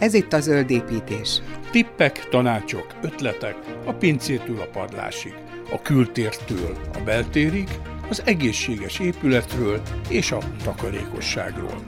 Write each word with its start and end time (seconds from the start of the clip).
Ez 0.00 0.14
itt 0.14 0.32
a 0.32 0.40
zöld 0.40 0.70
építés. 0.70 1.40
Tippek, 1.70 2.28
tanácsok, 2.28 2.86
ötletek 3.02 3.56
a 3.84 3.92
pincétől 3.92 4.60
a 4.60 4.66
padlásig, 4.72 5.34
a 5.72 5.82
kültértől 5.82 6.76
a 6.94 6.98
beltérig, 7.04 7.68
az 8.08 8.22
egészséges 8.24 8.98
épületről 8.98 9.82
és 10.08 10.32
a 10.32 10.38
takarékosságról. 10.64 11.82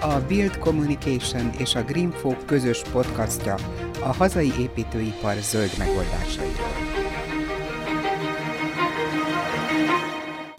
A 0.00 0.20
Build 0.28 0.58
Communication 0.58 1.50
és 1.58 1.74
a 1.74 1.82
Greenfolk 1.82 2.46
közös 2.46 2.82
podcastja 2.92 3.54
a 4.00 4.12
hazai 4.12 4.52
építőipar 4.58 5.34
zöld 5.40 5.70
megoldásairól. 5.78 6.87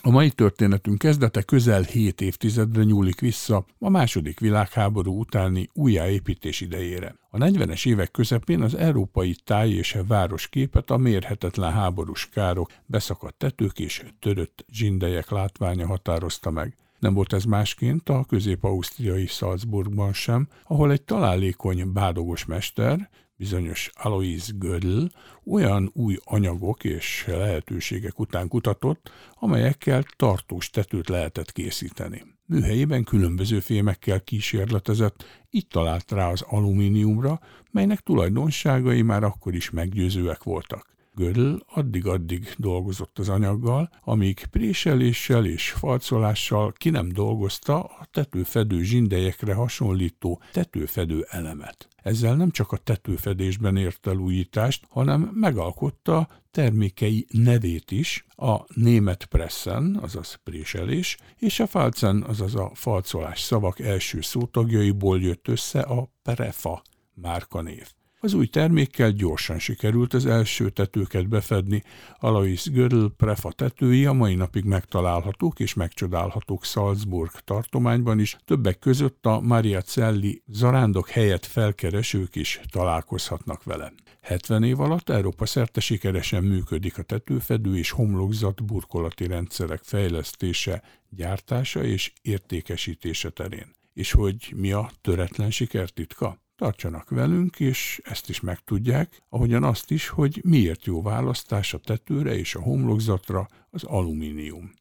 A 0.10 0.12
mai 0.12 0.30
történetünk 0.30 0.98
kezdete 0.98 1.42
közel 1.42 1.82
7 1.82 2.22
évtizedre 2.22 2.84
nyúlik 2.84 3.20
vissza 3.20 3.66
a 3.80 3.90
második 3.90 4.40
világháború 4.40 5.20
utáni 5.20 5.70
újjáépítés 5.74 6.62
idejére. 6.62 7.16
A 7.30 7.38
40-es 7.38 7.88
évek 7.88 8.12
közepén 8.12 8.62
az 8.62 8.76
európai 8.76 9.36
táj 9.44 9.70
és 9.70 9.98
város 10.08 10.48
képet 10.48 10.92
a 10.92 10.98
mérhetetlen 10.98 11.72
háborús 11.72 12.30
károk, 12.30 12.72
beszakadt 12.86 13.38
tetők 13.38 13.80
és 13.80 14.04
törött 14.20 14.66
zsindelyek 14.72 15.30
látványa 15.30 15.88
határozta 15.88 16.52
meg. 16.52 16.76
Nem 17.00 17.14
volt 17.14 17.34
ez 17.34 17.44
másként 17.44 18.10
a 18.10 18.26
közép-ausztriai 18.28 19.26
Salzburgban 19.26 20.14
sem, 20.14 20.48
ahol 20.64 20.92
egy 20.92 21.04
találékony 21.04 21.94
bádogos 21.94 22.46
mester, 22.46 23.10
bizonyos 23.40 23.90
Alois 23.94 24.58
Gödl 24.58 25.04
olyan 25.46 25.92
új 25.94 26.18
anyagok 26.24 26.84
és 26.84 27.26
lehetőségek 27.28 28.20
után 28.20 28.48
kutatott, 28.48 29.12
amelyekkel 29.34 30.04
tartós 30.16 30.70
tetőt 30.70 31.10
lehetett 31.10 31.52
készíteni. 31.52 32.24
Műhelyében 32.46 33.04
különböző 33.04 33.60
fémekkel 33.60 34.22
kísérletezett, 34.22 35.46
így 35.50 35.68
talált 35.68 36.12
rá 36.12 36.30
az 36.30 36.42
alumíniumra, 36.42 37.40
melynek 37.72 38.00
tulajdonságai 38.00 39.02
már 39.02 39.24
akkor 39.24 39.56
is 39.56 39.70
meggyőzőek 39.70 40.44
voltak. 40.44 40.98
Gödl 41.16 41.56
addig-addig 41.66 42.54
dolgozott 42.58 43.20
az 43.20 43.30
anyaggal, 43.30 43.90
amíg 44.04 44.46
préseléssel 44.46 45.46
és 45.46 45.70
falcolással 45.70 46.72
ki 46.72 46.90
nem 46.90 47.10
dolgozta 47.12 47.84
a 47.84 48.08
tetőfedő 48.12 48.84
zsindelyekre 48.84 49.54
hasonlító 49.54 50.42
tetőfedő 50.52 51.26
elemet. 51.30 51.88
Ezzel 52.04 52.36
nem 52.36 52.52
csak 52.52 52.72
a 52.72 52.78
tetőfedésben 52.78 53.78
ért 53.78 54.08
el 54.08 54.18
újítást, 54.18 54.86
hanem 54.90 55.22
megalkotta 55.34 56.28
termékei 56.52 57.28
nevét 57.30 57.92
is, 57.92 58.26
a 58.36 58.58
német 58.74 59.26
pressen, 59.26 60.00
azaz 60.02 60.40
préselés, 60.44 61.18
és 61.38 61.60
a 61.60 61.68
falcen, 61.68 62.24
azaz 62.24 62.56
a 62.56 62.72
falcolás 62.74 63.42
szavak 63.42 63.80
első 63.80 64.22
szótagjaiból 64.22 65.22
jött 65.22 65.48
össze 65.48 65.80
a 65.80 66.12
prefa 66.24 66.82
márkanév. 67.14 67.92
Az 68.22 68.34
új 68.34 68.48
termékkel 68.48 69.12
gyorsan 69.12 69.60
sikerült 69.60 70.14
az 70.14 70.26
első 70.26 70.70
tetőket 70.70 71.28
befedni. 71.30 71.84
Alois 72.18 72.70
Gödl 72.70 73.06
prefa 73.18 73.52
tetői 73.52 74.06
a 74.06 74.14
mai 74.14 74.36
napig 74.36 74.64
megtalálhatók 74.64 75.60
és 75.60 75.74
megcsodálhatók 75.74 76.64
Salzburg 76.64 77.32
tartományban 77.32 78.20
is, 78.20 78.38
többek 78.46 78.80
között 78.80 79.26
a 79.26 79.40
Maria 79.40 79.82
Celli 79.82 80.44
zarándok 80.48 81.10
helyett 81.10 81.46
felkeresők 81.46 82.36
is 82.36 82.60
találkozhatnak 82.72 83.64
vele. 83.64 83.94
70 84.22 84.64
év 84.64 84.80
alatt 84.80 85.10
Európa 85.10 85.46
szerte 85.46 85.80
sikeresen 85.80 86.44
működik 86.44 86.98
a 86.98 87.04
tetőfedő 87.04 87.78
és 87.78 87.92
homlokzat 87.92 88.66
burkolati 88.66 89.28
rendszerek 89.28 89.82
fejlesztése, 89.84 90.84
gyártása 91.10 91.84
és 91.84 92.14
értékesítése 92.22 93.30
terén. 93.30 93.76
És 93.94 94.12
hogy 94.12 94.54
mi 94.56 94.72
a 94.72 94.92
töretlen 95.02 95.52
sikertitka? 95.52 96.38
Tartsanak 96.60 97.10
velünk, 97.10 97.60
és 97.60 98.02
ezt 98.04 98.30
is 98.30 98.40
megtudják, 98.40 99.22
ahogyan 99.30 99.64
azt 99.64 99.92
is, 99.92 100.10
hogy 100.10 100.42
miért 100.44 100.86
jó 100.86 101.02
választás 101.02 101.74
a 101.74 101.78
tetőre 101.78 102.36
és 102.36 102.56
a 102.56 102.62
homlokzatra 102.62 103.48
az 103.70 103.84
alumínium. 103.84 104.72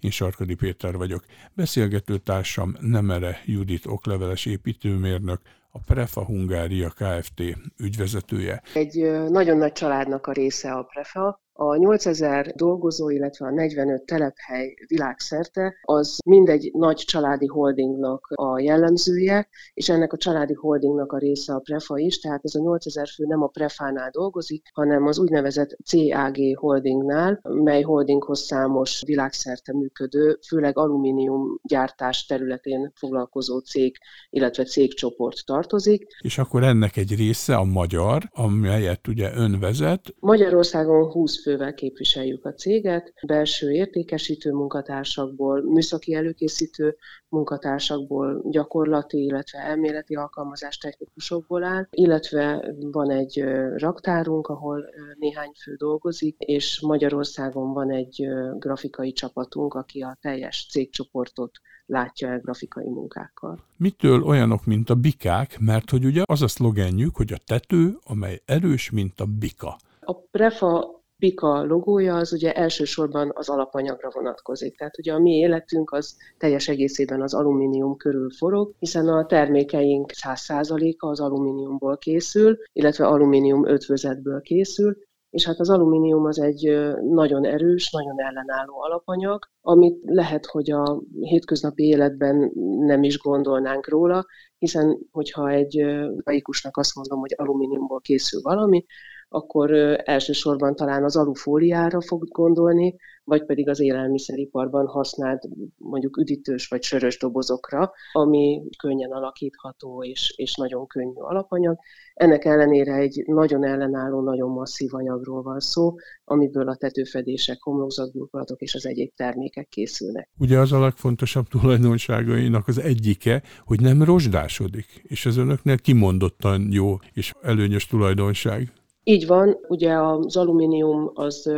Én 0.00 0.10
Sarkadi 0.10 0.54
Péter 0.54 0.96
vagyok, 0.96 1.24
beszélgető 1.54 2.18
társam 2.18 2.76
Nemere 2.80 3.42
Judit 3.44 3.86
okleveles 3.86 4.46
építőmérnök, 4.46 5.40
a 5.70 5.78
Prefa 5.78 6.24
Hungária 6.24 6.88
Kft. 6.88 7.42
ügyvezetője. 7.76 8.62
Egy 8.74 8.96
nagyon 9.30 9.56
nagy 9.56 9.72
családnak 9.72 10.26
a 10.26 10.32
része 10.32 10.72
a 10.72 10.82
Prefa, 10.82 11.43
a 11.56 11.76
8000 11.76 12.52
dolgozó, 12.54 13.10
illetve 13.10 13.46
a 13.46 13.50
45 13.50 14.02
telephely 14.02 14.74
világszerte, 14.86 15.74
az 15.82 16.18
mindegy 16.24 16.70
nagy 16.72 16.96
családi 16.96 17.46
holdingnak 17.46 18.32
a 18.34 18.60
jellemzője, 18.60 19.48
és 19.74 19.88
ennek 19.88 20.12
a 20.12 20.16
családi 20.16 20.54
holdingnak 20.54 21.12
a 21.12 21.18
része 21.18 21.54
a 21.54 21.58
Prefa 21.58 21.98
is, 21.98 22.20
tehát 22.20 22.40
ez 22.42 22.54
a 22.54 22.60
8000 22.60 23.08
fő 23.08 23.24
nem 23.26 23.42
a 23.42 23.46
Prefánál 23.46 24.10
dolgozik, 24.10 24.68
hanem 24.72 25.06
az 25.06 25.18
úgynevezett 25.18 25.76
CAG 25.84 26.36
holdingnál, 26.54 27.40
mely 27.42 27.82
holdinghoz 27.82 28.40
számos 28.40 29.02
világszerte 29.06 29.72
működő, 29.72 30.38
főleg 30.48 30.78
alumínium 30.78 31.60
gyártás 31.62 32.26
területén 32.26 32.92
foglalkozó 32.94 33.58
cég, 33.58 33.96
illetve 34.30 34.64
cégcsoport 34.64 35.44
tartozik. 35.46 36.06
És 36.20 36.38
akkor 36.38 36.62
ennek 36.62 36.96
egy 36.96 37.14
része 37.16 37.56
a 37.56 37.64
magyar, 37.64 38.22
amelyet 38.32 39.08
ugye 39.08 39.30
ön 39.34 39.60
vezet. 39.60 40.14
Magyarországon 40.20 41.10
20 41.10 41.43
fővel 41.44 41.74
képviseljük 41.74 42.44
a 42.44 42.54
céget, 42.54 43.12
belső 43.26 43.70
értékesítő 43.70 44.52
munkatársakból, 44.52 45.62
műszaki 45.62 46.14
előkészítő 46.14 46.96
munkatársakból, 47.28 48.42
gyakorlati, 48.50 49.24
illetve 49.24 49.58
elméleti 49.58 50.14
alkalmazás 50.14 50.78
technikusokból 50.78 51.64
áll, 51.64 51.86
illetve 51.90 52.74
van 52.80 53.10
egy 53.10 53.44
raktárunk, 53.76 54.46
ahol 54.46 54.84
néhány 55.18 55.52
fő 55.62 55.74
dolgozik, 55.74 56.36
és 56.38 56.80
Magyarországon 56.80 57.72
van 57.72 57.90
egy 57.90 58.28
grafikai 58.58 59.12
csapatunk, 59.12 59.74
aki 59.74 60.00
a 60.00 60.18
teljes 60.20 60.66
cégcsoportot 60.70 61.50
látja 61.86 62.28
el 62.28 62.40
grafikai 62.40 62.88
munkákkal. 62.88 63.58
Mitől 63.76 64.22
olyanok, 64.22 64.64
mint 64.64 64.90
a 64.90 64.94
bikák, 64.94 65.58
mert 65.60 65.90
hogy 65.90 66.04
ugye 66.04 66.22
az 66.24 66.42
a 66.42 66.48
szlogenjük, 66.48 67.16
hogy 67.16 67.32
a 67.32 67.42
tető, 67.46 67.98
amely 68.04 68.40
erős, 68.44 68.90
mint 68.90 69.20
a 69.20 69.26
bika. 69.38 69.76
A 70.00 70.14
Prefa 70.14 70.93
Pika 71.18 71.64
logója 71.64 72.16
az 72.16 72.32
ugye 72.32 72.52
elsősorban 72.52 73.30
az 73.34 73.48
alapanyagra 73.48 74.10
vonatkozik. 74.12 74.78
Tehát 74.78 74.98
ugye 74.98 75.12
a 75.12 75.18
mi 75.18 75.30
életünk 75.30 75.92
az 75.92 76.16
teljes 76.38 76.68
egészében 76.68 77.22
az 77.22 77.34
alumínium 77.34 77.96
körül 77.96 78.30
forog, 78.30 78.74
hiszen 78.78 79.08
a 79.08 79.26
termékeink 79.26 80.10
100%-a 80.22 81.06
az 81.06 81.20
alumíniumból 81.20 81.98
készül, 81.98 82.56
illetve 82.72 83.06
alumínium 83.06 83.68
ötvözetből 83.68 84.40
készül, 84.40 84.96
és 85.34 85.46
hát 85.46 85.60
az 85.60 85.70
alumínium 85.70 86.24
az 86.24 86.40
egy 86.40 86.92
nagyon 87.00 87.44
erős, 87.44 87.90
nagyon 87.90 88.20
ellenálló 88.20 88.82
alapanyag, 88.82 89.44
amit 89.60 89.98
lehet, 90.04 90.46
hogy 90.46 90.70
a 90.70 91.02
hétköznapi 91.20 91.84
életben 91.84 92.52
nem 92.78 93.02
is 93.02 93.18
gondolnánk 93.18 93.88
róla, 93.88 94.26
hiszen 94.58 94.98
hogyha 95.10 95.50
egy 95.50 95.84
laikusnak 96.24 96.76
azt 96.76 96.94
mondom, 96.94 97.18
hogy 97.18 97.34
alumíniumból 97.36 98.00
készül 98.00 98.40
valami, 98.42 98.84
akkor 99.34 99.70
elsősorban 100.04 100.76
talán 100.76 101.04
az 101.04 101.16
alufóliára 101.16 102.00
fog 102.00 102.28
gondolni, 102.28 102.96
vagy 103.24 103.44
pedig 103.44 103.68
az 103.68 103.80
élelmiszeriparban 103.80 104.86
használt 104.86 105.48
mondjuk 105.76 106.16
üdítős 106.16 106.68
vagy 106.68 106.82
sörös 106.82 107.18
dobozokra, 107.18 107.92
ami 108.12 108.62
könnyen 108.78 109.10
alakítható 109.10 110.04
és, 110.04 110.34
és 110.36 110.54
nagyon 110.54 110.86
könnyű 110.86 111.18
alapanyag. 111.18 111.78
Ennek 112.14 112.44
ellenére 112.44 112.94
egy 112.94 113.22
nagyon 113.26 113.64
ellenálló, 113.64 114.20
nagyon 114.20 114.50
masszív 114.50 114.94
anyagról 114.94 115.42
van 115.42 115.60
szó, 115.60 115.94
amiből 116.24 116.68
a 116.68 116.76
tetőfedések, 116.76 117.62
homlokzatburkolatok 117.62 118.60
és 118.60 118.74
az 118.74 118.86
egyéb 118.86 119.12
termékek 119.16 119.68
készülnek. 119.68 120.28
Ugye 120.38 120.58
az 120.58 120.72
a 120.72 120.80
legfontosabb 120.80 121.46
tulajdonságainak 121.48 122.68
az 122.68 122.78
egyike, 122.78 123.42
hogy 123.64 123.80
nem 123.80 124.02
rozsdásodik, 124.02 124.86
és 125.02 125.26
ez 125.26 125.36
önöknél 125.36 125.78
kimondottan 125.78 126.68
jó 126.70 126.96
és 127.12 127.32
előnyös 127.42 127.86
tulajdonság. 127.86 128.72
Így 129.06 129.26
van, 129.26 129.58
ugye 129.68 129.98
az 129.98 130.36
alumínium 130.36 131.10
az 131.14 131.50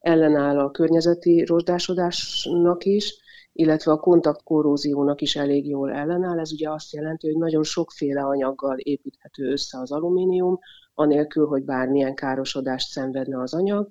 ellenáll 0.00 0.58
a 0.58 0.70
környezeti 0.70 1.44
rozsdásodásnak 1.44 2.84
is, 2.84 3.14
illetve 3.52 3.92
a 3.92 4.00
kontaktkorróziónak 4.00 5.20
is 5.20 5.36
elég 5.36 5.68
jól 5.68 5.92
ellenáll. 5.92 6.38
Ez 6.38 6.52
ugye 6.52 6.70
azt 6.70 6.92
jelenti, 6.92 7.26
hogy 7.26 7.36
nagyon 7.36 7.62
sokféle 7.62 8.22
anyaggal 8.22 8.78
építhető 8.78 9.50
össze 9.50 9.78
az 9.78 9.92
alumínium, 9.92 10.58
anélkül, 10.94 11.46
hogy 11.46 11.62
bármilyen 11.62 12.14
károsodást 12.14 12.90
szenvedne 12.90 13.40
az 13.40 13.54
anyag, 13.54 13.88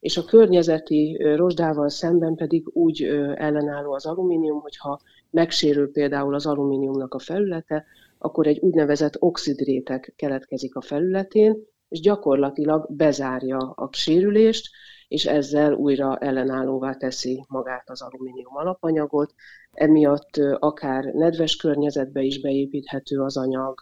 és 0.00 0.16
a 0.16 0.24
környezeti 0.24 1.16
rozsdával 1.36 1.88
szemben 1.88 2.34
pedig 2.34 2.68
úgy 2.72 3.02
ellenálló 3.34 3.92
az 3.92 4.06
alumínium, 4.06 4.60
hogyha 4.60 5.00
megsérül 5.30 5.92
például 5.92 6.34
az 6.34 6.46
alumíniumnak 6.46 7.14
a 7.14 7.18
felülete, 7.18 7.84
akkor 8.18 8.46
egy 8.46 8.58
úgynevezett 8.58 9.16
oxidrétek 9.18 10.12
keletkezik 10.16 10.76
a 10.76 10.80
felületén, 10.80 11.70
és 11.92 12.00
gyakorlatilag 12.00 12.86
bezárja 12.88 13.58
a 13.58 13.88
sérülést, 13.92 14.70
és 15.08 15.26
ezzel 15.26 15.72
újra 15.72 16.18
ellenállóvá 16.18 16.94
teszi 16.94 17.44
magát 17.48 17.90
az 17.90 18.02
alumínium 18.02 18.56
alapanyagot. 18.56 19.34
Emiatt 19.72 20.36
akár 20.58 21.04
nedves 21.04 21.56
környezetbe 21.56 22.22
is 22.22 22.40
beépíthető 22.40 23.20
az 23.20 23.36
anyag, 23.36 23.78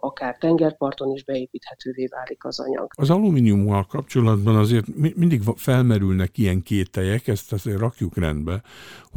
akár 0.00 0.36
tengerparton 0.36 1.12
is 1.12 1.24
beépíthetővé 1.24 2.06
válik 2.06 2.44
az 2.44 2.60
anyag. 2.60 2.90
Az 2.96 3.10
alumíniummal 3.10 3.86
kapcsolatban 3.86 4.56
azért 4.56 4.86
mindig 5.16 5.42
felmerülnek 5.56 6.38
ilyen 6.38 6.62
kételyek, 6.62 7.26
ezt 7.26 7.52
azért 7.52 7.78
rakjuk 7.78 8.16
rendbe, 8.16 8.62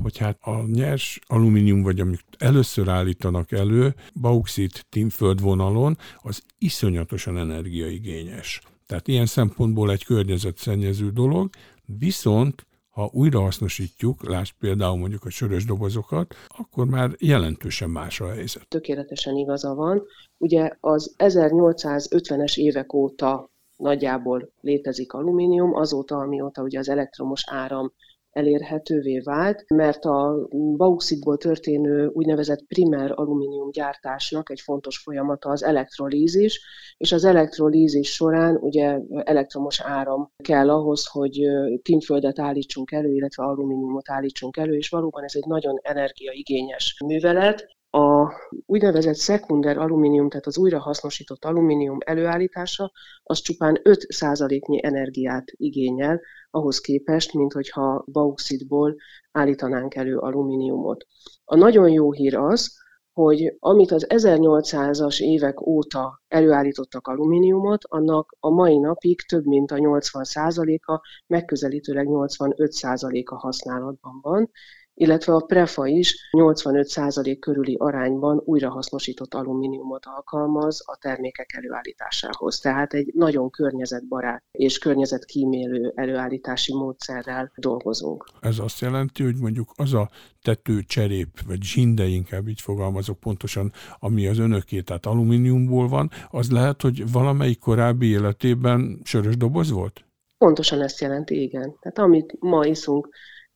hogy 0.01 0.18
hát 0.18 0.38
a 0.42 0.66
nyers 0.66 1.19
alumínium, 1.28 1.81
vagy 1.81 2.00
amit 2.00 2.24
először 2.38 2.89
állítanak 2.89 3.51
elő, 3.51 3.95
bauxit 4.13 4.86
tinföldvonalon, 4.89 5.98
az 6.22 6.42
iszonyatosan 6.57 7.38
energiaigényes. 7.38 8.62
Tehát 8.88 9.07
ilyen 9.07 9.25
szempontból 9.25 9.92
egy 9.92 10.06
környezetszennyező 10.06 11.10
dolog, 11.10 11.50
viszont 11.86 12.66
ha 12.91 13.09
újrahasznosítjuk, 13.13 14.29
lásd 14.29 14.53
például 14.59 14.97
mondjuk 14.97 15.25
a 15.25 15.29
sörös 15.29 15.65
dobozokat, 15.65 16.35
akkor 16.47 16.85
már 16.85 17.09
jelentősen 17.19 17.89
más 17.89 18.21
a 18.21 18.29
helyzet. 18.29 18.67
Tökéletesen 18.67 19.35
igaza 19.35 19.73
van. 19.73 20.03
Ugye 20.38 20.69
az 20.79 21.15
1850-es 21.17 22.57
évek 22.57 22.93
óta 22.93 23.49
nagyjából 23.77 24.51
létezik 24.61 25.13
alumínium, 25.13 25.75
azóta, 25.75 26.17
amióta 26.17 26.61
ugye 26.61 26.79
az 26.79 26.89
elektromos 26.89 27.43
áram 27.47 27.93
elérhetővé 28.31 29.19
vált, 29.19 29.63
mert 29.68 30.06
a 30.06 30.48
bauxitból 30.78 31.38
történő 31.38 32.07
úgynevezett 32.07 32.66
primer 32.68 33.12
alumínium 33.16 33.72
gyártásnak 33.72 34.50
egy 34.50 34.60
fontos 34.62 34.98
folyamata 34.98 35.50
az 35.50 35.63
elektrolízis, 35.63 36.62
és 36.98 37.12
az 37.12 37.25
elektrolízis 37.25 38.13
során 38.13 38.56
ugye 38.56 39.00
elektromos 39.24 39.81
áram 39.81 40.31
kell 40.44 40.69
ahhoz, 40.69 41.07
hogy 41.07 41.39
tínföldet 41.81 42.39
állítsunk 42.39 42.92
elő, 42.92 43.13
illetve 43.13 43.44
alumíniumot 43.44 44.10
állítsunk 44.10 44.57
elő, 44.57 44.75
és 44.75 44.89
valóban 44.89 45.24
ez 45.24 45.36
egy 45.36 45.45
nagyon 45.45 45.80
energiaigényes 45.81 46.98
művelet, 47.06 47.80
a 47.91 48.33
úgynevezett 48.65 49.15
szekunder 49.15 49.77
alumínium, 49.77 50.29
tehát 50.29 50.45
az 50.45 50.57
újrahasznosított 50.57 51.45
alumínium 51.45 51.97
előállítása, 51.99 52.91
az 53.23 53.39
csupán 53.39 53.79
5%-nyi 53.83 54.83
energiát 54.83 55.51
igényel, 55.51 56.21
ahhoz 56.49 56.79
képest, 56.79 57.33
mint 57.33 57.53
hogyha 57.53 58.05
bauxitból 58.11 58.95
állítanánk 59.31 59.95
elő 59.95 60.17
alumíniumot. 60.17 61.05
A 61.45 61.55
nagyon 61.55 61.89
jó 61.89 62.11
hír 62.11 62.35
az, 62.35 62.79
hogy 63.13 63.55
amit 63.59 63.91
az 63.91 64.05
1800-as 64.09 65.21
évek 65.21 65.67
óta 65.67 66.21
előállítottak 66.27 67.07
alumíniumot, 67.07 67.83
annak 67.88 68.35
a 68.39 68.49
mai 68.49 68.77
napig 68.77 69.21
több 69.21 69.45
mint 69.45 69.71
a 69.71 69.75
80%-a, 69.75 71.01
megközelítőleg 71.27 72.05
85%-a 72.09 73.35
használatban 73.35 74.19
van, 74.21 74.51
illetve 74.93 75.33
a 75.33 75.39
prefa 75.39 75.88
is 75.88 76.29
85% 76.38 77.38
körüli 77.39 77.75
arányban 77.79 78.41
újrahasznosított 78.45 79.33
alumíniumot 79.33 80.05
alkalmaz 80.05 80.83
a 80.85 80.97
termékek 81.01 81.53
előállításához. 81.57 82.59
Tehát 82.59 82.93
egy 82.93 83.11
nagyon 83.13 83.49
környezetbarát 83.49 84.43
és 84.51 84.77
környezetkímélő 84.77 85.91
előállítási 85.95 86.73
módszerrel 86.73 87.51
dolgozunk. 87.55 88.25
Ez 88.41 88.59
azt 88.59 88.79
jelenti, 88.79 89.23
hogy 89.23 89.35
mondjuk 89.35 89.69
az 89.75 89.93
a 89.93 90.09
tetőcserép, 90.41 91.27
vagy 91.47 91.61
zsinde 91.61 92.05
inkább 92.05 92.47
így 92.47 92.61
fogalmazok 92.61 93.19
pontosan, 93.19 93.71
ami 93.99 94.27
az 94.27 94.38
önöké, 94.38 94.81
tehát 94.81 95.05
alumíniumból 95.05 95.88
van, 95.88 96.09
az 96.29 96.51
lehet, 96.51 96.81
hogy 96.81 97.11
valamelyik 97.11 97.59
korábbi 97.59 98.07
életében 98.07 98.99
sörös 99.03 99.38
doboz 99.38 99.71
volt? 99.71 100.05
Pontosan 100.38 100.81
ezt 100.81 101.01
jelenti, 101.01 101.41
igen. 101.41 101.75
Tehát 101.79 101.99
amit 101.99 102.35
ma 102.39 102.65
iszunk 102.65 103.09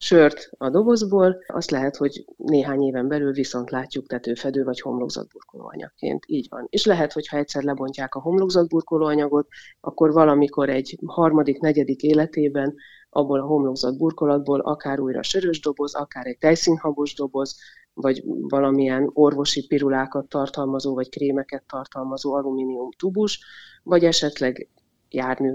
sört 0.06 0.50
a 0.58 0.70
dobozból, 0.70 1.44
azt 1.48 1.72
lehet, 1.72 1.96
hogy 1.96 2.26
néhány 2.38 2.82
éven 2.82 3.08
belül 3.08 3.32
viszont 3.32 3.70
látjuk 3.70 4.08
tetőfedő 4.08 4.64
vagy 4.64 4.82
homlokzatburkoló 4.82 5.70
anyagként. 5.74 6.24
Így 6.28 6.48
van. 6.50 6.68
És 6.70 6.86
lehet, 6.86 7.14
hogy 7.14 7.28
ha 7.28 7.38
egyszer 7.38 7.64
lebontják 7.64 8.16
a 8.16 8.22
homlokzatburkoló 8.22 9.06
anyagot, 9.06 9.48
akkor 9.80 10.12
valamikor 10.12 10.70
egy 10.70 11.00
harmadik, 11.06 11.60
negyedik 11.60 12.02
életében 12.02 12.76
abból 13.10 13.40
a 13.40 13.46
homlokzat 13.46 13.98
burkolatból 13.98 14.60
akár 14.60 15.00
újra 15.00 15.24
sörös 15.24 15.60
doboz, 15.60 15.96
akár 15.96 16.26
egy 16.26 16.38
tejszínhabos 16.38 17.16
doboz, 17.16 17.56
vagy 17.94 18.24
valamilyen 18.26 19.10
orvosi 19.14 19.68
pirulákat 19.68 20.28
tartalmazó, 20.28 20.94
vagy 20.94 21.10
krémeket 21.10 21.64
tartalmazó 21.68 22.34
alumínium 22.34 22.90
tubus, 22.98 23.40
vagy 23.84 24.04
esetleg 24.04 24.70
jármű 25.10 25.54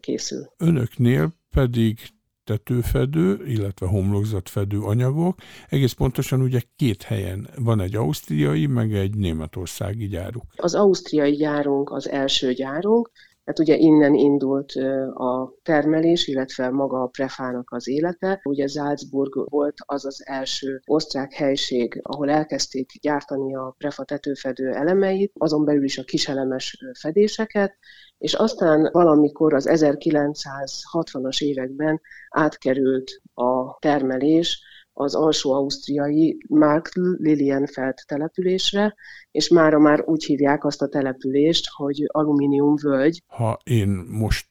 készül. 0.00 0.50
Önöknél 0.56 1.28
pedig 1.50 1.98
tetőfedő, 2.46 3.46
illetve 3.46 3.86
homlokzatfedő 3.86 4.80
anyagok. 4.80 5.38
Egész 5.68 5.92
pontosan 5.92 6.40
ugye 6.42 6.60
két 6.76 7.02
helyen 7.02 7.48
van 7.58 7.80
egy 7.80 7.94
ausztriai, 7.96 8.66
meg 8.66 8.94
egy 8.94 9.14
németországi 9.14 10.06
gyáruk. 10.08 10.44
Az 10.56 10.74
ausztriai 10.74 11.32
gyárunk 11.32 11.90
az 11.90 12.08
első 12.08 12.52
gyárunk, 12.52 13.10
Hát 13.46 13.58
ugye 13.58 13.76
innen 13.76 14.14
indult 14.14 14.72
a 15.14 15.54
termelés, 15.62 16.26
illetve 16.26 16.70
maga 16.70 17.02
a 17.02 17.06
prefának 17.06 17.70
az 17.72 17.88
élete. 17.88 18.40
Ugye 18.42 18.66
Salzburg 18.66 19.50
volt 19.50 19.74
az 19.78 20.04
az 20.04 20.22
első 20.26 20.80
osztrák 20.86 21.32
helység, 21.32 22.00
ahol 22.02 22.30
elkezdték 22.30 22.90
gyártani 23.00 23.54
a 23.54 23.74
prefa 23.78 24.04
tetőfedő 24.04 24.72
elemeit, 24.72 25.32
azon 25.38 25.64
belül 25.64 25.84
is 25.84 25.98
a 25.98 26.04
kiselemes 26.04 26.78
fedéseket, 27.00 27.76
és 28.18 28.34
aztán 28.34 28.88
valamikor 28.92 29.54
az 29.54 29.68
1960-as 29.70 31.42
években 31.42 32.00
átkerült 32.28 33.10
a 33.34 33.78
termelés 33.78 34.62
az 34.98 35.14
alsó-ausztriai 35.14 36.38
Mark 36.48 36.90
Lilienfeld 37.18 37.94
településre, 38.06 38.94
és 39.30 39.48
mára 39.48 39.78
már 39.78 40.02
úgy 40.06 40.24
hívják 40.24 40.64
azt 40.64 40.82
a 40.82 40.88
települést, 40.88 41.66
hogy 41.76 42.04
alumínium 42.06 42.74
völgy. 42.82 43.22
Ha 43.26 43.58
én 43.64 43.88
most 44.10 44.46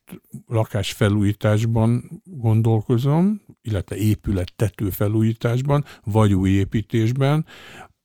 lakásfelújításban 0.47 2.21
gondolkozom, 2.23 3.41
illetve 3.61 3.95
épület 3.95 4.55
tetőfelújításban, 4.55 5.83
vagy 6.03 6.33
új 6.33 6.49
építésben, 6.49 7.45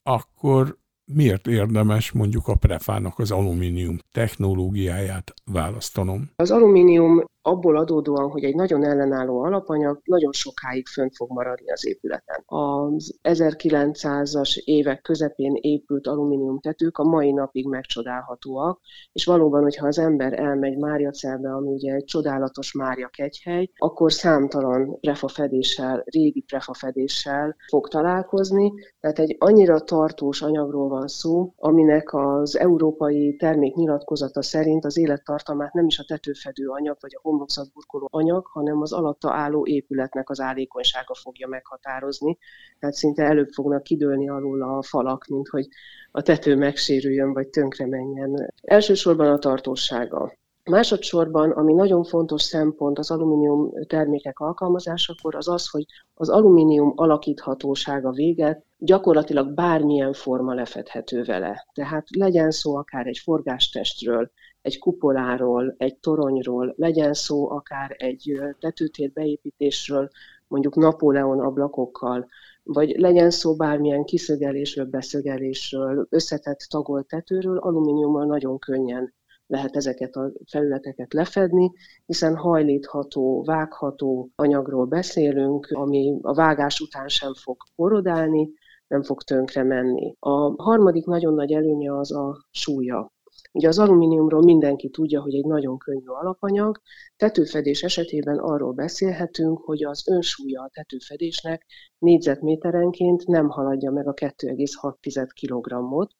akkor 0.03 0.79
miért 1.05 1.47
érdemes 1.47 2.13
mondjuk 2.13 2.49
a 2.49 2.55
prefának 2.55 3.19
az 3.19 3.31
alumínium 3.31 3.99
technológiáját 4.13 5.35
választanom? 5.45 6.31
Az 6.37 6.51
alumínium 6.51 7.25
abból 7.43 7.77
adódóan, 7.77 8.31
hogy 8.31 8.45
egy 8.45 8.55
nagyon 8.55 8.85
ellenálló 8.85 9.43
alapanyag 9.43 10.01
nagyon 10.05 10.33
sokáig 10.33 10.87
fönt 10.87 11.17
fog 11.17 11.31
maradni 11.31 11.71
az 11.71 11.87
épületen. 11.87 12.43
Az 12.47 13.19
1900-as 13.23 14.57
évek 14.65 15.03
közepén 15.03 15.53
épült 15.61 16.07
alumínium 16.07 16.61
tetők 16.61 16.99
a 16.99 17.05
mai 17.05 17.32
napig 17.32 17.67
megcsodálhatóak, 17.67 18.81
és 19.13 19.25
valóban, 19.25 19.63
hogyha 19.63 19.87
az 19.87 19.99
ember 19.99 20.41
elmegy 20.41 20.79
Máriacelbe, 20.79 21.53
ami 21.53 21.69
ugye 21.69 21.94
egy 21.94 22.05
csodálatos 22.05 22.73
Mária 22.73 23.09
kegyhely, 23.09 23.70
akkor 23.77 24.13
számtalan 24.13 25.01
prefafedéssel, 25.01 26.03
régi 26.05 26.41
prefafedéssel 26.41 27.56
fog 27.69 27.89
találkozni, 27.89 28.73
tehát 29.01 29.19
egy 29.19 29.37
annyira 29.39 29.81
tartós 29.81 30.43
anyagról 30.43 30.89
van 30.89 31.09
szó, 31.09 31.53
aminek 31.56 32.15
az 32.15 32.59
európai 32.59 33.37
termék 33.37 33.75
nyilatkozata 33.75 34.43
szerint 34.43 34.85
az 34.85 34.99
élettartamát 34.99 35.73
nem 35.73 35.87
is 35.87 35.99
a 35.99 36.05
tetőfedő 36.06 36.69
anyag 36.69 36.97
vagy 37.01 37.19
a 37.23 37.29
homlokzatburkoló 37.31 38.08
anyag, 38.10 38.46
hanem 38.46 38.81
az 38.81 38.93
alatta 38.93 39.32
álló 39.32 39.67
épületnek 39.67 40.31
az 40.31 40.41
állékonysága 40.41 41.15
fogja 41.15 41.49
meghatározni. 41.49 42.39
Tehát 42.79 42.94
szinte 42.94 43.22
előbb 43.22 43.49
fognak 43.49 43.82
kidőlni 43.82 44.29
alul 44.29 44.63
a 44.63 44.82
falak, 44.82 45.27
mint 45.27 45.49
hogy 45.49 45.69
a 46.10 46.22
tető 46.22 46.56
megsérüljön 46.56 47.32
vagy 47.32 47.49
tönkre 47.49 47.87
menjen. 47.87 48.53
Elsősorban 48.63 49.27
a 49.27 49.39
tartósága. 49.39 50.32
Másodszorban, 50.65 51.51
ami 51.51 51.72
nagyon 51.72 52.05
fontos 52.05 52.43
szempont 52.43 52.99
az 52.99 53.10
alumínium 53.10 53.72
termékek 53.87 54.39
alkalmazásakor, 54.39 55.34
az 55.34 55.49
az, 55.49 55.70
hogy 55.70 55.84
az 56.15 56.29
alumínium 56.29 56.93
alakíthatósága 56.96 58.10
véget 58.10 58.65
gyakorlatilag 58.79 59.55
bármilyen 59.55 60.13
forma 60.13 60.55
lefedhető 60.55 61.22
vele. 61.22 61.67
Tehát 61.72 62.06
legyen 62.17 62.51
szó 62.51 62.77
akár 62.77 63.06
egy 63.06 63.19
forgástestről, 63.19 64.31
egy 64.62 64.79
kupoláról, 64.79 65.74
egy 65.79 65.96
toronyról, 65.98 66.74
legyen 66.76 67.14
szó 67.14 67.50
akár 67.50 67.94
egy 67.98 68.40
tetőtér 68.58 69.12
beépítésről, 69.12 70.08
mondjuk 70.48 70.76
Napóleon 70.76 71.40
ablakokkal, 71.40 72.26
vagy 72.62 72.98
legyen 72.98 73.31
szó 73.31 73.56
bármilyen 73.56 74.05
kiszögelésről, 74.05 74.86
beszögelésről, 74.86 76.06
összetett 76.10 76.58
tagolt 76.58 77.06
tetőről, 77.06 77.56
alumíniummal 77.58 78.26
nagyon 78.26 78.58
könnyen 78.58 79.14
lehet 79.50 79.76
ezeket 79.76 80.17
a 80.17 80.32
felületeket 80.46 81.12
lefedni, 81.12 81.72
hiszen 82.06 82.36
hajlítható, 82.36 83.43
vágható 83.43 84.31
anyagról 84.34 84.84
beszélünk, 84.84 85.67
ami 85.70 86.19
a 86.22 86.34
vágás 86.34 86.81
után 86.81 87.08
sem 87.08 87.34
fog 87.34 87.56
korodálni, 87.76 88.50
nem 88.86 89.02
fog 89.02 89.22
tönkre 89.22 89.62
menni. 89.62 90.17
A 90.19 90.62
harmadik 90.62 91.06
nagyon 91.06 91.34
nagy 91.34 91.52
előnye 91.52 91.96
az 91.96 92.12
a 92.12 92.46
súlya. 92.50 93.12
Ugye 93.53 93.69
az 93.69 93.79
alumíniumról 93.79 94.43
mindenki 94.43 94.89
tudja, 94.89 95.21
hogy 95.21 95.35
egy 95.35 95.45
nagyon 95.45 95.79
könnyű 95.79 96.07
alapanyag. 96.07 96.81
Tetőfedés 97.17 97.83
esetében 97.83 98.39
arról 98.39 98.73
beszélhetünk, 98.73 99.59
hogy 99.59 99.85
az 99.85 100.09
önsúlya 100.09 100.63
a 100.63 100.71
tetőfedésnek 100.73 101.67
négyzetméterenként 101.99 103.27
nem 103.27 103.49
haladja 103.49 103.91
meg 103.91 104.09
a 104.09 104.15
2,6 104.15 105.29
kg-ot, 105.41 106.15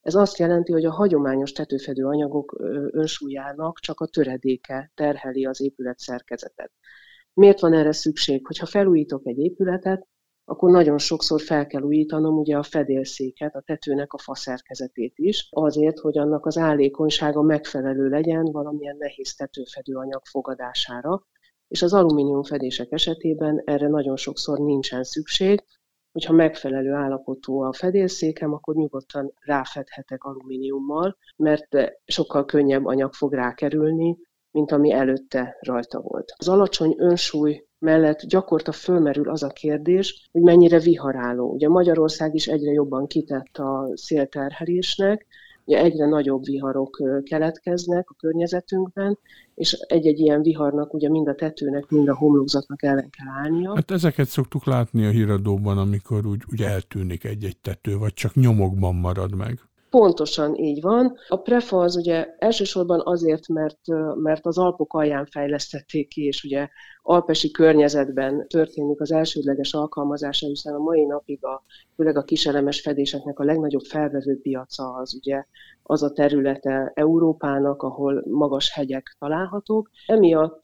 Ez 0.00 0.14
azt 0.14 0.38
jelenti, 0.38 0.72
hogy 0.72 0.84
a 0.84 0.92
hagyományos 0.92 1.52
tetőfedő 1.52 2.04
anyagok 2.04 2.54
önsúlyának 2.90 3.78
csak 3.78 4.00
a 4.00 4.06
töredéke 4.06 4.90
terheli 4.94 5.44
az 5.44 5.60
épület 5.60 5.98
szerkezetet. 5.98 6.72
Miért 7.32 7.60
van 7.60 7.72
erre 7.72 7.92
szükség? 7.92 8.46
Hogyha 8.46 8.66
felújítok 8.66 9.26
egy 9.26 9.38
épületet, 9.38 10.06
akkor 10.48 10.70
nagyon 10.70 10.98
sokszor 10.98 11.40
fel 11.40 11.66
kell 11.66 11.82
újítanom 11.82 12.38
ugye 12.38 12.56
a 12.56 12.62
fedélszéket, 12.62 13.54
a 13.54 13.60
tetőnek 13.60 14.12
a 14.12 14.18
faszerkezetét 14.18 15.12
is, 15.16 15.48
azért, 15.50 15.98
hogy 15.98 16.18
annak 16.18 16.46
az 16.46 16.58
állékonysága 16.58 17.42
megfelelő 17.42 18.08
legyen 18.08 18.44
valamilyen 18.44 18.96
nehéz 18.96 19.34
tetőfedő 19.34 19.94
anyag 19.94 20.24
fogadására, 20.24 21.26
és 21.68 21.82
az 21.82 21.92
alumínium 21.92 22.42
fedések 22.42 22.92
esetében 22.92 23.62
erre 23.64 23.88
nagyon 23.88 24.16
sokszor 24.16 24.58
nincsen 24.58 25.02
szükség, 25.02 25.64
hogyha 26.12 26.32
megfelelő 26.32 26.92
állapotú 26.92 27.60
a 27.60 27.72
fedélszékem, 27.72 28.52
akkor 28.52 28.74
nyugodtan 28.74 29.32
ráfedhetek 29.40 30.24
alumíniummal, 30.24 31.16
mert 31.36 31.76
sokkal 32.04 32.44
könnyebb 32.44 32.84
anyag 32.84 33.12
fog 33.12 33.32
rákerülni, 33.32 34.16
mint 34.50 34.72
ami 34.72 34.92
előtte 34.92 35.56
rajta 35.60 36.00
volt. 36.00 36.32
Az 36.36 36.48
alacsony 36.48 36.94
önsúly 36.98 37.65
mellett 37.78 38.20
gyakorta 38.20 38.72
fölmerül 38.72 39.30
az 39.30 39.42
a 39.42 39.48
kérdés, 39.48 40.28
hogy 40.32 40.42
mennyire 40.42 40.78
viharáló. 40.78 41.52
Ugye 41.52 41.68
Magyarország 41.68 42.34
is 42.34 42.46
egyre 42.46 42.72
jobban 42.72 43.06
kitett 43.06 43.58
a 43.58 43.90
szélterhelésnek, 43.94 45.26
ugye 45.64 45.82
egyre 45.82 46.06
nagyobb 46.06 46.44
viharok 46.44 47.02
keletkeznek 47.24 48.10
a 48.10 48.14
környezetünkben, 48.18 49.18
és 49.54 49.72
egy-egy 49.72 50.18
ilyen 50.18 50.42
viharnak 50.42 50.94
ugye 50.94 51.08
mind 51.08 51.28
a 51.28 51.34
tetőnek, 51.34 51.88
mind 51.88 52.08
a 52.08 52.16
homlokzatnak 52.16 52.82
ellen 52.82 53.10
kell 53.10 53.44
állnia. 53.44 53.74
Hát 53.74 53.90
ezeket 53.90 54.28
szoktuk 54.28 54.64
látni 54.64 55.06
a 55.06 55.10
híradóban, 55.10 55.78
amikor 55.78 56.26
úgy, 56.26 56.42
úgy 56.52 56.62
eltűnik 56.62 57.24
egy-egy 57.24 57.56
tető, 57.56 57.96
vagy 57.96 58.14
csak 58.14 58.34
nyomokban 58.34 58.94
marad 58.94 59.34
meg. 59.34 59.60
Pontosan 59.90 60.54
így 60.54 60.80
van. 60.80 61.16
A 61.28 61.36
prefa 61.36 61.80
az 61.80 61.96
ugye 61.96 62.26
elsősorban 62.38 63.00
azért, 63.04 63.48
mert, 63.48 63.80
mert 64.14 64.46
az 64.46 64.58
Alpok 64.58 64.94
alján 64.94 65.26
fejlesztették 65.26 66.08
ki, 66.08 66.24
és 66.24 66.44
ugye 66.44 66.68
alpesi 67.02 67.50
környezetben 67.50 68.48
történik 68.48 69.00
az 69.00 69.12
elsődleges 69.12 69.74
alkalmazása, 69.74 70.46
hiszen 70.46 70.74
a 70.74 70.78
mai 70.78 71.04
napig 71.04 71.44
a, 71.44 71.64
főleg 71.96 72.16
a 72.16 72.24
kiselemes 72.24 72.80
fedéseknek 72.80 73.38
a 73.38 73.44
legnagyobb 73.44 73.84
felvevő 73.84 74.40
piaca 74.40 74.94
az 74.94 75.14
ugye 75.14 75.44
az 75.82 76.02
a 76.02 76.12
területe 76.12 76.92
Európának, 76.94 77.82
ahol 77.82 78.24
magas 78.26 78.72
hegyek 78.72 79.16
találhatók. 79.18 79.90
Emiatt 80.06 80.62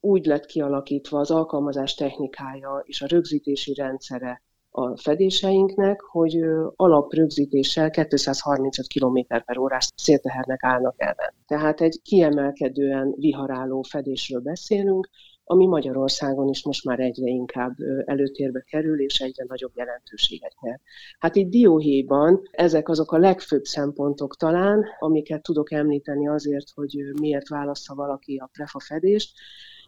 úgy 0.00 0.26
lett 0.26 0.46
kialakítva 0.46 1.18
az 1.18 1.30
alkalmazás 1.30 1.94
technikája 1.94 2.82
és 2.84 3.02
a 3.02 3.06
rögzítési 3.06 3.74
rendszere 3.74 4.42
a 4.70 4.96
fedéseinknek, 4.96 6.00
hogy 6.00 6.38
alaprögzítéssel 6.76 7.90
235 7.90 8.86
km 8.86 9.18
per 9.44 9.58
órás 9.58 9.88
széltehernek 9.94 10.64
állnak 10.64 10.94
ellen. 10.96 11.34
Tehát 11.46 11.80
egy 11.80 12.00
kiemelkedően 12.02 13.14
viharáló 13.16 13.82
fedésről 13.82 14.40
beszélünk, 14.40 15.08
ami 15.50 15.66
Magyarországon 15.66 16.48
is 16.48 16.64
most 16.64 16.84
már 16.84 17.00
egyre 17.00 17.26
inkább 17.26 17.76
előtérbe 18.04 18.60
kerül, 18.60 19.00
és 19.00 19.20
egyre 19.20 19.44
nagyobb 19.48 19.72
jelentőséget 19.74 20.54
nyer. 20.60 20.80
Hát 21.18 21.36
itt 21.36 21.50
dióhéjban 21.50 22.42
ezek 22.50 22.88
azok 22.88 23.12
a 23.12 23.18
legfőbb 23.18 23.64
szempontok 23.64 24.36
talán, 24.36 24.84
amiket 24.98 25.42
tudok 25.42 25.72
említeni 25.72 26.28
azért, 26.28 26.70
hogy 26.74 26.96
miért 27.20 27.48
válassza 27.48 27.94
valaki 27.94 28.36
a 28.36 28.50
prefa 28.52 28.80
fedést. 28.80 29.36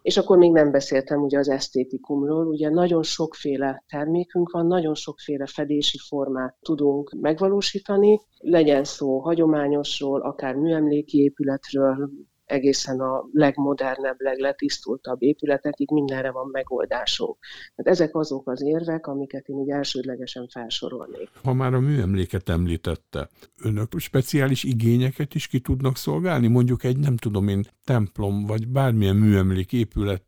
És 0.01 0.17
akkor 0.17 0.37
még 0.37 0.51
nem 0.51 0.71
beszéltem 0.71 1.21
ugye 1.21 1.37
az 1.39 1.49
esztétikumról, 1.49 2.47
ugye 2.47 2.69
nagyon 2.69 3.03
sokféle 3.03 3.83
termékünk 3.87 4.51
van, 4.51 4.67
nagyon 4.67 4.95
sokféle 4.95 5.45
fedési 5.45 5.97
formát 5.97 6.57
tudunk 6.61 7.11
megvalósítani, 7.21 8.19
legyen 8.37 8.83
szó 8.83 9.19
hagyományosról, 9.19 10.21
akár 10.21 10.55
műemléki 10.55 11.23
épületről, 11.23 12.09
egészen 12.51 12.99
a 12.99 13.25
legmodernebb, 13.31 14.15
legletisztultabb 14.17 15.21
épületekig 15.21 15.91
mindenre 15.91 16.31
van 16.31 16.49
megoldásunk. 16.51 17.37
Tehát 17.75 17.99
ezek 17.99 18.15
azok 18.15 18.49
az 18.49 18.61
érvek, 18.61 19.07
amiket 19.07 19.47
én 19.47 19.59
így 19.59 19.69
elsődlegesen 19.69 20.47
felsorolnék. 20.47 21.29
Ha 21.43 21.53
már 21.53 21.73
a 21.73 21.79
műemléket 21.79 22.49
említette, 22.49 23.29
önök 23.63 23.97
speciális 23.97 24.63
igényeket 24.63 25.35
is 25.35 25.47
ki 25.47 25.59
tudnak 25.59 25.97
szolgálni? 25.97 26.47
Mondjuk 26.47 26.83
egy, 26.83 26.97
nem 26.97 27.17
tudom 27.17 27.47
én, 27.47 27.63
templom, 27.83 28.45
vagy 28.45 28.67
bármilyen 28.67 29.15
műemlék 29.15 29.73
épület 29.73 30.23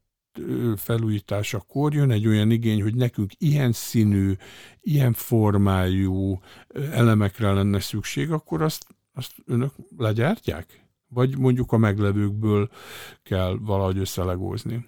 felújításakor 0.75 1.94
jön 1.94 2.12
egy 2.12 2.27
olyan 2.27 2.51
igény, 2.51 2.82
hogy 2.82 2.96
nekünk 2.96 3.32
ilyen 3.38 3.72
színű, 3.72 4.34
ilyen 4.82 5.13
formájú 5.13 6.39
elemekre 6.92 7.51
lenne 7.51 7.80
szükség, 7.80 8.32
akkor 8.32 8.62
azt, 8.62 8.86
azt 9.13 9.32
önök 9.46 9.72
legyártják? 9.98 10.82
Vagy 11.13 11.38
mondjuk 11.38 11.72
a 11.72 11.77
meglevőkből 11.77 12.70
kell 13.24 13.58
valahogy 13.62 13.98
összelegózni? 13.98 14.86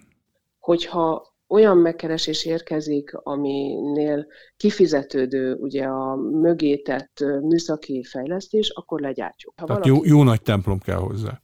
Hogyha 0.58 1.34
olyan 1.48 1.76
megkeresés 1.76 2.44
érkezik, 2.44 3.14
aminél 3.14 4.26
kifizetődő 4.56 5.54
ugye 5.54 5.84
a 5.84 6.16
mögé 6.16 6.76
tett 6.76 7.24
műszaki 7.40 8.04
fejlesztés, 8.04 8.70
akkor 8.70 9.00
legyártjuk. 9.00 9.54
Ha 9.56 9.66
Tehát 9.66 9.84
valaki... 9.84 10.08
jó, 10.08 10.16
jó 10.16 10.24
nagy 10.24 10.42
templom 10.42 10.78
kell 10.78 10.98
hozzá. 10.98 11.40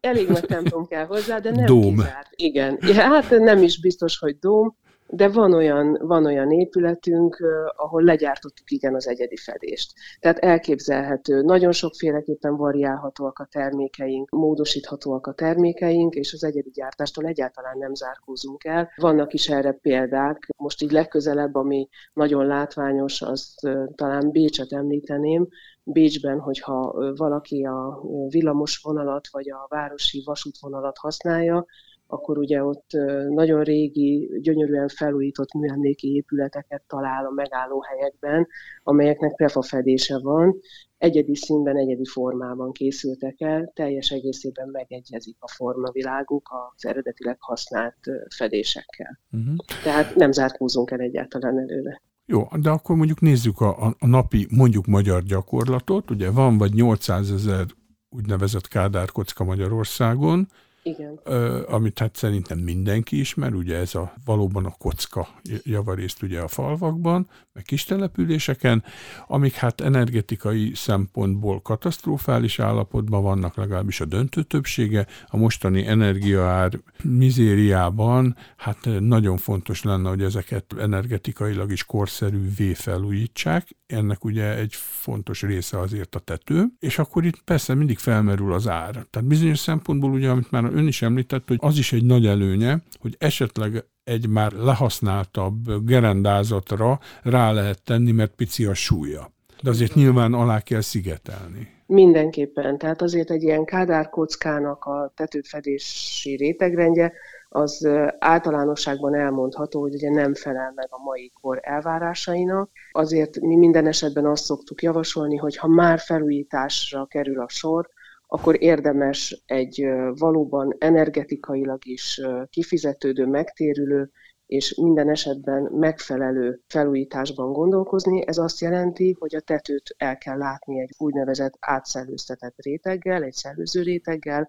Elég 0.00 0.28
nagy 0.28 0.44
templom 0.44 0.86
kell 0.86 1.06
hozzá, 1.06 1.38
de 1.38 1.50
nem 1.50 1.64
dóm. 1.64 1.96
kizárt. 1.96 2.28
Igen, 2.30 2.78
hát 2.80 3.30
nem 3.30 3.62
is 3.62 3.80
biztos, 3.80 4.18
hogy 4.18 4.38
dóm, 4.38 4.76
de 5.12 5.28
van 5.28 5.52
olyan, 5.52 5.98
van 6.00 6.26
olyan 6.26 6.50
épületünk, 6.50 7.36
ahol 7.76 8.02
legyártottuk 8.02 8.70
igen 8.70 8.94
az 8.94 9.08
egyedi 9.08 9.36
fedést. 9.36 9.92
Tehát 10.20 10.38
elképzelhető, 10.38 11.42
nagyon 11.42 11.72
sokféleképpen 11.72 12.56
variálhatóak 12.56 13.38
a 13.38 13.48
termékeink, 13.50 14.30
módosíthatóak 14.30 15.26
a 15.26 15.32
termékeink, 15.32 16.14
és 16.14 16.32
az 16.32 16.44
egyedi 16.44 16.70
gyártástól 16.70 17.26
egyáltalán 17.26 17.78
nem 17.78 17.94
zárkózunk 17.94 18.64
el. 18.64 18.90
Vannak 18.96 19.32
is 19.32 19.48
erre 19.48 19.72
példák, 19.72 20.48
most 20.56 20.82
így 20.82 20.90
legközelebb, 20.90 21.54
ami 21.54 21.88
nagyon 22.12 22.46
látványos, 22.46 23.22
azt 23.22 23.68
talán 23.94 24.30
Bécset 24.30 24.72
említeném, 24.72 25.48
Bécsben, 25.82 26.38
hogyha 26.38 26.94
valaki 27.16 27.64
a 27.64 28.00
villamos 28.28 28.80
vonalat 28.82 29.28
vagy 29.30 29.50
a 29.50 29.66
városi 29.68 30.22
vasútvonalat 30.24 30.98
használja, 30.98 31.66
akkor 32.12 32.38
ugye 32.38 32.64
ott 32.64 32.90
nagyon 33.28 33.62
régi, 33.62 34.30
gyönyörűen 34.40 34.88
felújított 34.88 35.52
műemléki 35.52 36.14
épületeket 36.14 36.82
talál 36.86 37.26
a 37.26 37.30
megállóhelyekben, 37.30 38.46
amelyeknek 38.82 39.34
prefafedése 39.34 40.18
van, 40.18 40.60
egyedi 40.98 41.36
színben, 41.36 41.76
egyedi 41.76 42.06
formában 42.06 42.72
készültek 42.72 43.40
el, 43.40 43.70
teljes 43.74 44.10
egészében 44.10 44.68
megegyezik 44.68 45.36
a 45.38 45.48
formaviláguk 45.48 46.48
az 46.76 46.84
eredetileg 46.84 47.36
használt 47.40 47.96
fedésekkel. 48.36 49.20
Uh-huh. 49.32 49.56
Tehát 49.82 50.14
nem 50.14 50.32
zárkózunk 50.32 50.90
el 50.90 51.00
egyáltalán 51.00 51.58
előre. 51.58 52.02
Jó, 52.26 52.48
de 52.60 52.70
akkor 52.70 52.96
mondjuk 52.96 53.20
nézzük 53.20 53.60
a, 53.60 53.94
a 53.98 54.06
napi, 54.06 54.46
mondjuk 54.50 54.86
magyar 54.86 55.22
gyakorlatot. 55.22 56.10
Ugye 56.10 56.30
van 56.30 56.58
vagy 56.58 56.72
800 56.72 57.30
ezer 57.30 57.66
úgynevezett 58.08 58.68
kádárkocka 58.68 59.44
Magyarországon, 59.44 60.48
igen. 60.82 61.20
amit 61.66 61.98
hát 61.98 62.16
szerintem 62.16 62.58
mindenki 62.58 63.18
ismer, 63.18 63.54
ugye 63.54 63.76
ez 63.76 63.94
a 63.94 64.12
valóban 64.24 64.64
a 64.64 64.74
kocka 64.78 65.28
javarészt 65.62 66.22
ugye 66.22 66.40
a 66.40 66.48
falvakban, 66.48 67.28
meg 67.52 67.62
kis 67.64 67.84
településeken, 67.84 68.84
amik 69.26 69.54
hát 69.54 69.80
energetikai 69.80 70.72
szempontból 70.74 71.60
katasztrofális 71.60 72.58
állapotban 72.58 73.22
vannak, 73.22 73.56
legalábbis 73.56 74.00
a 74.00 74.04
döntő 74.04 74.42
többsége. 74.42 75.06
A 75.26 75.36
mostani 75.36 75.86
energiaár 75.86 76.80
mizériában 77.02 78.36
hát 78.56 78.88
nagyon 79.00 79.36
fontos 79.36 79.82
lenne, 79.82 80.08
hogy 80.08 80.22
ezeket 80.22 80.74
energetikailag 80.78 81.72
is 81.72 81.84
korszerűvé 81.84 82.72
felújítsák. 82.74 83.68
Ennek 83.86 84.24
ugye 84.24 84.56
egy 84.56 84.74
fontos 84.74 85.42
része 85.42 85.78
azért 85.78 86.14
a 86.14 86.18
tető, 86.18 86.66
és 86.78 86.98
akkor 86.98 87.24
itt 87.24 87.42
persze 87.42 87.74
mindig 87.74 87.98
felmerül 87.98 88.52
az 88.52 88.68
ár. 88.68 89.06
Tehát 89.10 89.28
bizonyos 89.28 89.58
szempontból 89.58 90.10
ugye, 90.10 90.30
amit 90.30 90.50
már 90.50 90.64
ön 90.80 90.86
is 90.86 91.02
említett, 91.02 91.48
hogy 91.48 91.58
az 91.60 91.78
is 91.78 91.92
egy 91.92 92.04
nagy 92.04 92.26
előnye, 92.26 92.82
hogy 93.00 93.16
esetleg 93.18 93.84
egy 94.04 94.28
már 94.28 94.52
lehasználtabb 94.52 95.84
gerendázatra 95.84 96.98
rá 97.22 97.52
lehet 97.52 97.82
tenni, 97.82 98.10
mert 98.12 98.34
pici 98.34 98.64
a 98.64 98.74
súlya. 98.74 99.32
De 99.62 99.70
azért 99.70 99.94
nyilván 99.94 100.32
alá 100.32 100.60
kell 100.60 100.80
szigetelni. 100.80 101.68
Mindenképpen. 101.86 102.78
Tehát 102.78 103.02
azért 103.02 103.30
egy 103.30 103.42
ilyen 103.42 103.64
kádárkockának 103.64 104.84
a 104.84 105.12
tetőfedési 105.16 106.36
rétegrendje 106.36 107.12
az 107.48 107.88
általánosságban 108.18 109.14
elmondható, 109.14 109.80
hogy 109.80 109.94
ugye 109.94 110.10
nem 110.10 110.34
felel 110.34 110.72
meg 110.74 110.86
a 110.90 111.02
mai 111.02 111.32
kor 111.40 111.58
elvárásainak. 111.62 112.70
Azért 112.92 113.40
mi 113.40 113.56
minden 113.56 113.86
esetben 113.86 114.26
azt 114.26 114.44
szoktuk 114.44 114.82
javasolni, 114.82 115.36
hogy 115.36 115.56
ha 115.56 115.68
már 115.68 115.98
felújításra 115.98 117.06
kerül 117.06 117.40
a 117.40 117.48
sor, 117.48 117.88
akkor 118.32 118.62
érdemes 118.62 119.42
egy 119.46 119.86
valóban 120.14 120.74
energetikailag 120.78 121.86
is 121.86 122.20
kifizetődő, 122.50 123.26
megtérülő 123.26 124.10
és 124.46 124.74
minden 124.74 125.08
esetben 125.08 125.62
megfelelő 125.62 126.60
felújításban 126.66 127.52
gondolkozni. 127.52 128.26
Ez 128.26 128.38
azt 128.38 128.60
jelenti, 128.60 129.16
hogy 129.18 129.34
a 129.34 129.40
tetőt 129.40 129.94
el 129.96 130.18
kell 130.18 130.38
látni 130.38 130.80
egy 130.80 130.94
úgynevezett 130.98 131.56
átszellőztetett 131.60 132.54
réteggel, 132.56 133.22
egy 133.22 133.32
szellőző 133.32 133.82
réteggel, 133.82 134.46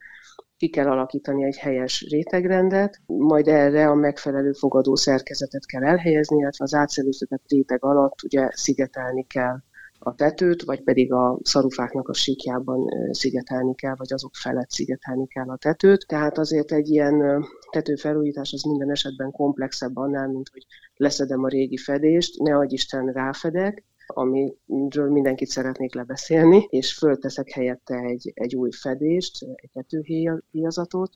ki 0.57 0.69
kell 0.69 0.87
alakítani 0.87 1.43
egy 1.43 1.57
helyes 1.57 2.07
rétegrendet, 2.09 3.01
majd 3.05 3.47
erre 3.47 3.87
a 3.87 3.95
megfelelő 3.95 4.51
fogadó 4.51 4.95
szerkezetet 4.95 5.65
kell 5.65 5.83
elhelyezni, 5.83 6.37
illetve 6.37 6.63
az 6.63 6.73
átszellőztetett 6.73 7.43
réteg 7.47 7.83
alatt 7.83 8.23
ugye 8.23 8.49
szigetelni 8.51 9.25
kell 9.27 9.57
a 10.03 10.15
tetőt, 10.15 10.63
vagy 10.63 10.83
pedig 10.83 11.13
a 11.13 11.39
szarufáknak 11.43 12.09
a 12.09 12.13
síkjában 12.13 12.87
szigetelni 13.11 13.75
kell, 13.75 13.95
vagy 13.97 14.13
azok 14.13 14.35
felett 14.35 14.69
szigetelni 14.69 15.27
kell 15.27 15.49
a 15.49 15.57
tetőt. 15.57 16.05
Tehát 16.07 16.37
azért 16.37 16.71
egy 16.71 16.89
ilyen 16.89 17.45
tetőfelújítás 17.69 18.53
az 18.53 18.63
minden 18.63 18.91
esetben 18.91 19.31
komplexebb 19.31 19.97
annál, 19.97 20.27
mint 20.27 20.49
hogy 20.49 20.65
leszedem 20.95 21.43
a 21.43 21.47
régi 21.47 21.77
fedést, 21.77 22.43
ne 22.43 22.57
adj 22.57 22.73
Isten 22.73 23.05
ráfedek, 23.05 23.83
amiről 24.07 25.09
mindenkit 25.09 25.47
szeretnék 25.47 25.93
lebeszélni, 25.93 26.67
és 26.69 26.93
fölteszek 26.93 27.49
helyette 27.49 27.95
egy, 27.95 28.31
egy 28.33 28.55
új 28.55 28.71
fedést, 28.71 29.45
egy 29.55 29.69
tetőhéjazatot, 29.73 31.11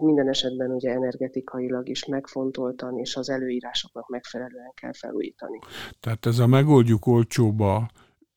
minden 0.00 0.28
esetben 0.28 0.70
ugye 0.70 0.90
energetikailag 0.90 1.88
is 1.88 2.04
megfontoltan, 2.04 2.98
és 2.98 3.16
az 3.16 3.30
előírásoknak 3.30 4.08
megfelelően 4.08 4.72
kell 4.74 4.92
felújítani. 4.92 5.58
Tehát 6.00 6.26
ez 6.26 6.38
a 6.38 6.46
megoldjuk 6.46 7.06
olcsóba, 7.06 7.88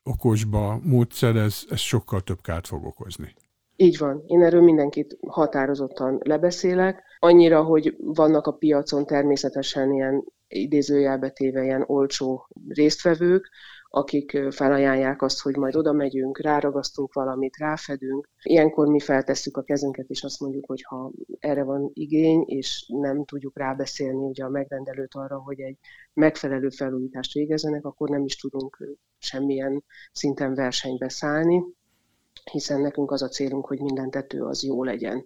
okosba 0.08 0.80
módszer, 0.84 1.36
ez, 1.36 1.64
sokkal 1.80 2.22
több 2.22 2.42
kárt 2.42 2.68
fog 2.68 2.86
okozni. 2.86 3.34
Így 3.76 3.98
van. 3.98 4.24
Én 4.26 4.44
erről 4.44 4.62
mindenkit 4.62 5.18
határozottan 5.28 6.20
lebeszélek. 6.24 7.04
Annyira, 7.20 7.64
hogy 7.64 7.96
vannak 7.98 8.48
a 8.48 8.52
piacon 8.52 9.06
természetesen 9.06 9.94
ilyen 9.94 10.24
idézőjelbe 10.48 11.34
ilyen 11.64 11.84
olcsó 11.88 12.48
résztvevők, 12.68 13.50
akik 13.98 14.39
felajánlják 14.50 15.22
azt, 15.22 15.42
hogy 15.42 15.56
majd 15.56 15.75
oda 15.75 15.92
megyünk, 15.92 16.39
ráragasztunk 16.39 17.13
valamit, 17.13 17.58
ráfedünk. 17.58 18.30
Ilyenkor 18.42 18.88
mi 18.88 19.00
feltesszük 19.00 19.58
a 19.58 19.62
kezünket, 19.62 20.10
és 20.10 20.24
azt 20.24 20.39
mondjuk, 20.39 20.66
hogy 20.66 20.84
ha 20.84 21.12
erre 21.39 21.63
van 21.63 21.92
igény, 21.94 22.44
és 22.46 22.86
nem 22.88 23.25
tudjuk 23.25 23.58
rábeszélni 23.58 24.24
ugye 24.24 24.44
a 24.44 24.50
megrendelőt 24.50 25.13
arra, 25.13 25.38
hogy 25.39 25.60
egy 25.60 25.77
megfelelő 26.13 26.70
felújítást 26.70 27.34
végezzenek, 27.34 27.86
akkor 27.86 28.10
nem 28.10 28.24
is 28.24 28.36
tudunk 28.36 28.98
semmilyen 29.18 29.84
szinten 30.12 30.54
versenybe 30.54 31.10
szállni, 31.10 31.63
hiszen 32.51 32.82
nekünk 32.82 33.12
az 33.12 33.22
a 33.22 33.27
célunk, 33.27 33.66
hogy 33.66 33.80
minden 33.80 34.10
tető 34.10 34.42
az 34.42 34.63
jó 34.63 34.84
legyen. 34.84 35.24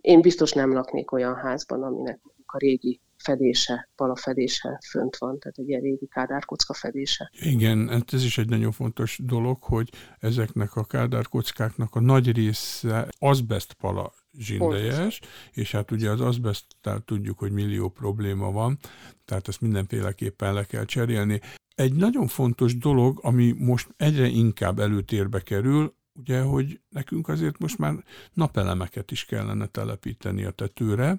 Én 0.00 0.20
biztos 0.20 0.52
nem 0.52 0.72
laknék 0.72 1.12
olyan 1.12 1.34
házban, 1.34 1.82
aminek 1.82 2.20
a 2.46 2.58
régi 2.58 3.00
fedése, 3.22 3.88
palafedése 3.96 4.80
fönt 4.88 5.16
van, 5.16 5.38
tehát 5.38 5.58
egy 5.58 5.68
ilyen 5.68 5.80
régi 5.80 6.06
kádárkocka 6.06 6.74
fedése. 6.74 7.30
Igen, 7.40 7.88
hát 7.88 8.12
ez 8.12 8.24
is 8.24 8.38
egy 8.38 8.48
nagyon 8.48 8.72
fontos 8.72 9.18
dolog, 9.22 9.62
hogy 9.62 9.90
ezeknek 10.18 10.76
a 10.76 10.84
kádárkockáknak 10.84 11.94
a 11.94 12.00
nagy 12.00 12.32
része 12.32 13.08
azbest 13.18 13.72
pala 13.72 14.12
zsindejes, 14.38 15.20
és 15.52 15.72
hát 15.72 15.90
ugye 15.90 16.10
az 16.10 16.20
azbesttel 16.20 17.00
tudjuk, 17.00 17.38
hogy 17.38 17.52
millió 17.52 17.88
probléma 17.88 18.52
van, 18.52 18.78
tehát 19.24 19.48
ezt 19.48 19.60
mindenféleképpen 19.60 20.54
le 20.54 20.64
kell 20.64 20.84
cserélni. 20.84 21.40
Egy 21.74 21.92
nagyon 21.92 22.26
fontos 22.26 22.78
dolog, 22.78 23.18
ami 23.22 23.54
most 23.58 23.88
egyre 23.96 24.26
inkább 24.26 24.78
előtérbe 24.78 25.40
kerül, 25.40 25.94
ugye, 26.12 26.40
hogy 26.40 26.80
nekünk 26.88 27.28
azért 27.28 27.58
most 27.58 27.78
már 27.78 27.94
napelemeket 28.32 29.10
is 29.10 29.24
kellene 29.24 29.66
telepíteni 29.66 30.44
a 30.44 30.50
tetőre, 30.50 31.18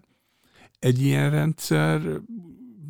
egy 0.81 1.01
ilyen 1.01 1.29
rendszer 1.29 2.01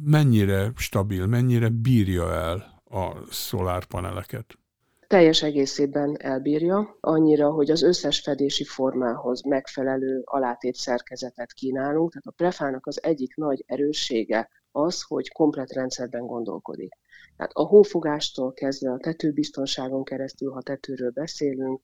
mennyire 0.04 0.72
stabil, 0.76 1.26
mennyire 1.26 1.70
bírja 1.70 2.34
el 2.34 2.82
a 2.84 3.26
szolárpaneleket? 3.30 4.46
Teljes 5.08 5.44
egészében 5.44 6.18
elbírja, 6.20 6.98
annyira, 7.00 7.52
hogy 7.52 7.72
az 7.72 7.82
összes 7.82 8.20
fedési 8.20 8.64
formához 8.64 9.44
megfelelő 9.44 10.22
alátét 10.26 10.76
szerkezetet 10.76 11.54
kínálunk. 11.54 12.12
Tehát 12.12 12.28
a 12.28 12.32
prefának 12.32 12.86
az 12.86 13.04
egyik 13.04 13.36
nagy 13.36 13.64
erőssége 13.68 14.50
az, 14.72 15.02
hogy 15.02 15.32
komplet 15.32 15.72
rendszerben 15.72 16.26
gondolkodik. 16.26 16.94
Tehát 17.38 17.52
a 17.54 17.62
hófogástól 17.62 18.54
kezdve 18.54 18.92
a 18.92 18.98
tetőbiztonságon 18.98 20.04
keresztül, 20.04 20.52
ha 20.52 20.62
tetőről 20.62 21.12
beszélünk, 21.12 21.82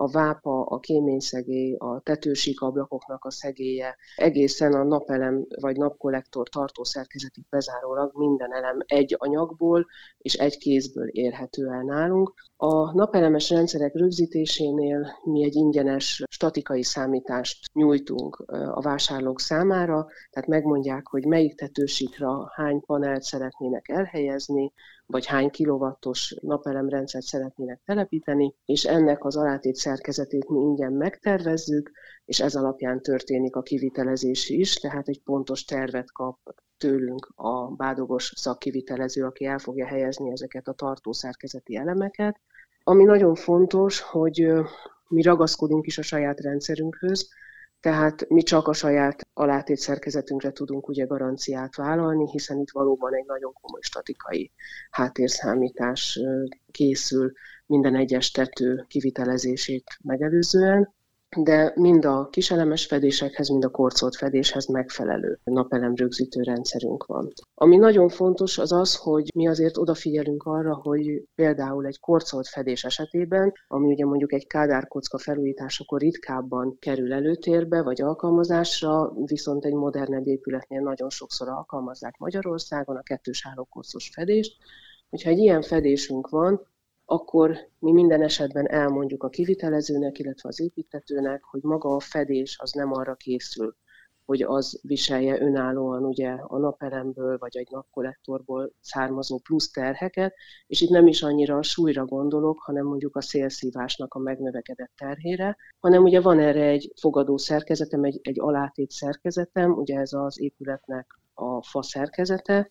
a 0.00 0.10
vápa, 0.10 0.62
a 0.64 0.78
kéményszegély, 0.78 1.74
a 1.74 2.00
tetősík 2.00 2.60
ablakoknak 2.60 3.24
a 3.24 3.30
szegélye, 3.30 3.96
egészen 4.16 4.72
a 4.72 4.82
napelem 4.82 5.46
vagy 5.60 5.76
napkollektor 5.76 6.48
tartószerkezetig 6.48 7.44
bezárólag 7.50 8.10
minden 8.14 8.54
elem 8.54 8.78
egy 8.86 9.16
anyagból 9.18 9.86
és 10.18 10.34
egy 10.34 10.58
kézből 10.58 11.08
érhető 11.08 11.68
el 11.68 11.82
nálunk. 11.82 12.34
A 12.56 12.92
napelemes 12.92 13.50
rendszerek 13.50 13.94
rögzítésénél 13.94 15.18
mi 15.24 15.44
egy 15.44 15.54
ingyenes 15.54 16.22
statikai 16.28 16.82
számítást 16.82 17.70
nyújtunk 17.72 18.36
a 18.74 18.80
vásárlók 18.80 19.40
számára, 19.40 20.06
tehát 20.30 20.48
megmondják, 20.48 21.06
hogy 21.06 21.24
melyik 21.24 21.54
tetősíkra 21.54 22.52
hány 22.54 22.80
panelt 22.80 23.22
szeretnének 23.22 23.88
elhelyezni, 23.88 24.72
vagy 25.10 25.26
hány 25.26 25.50
kilovattos 25.50 26.34
napelemrendszert 26.40 27.24
szeretnének 27.24 27.80
telepíteni, 27.84 28.54
és 28.64 28.84
ennek 28.84 29.24
az 29.24 29.36
alátét 29.36 29.74
szerkezetét 29.74 30.48
mi 30.48 30.58
ingyen 30.58 30.92
megtervezzük, 30.92 31.90
és 32.24 32.40
ez 32.40 32.54
alapján 32.54 33.02
történik 33.02 33.56
a 33.56 33.62
kivitelezés 33.62 34.48
is, 34.48 34.74
tehát 34.74 35.08
egy 35.08 35.20
pontos 35.22 35.64
tervet 35.64 36.12
kap 36.12 36.38
tőlünk 36.78 37.32
a 37.34 37.66
bádogos 37.66 38.32
szakkivitelező, 38.36 39.24
aki 39.24 39.44
el 39.44 39.58
fogja 39.58 39.86
helyezni 39.86 40.30
ezeket 40.30 40.68
a 40.68 40.72
tartószerkezeti 40.72 41.76
elemeket. 41.76 42.40
Ami 42.82 43.04
nagyon 43.04 43.34
fontos, 43.34 44.00
hogy 44.00 44.52
mi 45.08 45.22
ragaszkodunk 45.22 45.86
is 45.86 45.98
a 45.98 46.02
saját 46.02 46.40
rendszerünkhöz, 46.40 47.28
tehát 47.80 48.28
mi 48.28 48.42
csak 48.42 48.68
a 48.68 48.72
saját 48.72 49.28
alátét 49.34 49.76
szerkezetünkre 49.76 50.50
tudunk 50.50 50.88
ugye 50.88 51.04
garanciát 51.04 51.76
vállalni, 51.76 52.30
hiszen 52.30 52.58
itt 52.58 52.70
valóban 52.70 53.14
egy 53.14 53.24
nagyon 53.26 53.52
komoly 53.52 53.80
statikai 53.80 54.52
háttérszámítás 54.90 56.20
készül 56.70 57.32
minden 57.66 57.96
egyes 57.96 58.30
tető 58.30 58.84
kivitelezését 58.88 59.84
megelőzően 60.02 60.94
de 61.36 61.72
mind 61.74 62.04
a 62.04 62.28
kiselemes 62.30 62.86
fedésekhez, 62.86 63.48
mind 63.48 63.64
a 63.64 63.68
korcolt 63.68 64.16
fedéshez 64.16 64.66
megfelelő 64.66 65.38
napelem 65.44 65.94
rögzítő 65.94 66.42
rendszerünk 66.42 67.04
van. 67.04 67.32
Ami 67.54 67.76
nagyon 67.76 68.08
fontos 68.08 68.58
az 68.58 68.72
az, 68.72 68.96
hogy 68.96 69.28
mi 69.34 69.48
azért 69.48 69.76
odafigyelünk 69.76 70.42
arra, 70.42 70.74
hogy 70.74 71.24
például 71.34 71.86
egy 71.86 72.00
korcolt 72.00 72.48
fedés 72.48 72.84
esetében, 72.84 73.52
ami 73.68 73.92
ugye 73.92 74.04
mondjuk 74.04 74.32
egy 74.32 74.46
kádárkocka 74.46 75.18
felújításakor 75.18 76.00
ritkábban 76.00 76.76
kerül 76.78 77.12
előtérbe 77.12 77.82
vagy 77.82 78.00
alkalmazásra, 78.00 79.12
viszont 79.24 79.64
egy 79.64 79.74
modernebb 79.74 80.26
épületnél 80.26 80.80
nagyon 80.80 81.10
sokszor 81.10 81.48
alkalmazzák 81.48 82.16
Magyarországon 82.18 82.96
a 82.96 83.02
kettős 83.02 83.46
állókorcos 83.46 84.10
fedést, 84.14 84.56
Hogyha 85.10 85.30
egy 85.30 85.38
ilyen 85.38 85.62
fedésünk 85.62 86.28
van, 86.28 86.66
akkor 87.10 87.58
mi 87.78 87.92
minden 87.92 88.22
esetben 88.22 88.68
elmondjuk 88.68 89.22
a 89.22 89.28
kivitelezőnek, 89.28 90.18
illetve 90.18 90.48
az 90.48 90.60
építetőnek, 90.60 91.44
hogy 91.44 91.62
maga 91.62 91.94
a 91.94 92.00
fedés 92.00 92.56
az 92.60 92.72
nem 92.72 92.92
arra 92.92 93.14
készül, 93.14 93.76
hogy 94.24 94.42
az 94.42 94.80
viselje 94.82 95.40
önállóan 95.40 96.04
ugye 96.04 96.30
a 96.30 96.58
napelemből 96.58 97.38
vagy 97.38 97.56
egy 97.56 97.68
napkollektorból 97.70 98.72
származó 98.80 99.38
plusz 99.38 99.70
terheket, 99.70 100.34
és 100.66 100.80
itt 100.80 100.90
nem 100.90 101.06
is 101.06 101.22
annyira 101.22 101.56
a 101.56 101.62
súlyra 101.62 102.04
gondolok, 102.04 102.58
hanem 102.58 102.86
mondjuk 102.86 103.16
a 103.16 103.22
szélszívásnak 103.22 104.14
a 104.14 104.18
megnövekedett 104.18 104.92
terhére, 104.96 105.56
hanem 105.80 106.02
ugye 106.02 106.20
van 106.20 106.38
erre 106.38 106.64
egy 106.64 106.92
fogadó 107.00 107.36
szerkezetem, 107.36 108.04
egy, 108.04 108.20
egy 108.22 108.40
alátét 108.40 108.90
szerkezetem, 108.90 109.72
ugye 109.72 109.98
ez 109.98 110.12
az 110.12 110.40
épületnek 110.40 111.18
a 111.34 111.62
fa 111.62 111.82
szerkezete, 111.82 112.68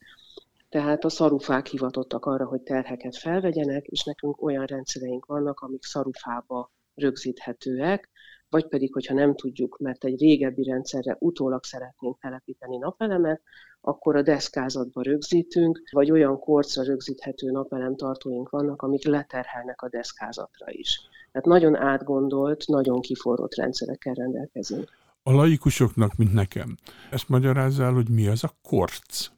tehát 0.70 1.04
a 1.04 1.10
szarufák 1.10 1.68
hivatottak 1.68 2.26
arra, 2.26 2.46
hogy 2.46 2.62
terheket 2.62 3.18
felvegyenek, 3.18 3.86
és 3.86 4.04
nekünk 4.04 4.42
olyan 4.42 4.66
rendszereink 4.66 5.26
vannak, 5.26 5.60
amik 5.60 5.84
szarufába 5.84 6.72
rögzíthetőek, 6.96 8.10
vagy 8.50 8.68
pedig, 8.68 8.94
hogyha 8.94 9.14
nem 9.14 9.36
tudjuk, 9.36 9.78
mert 9.78 10.04
egy 10.04 10.20
régebbi 10.20 10.64
rendszerre 10.64 11.16
utólag 11.20 11.64
szeretnénk 11.64 12.20
telepíteni 12.20 12.78
napelemet, 12.78 13.42
akkor 13.82 14.16
a 14.16 14.22
deszkázatba 14.22 15.02
rögzítünk, 15.02 15.82
vagy 15.92 16.12
olyan 16.12 16.40
korcra 16.40 16.84
rögzíthető 16.84 17.52
napelem 17.52 17.96
tartóink 17.96 18.50
vannak, 18.50 18.82
amik 18.82 19.06
leterhelnek 19.06 19.82
a 19.82 19.90
deszkázatra 19.90 20.72
is. 20.72 21.02
Tehát 21.32 21.48
nagyon 21.48 21.76
átgondolt, 21.76 22.68
nagyon 22.68 23.02
kiforrott 23.02 23.56
rendszerekkel 23.56 24.14
rendelkezünk. 24.14 24.98
A 25.24 25.32
laikusoknak, 25.32 26.16
mint 26.16 26.34
nekem, 26.34 26.76
ezt 27.12 27.30
magyarázzál, 27.30 27.94
hogy 27.94 28.10
mi 28.10 28.28
az 28.28 28.44
a 28.44 28.52
korc? 28.62 29.30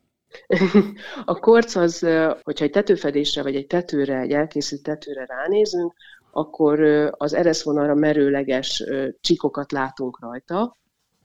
A 1.26 1.40
korc 1.40 1.76
az, 1.76 2.00
hogyha 2.42 2.66
egy 2.66 2.72
tetőfedésre 2.72 3.44
vagy 3.44 3.56
egy 3.56 3.68
tetőre, 3.68 4.20
egy 4.20 4.32
elkészült 4.32 4.84
tetőre 4.84 5.26
ránézünk, 5.26 5.94
akkor 6.32 6.80
az 7.18 7.34
ereszvonalra 7.34 7.96
merőleges 7.96 8.84
csíkokat 9.22 9.72
látunk 9.72 10.20
rajta, 10.20 10.80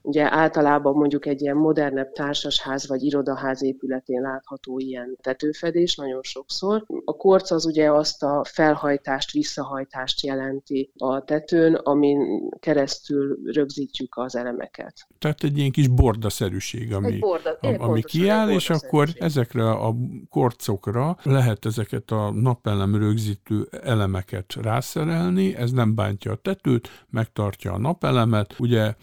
Ugye 0.07 0.33
általában 0.33 0.93
mondjuk 0.93 1.25
egy 1.25 1.41
ilyen 1.41 1.55
modernebb 1.55 2.11
társasház 2.11 2.87
vagy 2.87 3.03
irodaház 3.03 3.63
épületén 3.63 4.21
látható 4.21 4.79
ilyen 4.79 5.17
tetőfedés 5.21 5.95
nagyon 5.95 6.21
sokszor. 6.21 6.83
A 7.05 7.15
korc 7.15 7.51
az 7.51 7.65
ugye 7.65 7.91
azt 7.91 8.23
a 8.23 8.43
felhajtást, 8.43 9.31
visszahajtást 9.31 10.25
jelenti 10.25 10.91
a 10.97 11.23
tetőn, 11.23 11.73
amin 11.73 12.49
keresztül 12.59 13.39
rögzítjük 13.45 14.17
az 14.17 14.35
elemeket. 14.35 15.07
Tehát 15.19 15.43
egy 15.43 15.57
ilyen 15.57 15.71
kis 15.71 15.87
bordaszerűség, 15.87 16.93
ami, 16.93 17.17
borda, 17.19 17.57
ami, 17.61 17.75
ami 17.77 18.01
kiáll, 18.01 18.49
és 18.49 18.69
akkor 18.69 19.09
ezekre 19.19 19.69
a 19.69 19.95
korcokra 20.29 21.17
lehet 21.23 21.65
ezeket 21.65 22.11
a 22.11 22.31
napelem 22.31 22.95
rögzítő 22.95 23.67
elemeket 23.83 24.53
rászerelni, 24.61 25.55
ez 25.55 25.71
nem 25.71 25.95
bántja 25.95 26.31
a 26.31 26.35
tetőt, 26.35 27.05
megtartja 27.09 27.73
a 27.73 27.77
napelemet. 27.77 28.55
Ugye 28.59 28.93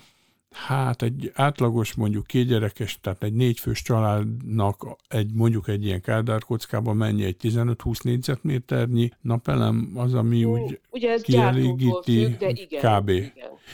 Hát 0.54 1.02
egy 1.02 1.30
átlagos, 1.34 1.94
mondjuk 1.94 2.26
kétgyerekes, 2.26 2.98
tehát 3.00 3.22
egy 3.22 3.32
négyfős 3.32 3.82
családnak 3.82 4.96
egy 5.08 5.32
mondjuk 5.34 5.68
egy 5.68 5.84
ilyen 5.84 6.00
kádárkockában 6.00 6.96
mennyi 6.96 7.24
egy 7.24 7.36
15-20 7.42 8.02
négyzetméternyi 8.02 9.10
napelem, 9.20 9.92
az, 9.94 10.14
ami 10.14 10.44
úgy 10.44 10.80
Ugye 10.90 11.10
ez 11.10 11.22
kielégíti 11.22 12.24
függ, 12.24 12.38
de 12.38 12.48
igen, 12.48 13.00
kb. 13.00 13.08
Igen, 13.08 13.32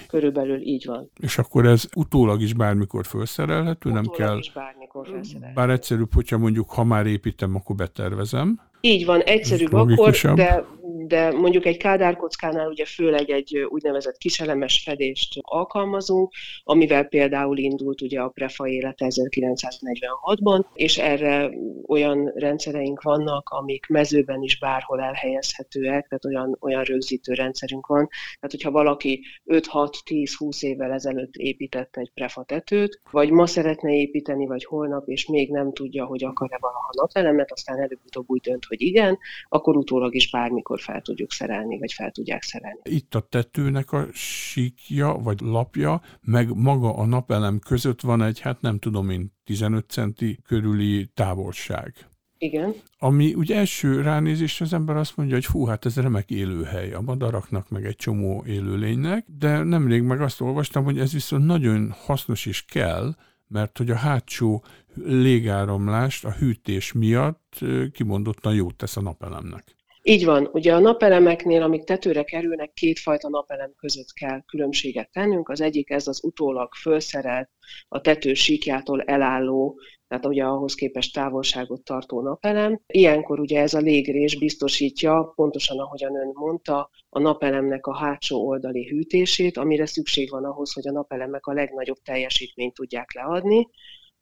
körülbelül 0.08 0.60
így 0.60 0.84
van. 0.86 1.10
És 1.20 1.38
akkor 1.38 1.66
ez 1.66 1.84
utólag 1.94 2.40
is 2.40 2.54
bármikor 2.54 3.06
felszerelhető, 3.06 3.90
utólag 3.90 4.04
nem 4.04 4.14
kell. 4.14 4.38
Is 4.38 4.52
bármikor 4.52 5.06
felszerelhető. 5.06 5.54
Bár 5.54 5.70
egyszerűbb, 5.70 6.14
hogyha 6.14 6.38
mondjuk 6.38 6.70
ha 6.70 6.84
már 6.84 7.06
építem, 7.06 7.54
akkor 7.54 7.76
betervezem. 7.76 8.60
Így 8.80 9.04
van, 9.04 9.20
egyszerűbb 9.20 9.72
akkor, 9.72 10.16
de, 10.34 10.64
de 11.06 11.30
mondjuk 11.30 11.66
egy 11.66 11.76
kádárkockánál 11.76 12.68
ugye 12.68 12.84
főleg 12.84 13.30
egy 13.30 13.66
úgynevezett 13.68 14.16
kiselemes 14.16 14.82
fedést 14.84 15.38
alkalmazunk, 15.40 16.32
amivel 16.62 17.04
például 17.04 17.58
indult 17.58 18.00
ugye 18.00 18.20
a 18.20 18.28
prefa 18.28 18.66
élet 18.66 18.98
1946-ban, 18.98 20.64
és 20.74 20.98
erre 20.98 21.50
olyan 21.86 22.32
rendszereink 22.34 23.02
vannak, 23.02 23.48
amik 23.48 23.86
mezőben 23.86 24.42
is 24.42 24.58
bárhol 24.58 25.00
elhelyezhetőek, 25.00 26.08
tehát 26.08 26.24
olyan, 26.24 26.56
olyan 26.60 26.82
rögzítő 26.82 27.32
rendszerünk 27.32 27.86
van. 27.86 28.08
Tehát, 28.08 28.50
hogyha 28.50 28.70
valaki 28.70 29.24
5-6-10-20 29.46 30.62
évvel 30.62 30.92
ezelőtt 30.92 31.34
épített 31.34 31.96
egy 31.96 32.10
prefa 32.14 32.44
tetőt, 32.44 33.00
vagy 33.10 33.30
ma 33.30 33.46
szeretne 33.46 33.92
építeni, 33.92 34.46
vagy 34.46 34.64
holnap, 34.64 35.08
és 35.08 35.26
még 35.26 35.50
nem 35.50 35.72
tudja, 35.72 36.04
hogy 36.04 36.24
akar-e 36.24 36.56
valaha 36.60 36.90
napelemet, 36.92 37.52
aztán 37.52 37.76
előbb-utóbb 37.76 38.24
úgy 38.26 38.40
dönt, 38.40 38.64
hogy 38.70 38.82
igen, 38.82 39.18
akkor 39.48 39.76
utólag 39.76 40.14
is 40.14 40.30
bármikor 40.30 40.80
fel 40.80 41.00
tudjuk 41.00 41.32
szerelni, 41.32 41.78
vagy 41.78 41.92
fel 41.92 42.10
tudják 42.10 42.42
szerelni. 42.42 42.80
Itt 42.82 43.14
a 43.14 43.20
tetőnek 43.20 43.92
a 43.92 44.06
síkja, 44.12 45.12
vagy 45.12 45.40
lapja, 45.40 46.02
meg 46.20 46.54
maga 46.54 46.94
a 46.94 47.06
napelem 47.06 47.58
között 47.58 48.00
van 48.00 48.22
egy, 48.22 48.40
hát 48.40 48.60
nem 48.60 48.78
tudom 48.78 49.10
én, 49.10 49.32
15 49.44 49.90
centi 49.90 50.38
körüli 50.46 51.10
távolság. 51.14 52.10
Igen. 52.42 52.74
Ami 52.98 53.34
ugye 53.34 53.56
első 53.56 54.00
ránézésre 54.00 54.64
az 54.64 54.72
ember 54.72 54.96
azt 54.96 55.16
mondja, 55.16 55.34
hogy 55.34 55.44
fú, 55.44 55.64
hát 55.64 55.84
ez 55.84 55.96
remek 55.96 56.30
élőhely 56.30 56.92
a 56.92 57.00
madaraknak, 57.00 57.68
meg 57.68 57.84
egy 57.86 57.96
csomó 57.96 58.44
élőlénynek, 58.46 59.26
de 59.38 59.62
nemrég 59.62 60.02
meg 60.02 60.20
azt 60.20 60.40
olvastam, 60.40 60.84
hogy 60.84 60.98
ez 60.98 61.12
viszont 61.12 61.44
nagyon 61.44 61.90
hasznos 61.90 62.46
is 62.46 62.64
kell, 62.64 63.14
mert 63.46 63.78
hogy 63.78 63.90
a 63.90 63.96
hátsó 63.96 64.64
légáramlást 65.04 66.24
a 66.24 66.30
hűtés 66.30 66.92
miatt 66.92 67.58
kimondottan 67.92 68.54
jót 68.54 68.76
tesz 68.76 68.96
a 68.96 69.00
napelemnek. 69.00 69.78
Így 70.02 70.24
van. 70.24 70.48
Ugye 70.52 70.74
a 70.74 70.78
napelemeknél, 70.78 71.62
amik 71.62 71.84
tetőre 71.84 72.22
kerülnek, 72.22 72.72
kétfajta 72.72 73.28
napelem 73.28 73.72
között 73.76 74.12
kell 74.12 74.42
különbséget 74.46 75.10
tennünk. 75.12 75.48
Az 75.48 75.60
egyik 75.60 75.90
ez 75.90 76.06
az 76.06 76.24
utólag 76.24 76.74
felszerelt, 76.74 77.50
a 77.88 78.00
tető 78.00 78.34
síkjától 78.34 79.02
elálló, 79.02 79.80
tehát 80.08 80.26
ugye 80.26 80.44
ahhoz 80.44 80.74
képest 80.74 81.14
távolságot 81.14 81.84
tartó 81.84 82.22
napelem. 82.22 82.80
Ilyenkor 82.86 83.40
ugye 83.40 83.60
ez 83.60 83.74
a 83.74 83.78
légrés 83.78 84.38
biztosítja, 84.38 85.32
pontosan 85.34 85.78
ahogyan 85.78 86.16
ön 86.16 86.30
mondta, 86.34 86.90
a 87.08 87.18
napelemnek 87.18 87.86
a 87.86 87.96
hátsó 87.96 88.46
oldali 88.46 88.88
hűtését, 88.88 89.56
amire 89.56 89.86
szükség 89.86 90.30
van 90.30 90.44
ahhoz, 90.44 90.72
hogy 90.72 90.88
a 90.88 90.92
napelemek 90.92 91.46
a 91.46 91.52
legnagyobb 91.52 91.98
teljesítményt 92.04 92.74
tudják 92.74 93.14
leadni. 93.14 93.68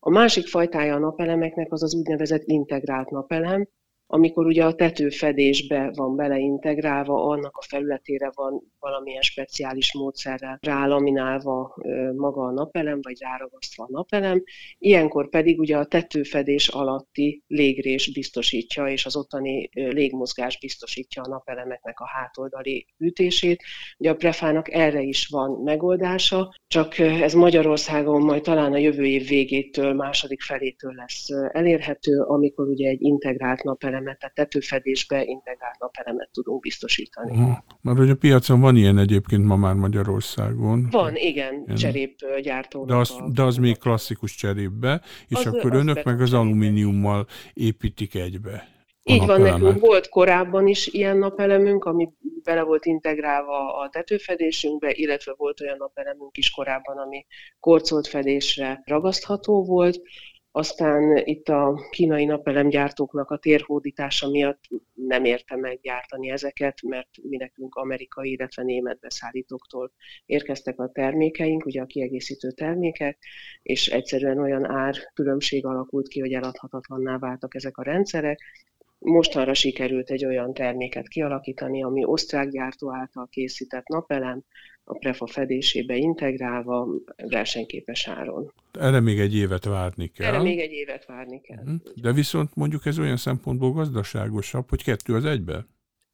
A 0.09 0.11
másik 0.11 0.47
fajtája 0.47 0.94
a 0.94 0.99
napelemeknek 0.99 1.73
az 1.73 1.83
az 1.83 1.94
úgynevezett 1.94 2.42
integrált 2.44 3.11
napelem, 3.11 3.68
amikor 4.11 4.47
ugye 4.47 4.64
a 4.64 4.75
tetőfedésbe 4.75 5.90
van 5.94 6.16
beleintegrálva, 6.16 7.25
annak 7.25 7.57
a 7.57 7.66
felületére 7.68 8.31
van 8.35 8.62
valamilyen 8.81 9.23
speciális 9.23 9.94
módszerrel 9.94 10.59
rálaminálva 10.61 11.75
maga 12.16 12.42
a 12.42 12.53
napelem, 12.53 12.99
vagy 13.03 13.16
ráragasztva 13.21 13.85
a 13.85 13.90
napelem. 13.90 14.42
Ilyenkor 14.79 15.29
pedig 15.29 15.59
ugye 15.59 15.77
a 15.77 15.85
tetőfedés 15.85 16.68
alatti 16.68 17.42
légrés 17.47 18.12
biztosítja, 18.12 18.87
és 18.87 19.07
az 19.07 19.16
ottani 19.16 19.71
légmozgás 19.73 20.59
biztosítja 20.59 21.23
a 21.23 21.29
napelemeknek 21.29 22.01
a 22.01 22.09
hátoldali 22.09 22.87
ütését. 22.99 23.62
Ugye 23.99 24.11
a 24.11 24.14
prefának 24.14 24.73
erre 24.73 25.01
is 25.01 25.27
van 25.27 25.62
megoldása, 25.62 26.55
csak 26.66 26.99
ez 26.99 27.35
Magyarországon 27.35 28.23
majd 28.23 28.42
talán 28.42 28.73
a 28.73 28.79
jövő 28.79 29.05
év 29.05 29.29
végétől, 29.29 29.92
második 29.92 30.42
felétől 30.42 30.92
lesz 30.94 31.29
elérhető, 31.53 32.21
amikor 32.21 32.68
ugye 32.68 32.88
egy 32.88 33.03
integrált 33.03 33.62
napelemet, 33.98 34.18
tehát 34.18 34.34
tetőfedésbe 34.34 35.24
integrált 35.24 35.78
napelemet 35.78 36.30
tudunk 36.32 36.61
biztosítani. 36.61 37.30
Uh-huh. 37.30 37.56
Mert 37.80 37.98
hogy 37.98 38.11
a 38.11 38.16
piacon 38.16 38.61
van 38.61 38.76
ilyen 38.76 38.98
egyébként 38.98 39.44
ma 39.44 39.56
már 39.56 39.74
Magyarországon. 39.74 40.88
Van, 40.90 41.16
igen, 41.16 41.62
ilyen. 41.66 41.76
cserépgyártó. 41.76 42.84
De 42.84 42.94
az, 42.94 43.16
de 43.32 43.42
az 43.42 43.56
még 43.56 43.78
klasszikus 43.78 44.34
cserépbe, 44.34 45.02
és 45.28 45.37
az, 45.37 45.46
akkor 45.46 45.72
az 45.72 45.80
önök 45.80 46.04
meg 46.04 46.20
az 46.20 46.32
alumíniummal 46.32 47.26
építik 47.52 48.14
egybe. 48.14 48.76
Így 49.02 49.26
van, 49.26 49.40
nekünk 49.40 49.80
volt 49.80 50.08
korábban 50.08 50.66
is 50.66 50.87
ilyen 50.87 51.16
napelemünk, 51.16 51.84
ami 51.84 52.08
bele 52.42 52.62
volt 52.62 52.84
integrálva 52.84 53.74
a 53.74 53.88
tetőfedésünkbe, 53.88 54.90
illetve 54.92 55.34
volt 55.37 55.61
olyan 55.61 55.76
napelemünk 55.78 56.37
is 56.37 56.50
korábban, 56.50 56.96
ami 56.98 57.26
korcolt 57.61 58.06
fedésre 58.06 58.82
ragasztható 58.84 59.64
volt. 59.64 60.00
Aztán 60.59 61.16
itt 61.16 61.49
a 61.49 61.81
kínai 61.90 62.25
napelemgyártóknak 62.25 63.31
a 63.31 63.37
térhódítása 63.37 64.29
miatt 64.29 64.64
nem 64.94 65.25
érte 65.25 65.57
meggyártani 65.57 66.31
ezeket, 66.31 66.83
mert 66.83 67.09
mi 67.23 67.37
nekünk 67.37 67.75
amerikai, 67.75 68.31
illetve 68.31 68.62
német 68.62 68.99
beszállítóktól 68.99 69.92
érkeztek 70.27 70.81
a 70.81 70.90
termékeink, 70.92 71.66
ugye 71.66 71.81
a 71.81 71.87
kiegészítő 71.87 72.51
termékek, 72.51 73.18
és 73.62 73.87
egyszerűen 73.87 74.38
olyan 74.38 74.71
ár 74.71 74.94
különbség 75.14 75.66
alakult 75.66 76.09
ki, 76.09 76.21
hogy 76.21 76.33
eladhatatlanná 76.33 77.18
váltak 77.18 77.55
ezek 77.55 77.77
a 77.77 77.83
rendszerek, 77.83 78.38
Mostanra 79.01 79.55
sikerült 79.55 80.11
egy 80.11 80.25
olyan 80.25 80.55
terméket 80.55 81.09
kialakítani, 81.09 81.83
ami 81.83 82.05
osztrák 82.05 82.49
gyártó 82.49 82.94
által 82.94 83.29
készített 83.31 83.87
napelem, 83.87 84.42
a 84.88 84.94
prefa 84.98 85.27
fedésébe 85.27 85.96
integrálva 85.96 86.87
versenyképes 87.16 88.09
áron. 88.09 88.53
Erre 88.72 89.01
még 89.01 89.20
egy 89.20 89.35
évet 89.35 89.64
várni 89.64 90.07
kell. 90.07 90.27
Erre 90.27 90.42
még 90.42 90.59
egy 90.59 90.72
évet 90.72 91.07
várni 91.07 91.40
kell. 91.40 91.62
Mhm. 91.64 91.74
De 91.94 92.12
viszont 92.12 92.55
mondjuk 92.55 92.87
ez 92.87 92.98
olyan 92.98 93.16
szempontból 93.16 93.72
gazdaságosabb, 93.72 94.68
hogy 94.68 94.83
kettő 94.83 95.14
az 95.14 95.24
egybe? 95.24 95.66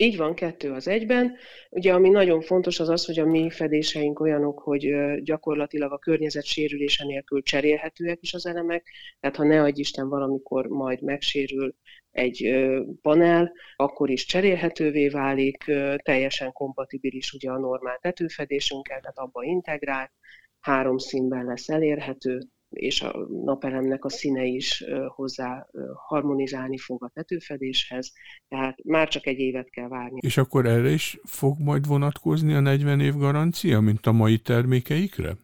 Így 0.05 0.17
van, 0.17 0.35
kettő 0.35 0.73
az 0.73 0.89
egyben. 0.89 1.37
Ugye 1.71 1.93
ami 1.95 2.09
nagyon 2.09 2.41
fontos 2.41 2.81
az 2.81 2.89
az, 2.89 3.05
hogy 3.05 3.19
a 3.19 3.27
mi 3.27 3.51
fedéseink 3.51 4.21
olyanok, 4.21 4.59
hogy 4.59 4.95
gyakorlatilag 5.23 5.93
a 5.93 5.99
környezet 5.99 6.45
sérülése 6.45 7.05
nélkül 7.05 7.43
cserélhetőek 7.43 8.19
is 8.21 8.35
az 8.35 8.47
elemek, 8.47 8.91
tehát 9.21 9.37
ha 9.37 9.45
ne 9.45 9.63
adj 9.63 9.81
Isten 9.81 10.09
valamikor 10.09 10.67
majd 10.67 11.03
megsérül 11.03 11.75
egy 12.11 12.55
panel, 13.03 13.53
akkor 13.77 14.11
is 14.11 14.25
cserélhetővé 14.25 15.09
válik, 15.09 15.65
teljesen 16.03 16.53
kompatibilis 16.53 17.33
ugye 17.33 17.51
a 17.51 17.59
normál 17.59 17.99
tetőfedésünkkel, 18.01 19.01
tehát 19.01 19.19
abba 19.19 19.43
integrált, 19.43 20.11
három 20.61 20.99
színben 20.99 21.45
lesz 21.45 21.69
elérhető, 21.69 22.41
és 22.75 23.03
a 23.03 23.27
napelemnek 23.45 24.05
a 24.05 24.09
színe 24.09 24.45
is 24.45 24.85
hozzá 25.07 25.67
harmonizálni 26.09 26.79
fog 26.79 27.05
a 27.05 27.11
tetőfedéshez, 27.15 28.13
tehát 28.49 28.85
már 28.85 29.09
csak 29.09 29.27
egy 29.27 29.39
évet 29.39 29.71
kell 29.71 29.89
várni. 29.89 30.19
És 30.21 30.37
akkor 30.37 30.67
erre 30.67 30.91
is 30.91 31.19
fog 31.25 31.59
majd 31.61 31.87
vonatkozni 31.87 32.55
a 32.55 32.61
40 32.61 33.01
év 33.01 33.17
garancia, 33.17 33.81
mint 33.81 34.07
a 34.07 34.13
mai 34.13 34.39
termékeikre? 34.39 35.37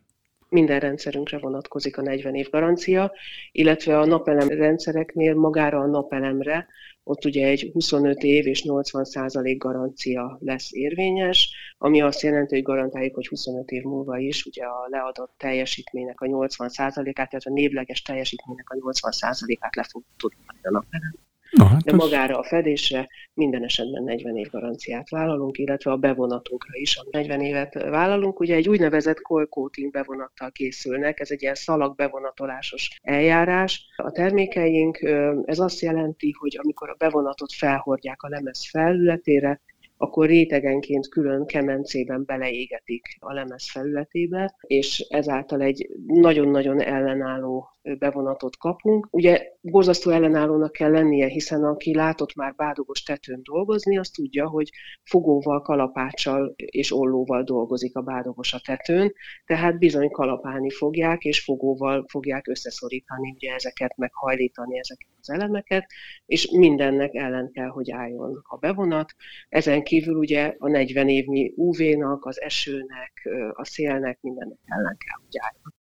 minden 0.51 0.81
rendszerünkre 0.81 1.39
vonatkozik 1.39 1.99
a 1.99 2.03
40 2.03 2.35
év 2.35 2.51
garancia, 2.51 3.13
illetve 3.53 3.99
a 3.99 4.07
napelem 4.07 4.49
rendszereknél 4.49 5.35
magára 5.35 5.79
a 5.79 5.87
napelemre, 5.87 6.67
ott 7.05 7.25
ugye 7.25 7.47
egy 7.47 7.71
25 7.73 8.23
év 8.23 8.47
és 8.47 8.63
80 8.63 9.05
százalék 9.05 9.59
garancia 9.59 10.39
lesz 10.41 10.73
érvényes, 10.73 11.55
ami 11.79 12.01
azt 12.03 12.21
jelenti, 12.21 12.55
hogy 12.55 12.65
garantáljuk, 12.65 13.15
hogy 13.15 13.29
25 13.29 13.71
év 13.71 13.83
múlva 13.83 14.19
is 14.19 14.45
ugye 14.45 14.65
a 14.65 14.87
leadott 14.89 15.35
teljesítménynek 15.37 16.21
a 16.21 16.27
80 16.27 16.69
százalékát, 16.69 17.29
tehát 17.29 17.47
a 17.47 17.51
névleges 17.51 18.03
teljesítménynek 18.03 18.71
a 18.71 18.77
80 18.77 19.11
százalékát 19.11 19.75
le 19.75 19.83
fog 19.83 20.03
tudni 20.17 20.45
a 20.63 20.71
napelem. 20.71 21.30
Na, 21.51 21.65
hát 21.65 21.83
de 21.83 21.93
magára 21.93 22.39
a 22.39 22.43
fedésre 22.43 23.09
minden 23.35 23.65
esetben 23.65 24.03
40 24.03 24.37
év 24.37 24.51
garanciát 24.51 25.09
vállalunk, 25.09 25.59
illetve 25.59 25.91
a 25.91 25.97
bevonatunkra 25.97 26.71
is 26.73 26.97
a 26.97 27.07
40 27.11 27.41
évet 27.41 27.75
vállalunk. 27.75 28.41
Ugye 28.41 28.55
egy 28.55 28.69
úgynevezett 28.69 29.21
coil 29.21 29.47
coating 29.47 29.91
bevonattal 29.91 30.51
készülnek, 30.51 31.21
ez 31.21 31.31
egy 31.31 31.43
ilyen 31.43 31.55
szalag 31.55 31.97
bevonatolásos 31.97 32.99
eljárás. 33.03 33.87
A 33.97 34.11
termékeink, 34.11 34.99
ez 35.45 35.59
azt 35.59 35.81
jelenti, 35.81 36.35
hogy 36.39 36.59
amikor 36.63 36.89
a 36.91 36.97
bevonatot 36.99 37.53
felhordják 37.53 38.23
a 38.23 38.29
lemez 38.29 38.69
felületére, 38.71 39.61
akkor 40.03 40.27
rétegenként 40.27 41.09
külön 41.09 41.47
kemencében 41.47 42.25
beleégetik 42.27 43.07
a 43.19 43.33
lemez 43.33 43.71
felületébe, 43.71 44.55
és 44.61 44.99
ezáltal 44.99 45.61
egy 45.63 45.89
nagyon-nagyon 46.07 46.81
ellenálló 46.81 47.69
bevonatot 47.99 48.57
kapunk. 48.57 49.09
Ugye 49.11 49.43
borzasztó 49.61 50.11
ellenállónak 50.11 50.73
kell 50.73 50.91
lennie, 50.91 51.27
hiszen 51.27 51.65
aki 51.65 51.95
látott 51.95 52.35
már 52.35 52.55
bádogos 52.55 53.03
tetőn 53.03 53.41
dolgozni, 53.43 53.99
az 53.99 54.11
tudja, 54.11 54.49
hogy 54.49 54.71
fogóval, 55.03 55.63
kalapáccsal 55.63 56.55
és 56.57 56.93
ollóval 56.93 57.43
dolgozik 57.43 57.97
a 57.97 58.01
bádogos 58.01 58.53
a 58.53 58.61
tetőn, 58.65 59.13
tehát 59.47 59.79
bizony 59.79 60.11
kalapálni 60.11 60.71
fogják, 60.71 61.23
és 61.25 61.45
fogóval 61.45 62.05
fogják 62.09 62.49
összeszorítani 62.49 63.31
ugye 63.35 63.55
ezeket, 63.55 63.97
meghajlítani 63.97 64.79
ezeket 64.79 65.09
az 65.21 65.31
elemeket, 65.31 65.87
és 66.27 66.51
mindennek 66.51 67.15
ellen 67.15 67.51
kell, 67.53 67.69
hogy 67.69 67.91
álljon 67.91 68.43
a 68.49 68.57
bevonat. 68.57 69.15
Ezen 69.49 69.83
kívül 69.83 70.15
ugye 70.15 70.55
a 70.59 70.69
40 70.69 71.09
évnyi 71.09 71.53
UV-nak, 71.57 72.25
az 72.25 72.41
esőnek, 72.41 73.29
a 73.53 73.65
szélnek, 73.65 74.19
mindennek 74.21 74.59
ellen 74.65 74.97
kell, 74.99 75.19
hogy 75.25 75.37
álljon. 75.39 75.79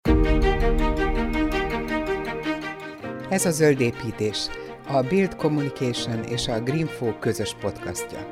Ez 3.30 3.46
a 3.46 3.52
Zöld 3.52 3.80
Építés, 3.80 4.48
a 4.88 5.02
Build 5.02 5.36
Communication 5.36 6.24
és 6.24 6.48
a 6.48 6.62
Greenfo 6.62 7.20
közös 7.20 7.56
podcastja. 7.60 8.28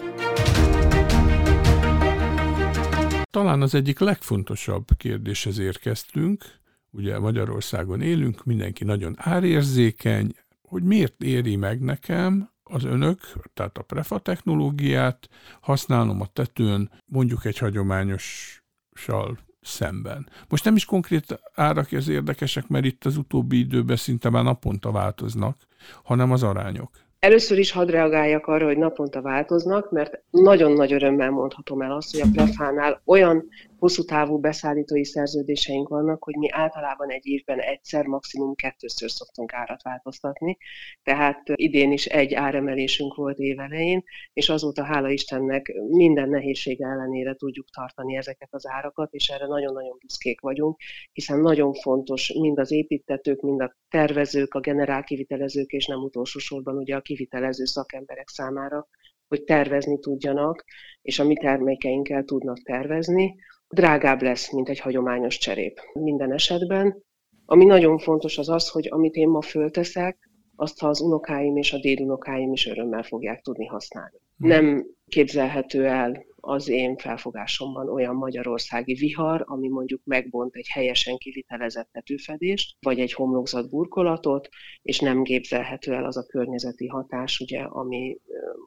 Talán 3.29 3.61
az 3.61 3.75
egyik 3.75 3.99
legfontosabb 3.99 4.85
kérdéshez 4.97 5.57
érkeztünk, 5.57 6.45
ugye 6.89 7.19
Magyarországon 7.19 8.01
élünk, 8.01 8.43
mindenki 8.43 8.83
nagyon 8.83 9.15
árérzékeny, 9.17 10.33
hogy 10.61 10.83
miért 10.83 11.23
éri 11.23 11.55
meg 11.55 11.81
nekem 11.81 12.49
az 12.63 12.83
önök, 12.83 13.19
tehát 13.53 13.77
a 13.77 13.83
prefa 13.83 14.19
technológiát? 14.19 15.29
Használnom 15.61 16.21
a 16.21 16.27
tetőn 16.33 16.91
mondjuk 17.05 17.45
egy 17.45 17.57
hagyományossal 17.57 19.37
szemben. 19.61 20.27
Most 20.49 20.63
nem 20.63 20.75
is 20.75 20.85
konkrét 20.85 21.39
árak 21.55 21.91
az 21.91 22.07
érdekesek, 22.07 22.67
mert 22.67 22.85
itt 22.85 23.05
az 23.05 23.17
utóbbi 23.17 23.59
időben 23.59 23.95
szinte 23.95 24.29
már 24.29 24.43
naponta 24.43 24.91
változnak, 24.91 25.57
hanem 26.03 26.31
az 26.31 26.43
arányok. 26.43 26.89
Először 27.19 27.57
is 27.57 27.71
hadd 27.71 27.87
reagáljak 27.87 28.47
arra, 28.47 28.65
hogy 28.65 28.77
naponta 28.77 29.21
változnak, 29.21 29.91
mert 29.91 30.21
nagyon 30.29 30.71
nagy 30.71 30.93
örömmel 30.93 31.29
mondhatom 31.29 31.81
el 31.81 31.91
azt, 31.91 32.11
hogy 32.11 32.21
a 32.21 32.31
Prefánál 32.33 33.01
olyan 33.05 33.49
hosszú 33.81 34.03
távú 34.03 34.39
beszállítói 34.39 35.05
szerződéseink 35.05 35.87
vannak, 35.87 36.23
hogy 36.23 36.35
mi 36.35 36.51
általában 36.51 37.11
egy 37.11 37.25
évben 37.25 37.59
egyszer, 37.59 38.05
maximum 38.05 38.55
kettőször 38.55 39.11
szoktunk 39.11 39.53
árat 39.53 39.81
változtatni. 39.81 40.57
Tehát 41.03 41.41
idén 41.55 41.91
is 41.91 42.05
egy 42.05 42.33
áremelésünk 42.33 43.15
volt 43.15 43.37
évelején, 43.37 44.03
és 44.33 44.49
azóta 44.49 44.83
hála 44.83 45.09
Istennek 45.09 45.73
minden 45.87 46.29
nehézség 46.29 46.81
ellenére 46.81 47.35
tudjuk 47.35 47.69
tartani 47.69 48.15
ezeket 48.15 48.49
az 48.51 48.67
árakat, 48.67 49.13
és 49.13 49.27
erre 49.29 49.47
nagyon-nagyon 49.47 49.97
büszkék 49.99 50.41
vagyunk, 50.41 50.77
hiszen 51.11 51.39
nagyon 51.39 51.73
fontos 51.73 52.33
mind 52.39 52.59
az 52.59 52.71
építetők, 52.71 53.41
mind 53.41 53.61
a 53.61 53.75
tervezők, 53.89 54.53
a 54.53 54.59
generál 54.59 55.03
kivitelezők, 55.03 55.71
és 55.71 55.85
nem 55.85 55.99
utolsó 55.99 56.39
sorban 56.39 56.77
ugye 56.77 56.95
a 56.95 57.01
kivitelező 57.01 57.65
szakemberek 57.65 58.27
számára, 58.27 58.87
hogy 59.27 59.43
tervezni 59.43 59.99
tudjanak, 59.99 60.63
és 61.01 61.19
a 61.19 61.23
mi 61.23 61.35
termékeinkkel 61.35 62.23
tudnak 62.23 62.57
tervezni, 62.63 63.35
drágább 63.71 64.21
lesz, 64.21 64.51
mint 64.51 64.69
egy 64.69 64.79
hagyományos 64.79 65.37
cserép. 65.37 65.79
Minden 65.93 66.33
esetben, 66.33 67.03
ami 67.45 67.65
nagyon 67.65 67.97
fontos 67.97 68.37
az 68.37 68.49
az, 68.49 68.69
hogy 68.69 68.87
amit 68.89 69.15
én 69.15 69.29
ma 69.29 69.41
fölteszek, 69.41 70.29
azt 70.55 70.79
ha 70.79 70.87
az 70.87 71.01
unokáim 71.01 71.57
és 71.57 71.73
a 71.73 71.79
dédunokáim 71.79 72.51
is 72.51 72.67
örömmel 72.67 73.03
fogják 73.03 73.41
tudni 73.41 73.65
használni. 73.65 74.17
Hmm. 74.37 74.49
Nem 74.49 74.85
képzelhető 75.07 75.85
el 75.85 76.25
az 76.35 76.69
én 76.69 76.97
felfogásomban 76.97 77.89
olyan 77.89 78.15
magyarországi 78.15 78.93
vihar, 78.93 79.43
ami 79.45 79.67
mondjuk 79.67 80.01
megbont 80.03 80.55
egy 80.55 80.67
helyesen 80.67 81.17
kivitelezett 81.17 81.89
tetőfedést, 81.91 82.77
vagy 82.79 82.99
egy 82.99 83.13
homlokzat 83.13 83.69
burkolatot, 83.69 84.49
és 84.81 84.99
nem 84.99 85.23
képzelhető 85.23 85.93
el 85.93 86.05
az 86.05 86.17
a 86.17 86.25
környezeti 86.25 86.87
hatás, 86.87 87.39
ugye, 87.39 87.59
ami 87.59 88.17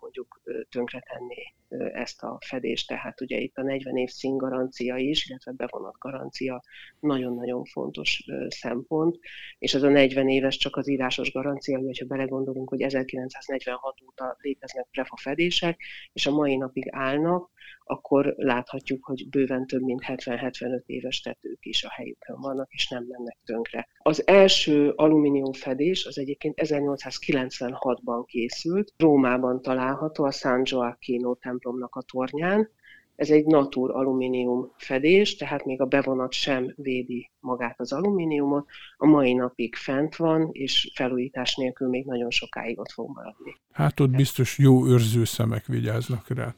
mondjuk 0.00 0.42
tönkretenné 0.70 1.54
ezt 1.92 2.22
a 2.22 2.38
fedést. 2.46 2.88
Tehát 2.88 3.20
ugye 3.20 3.38
itt 3.38 3.56
a 3.56 3.62
40 3.62 3.96
év 3.96 4.08
színgarancia 4.08 4.96
is, 4.96 5.28
illetve 5.28 5.52
bevonat 5.52 5.98
garancia 5.98 6.62
nagyon-nagyon 7.00 7.64
fontos 7.64 8.24
szempont, 8.48 9.18
és 9.58 9.74
ez 9.74 9.82
a 9.82 9.88
40 9.88 10.28
éves 10.28 10.56
csak 10.56 10.76
az 10.76 10.88
írásos 10.88 11.32
garancia, 11.32 11.78
hogyha 11.78 12.06
belegondolunk, 12.06 12.68
hogy 12.68 12.82
1946 12.82 14.02
óta 14.06 14.36
léteznek 14.40 14.86
prefa 14.90 15.16
fedések, 15.16 15.80
és 16.12 16.26
a 16.26 16.30
mai 16.30 16.56
napig 16.56 16.88
állnak, 16.90 17.50
akkor 17.84 18.34
láthatjuk, 18.36 19.04
hogy 19.04 19.28
bőven 19.28 19.66
több 19.66 19.82
mint 19.82 20.02
70-75 20.06 20.82
éves 20.86 21.20
tetők 21.20 21.58
is 21.60 21.84
a 21.84 21.90
helyükön 21.90 22.40
vannak, 22.40 22.72
és 22.72 22.88
nem 22.88 23.04
mennek 23.08 23.38
tönkre. 23.44 23.88
Az 23.98 24.26
első 24.26 24.90
alumínium 24.90 25.52
fedés 25.52 26.04
az 26.06 26.18
egyébként 26.18 26.60
1896-ban 26.62 28.24
készült, 28.26 28.92
Rómában 28.96 29.62
található, 29.62 30.24
a 30.24 30.30
San 30.30 30.62
Gioacchino 30.62 31.34
templomnak 31.34 31.94
a 31.94 32.02
tornyán, 32.02 32.70
ez 33.16 33.30
egy 33.30 33.44
natur 33.44 33.90
alumínium 33.90 34.72
fedés, 34.76 35.36
tehát 35.36 35.64
még 35.64 35.80
a 35.80 35.84
bevonat 35.84 36.32
sem 36.32 36.72
védi 36.76 37.30
magát 37.40 37.80
az 37.80 37.92
alumíniumot. 37.92 38.66
A 38.96 39.06
mai 39.06 39.32
napig 39.32 39.74
fent 39.74 40.16
van, 40.16 40.48
és 40.52 40.90
felújítás 40.94 41.54
nélkül 41.54 41.88
még 41.88 42.04
nagyon 42.04 42.30
sokáig 42.30 42.78
ott 42.78 42.90
fog 42.90 43.10
maradni. 43.14 43.56
Hát 43.72 44.00
ott 44.00 44.10
biztos 44.10 44.58
jó 44.58 44.86
őrző 44.86 45.24
szemek 45.24 45.66
vigyáznak 45.66 46.28
rá. 46.28 46.54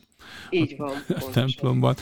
Így 0.51 0.77
van. 0.77 0.93
A 1.27 1.31
templomban. 1.33 1.95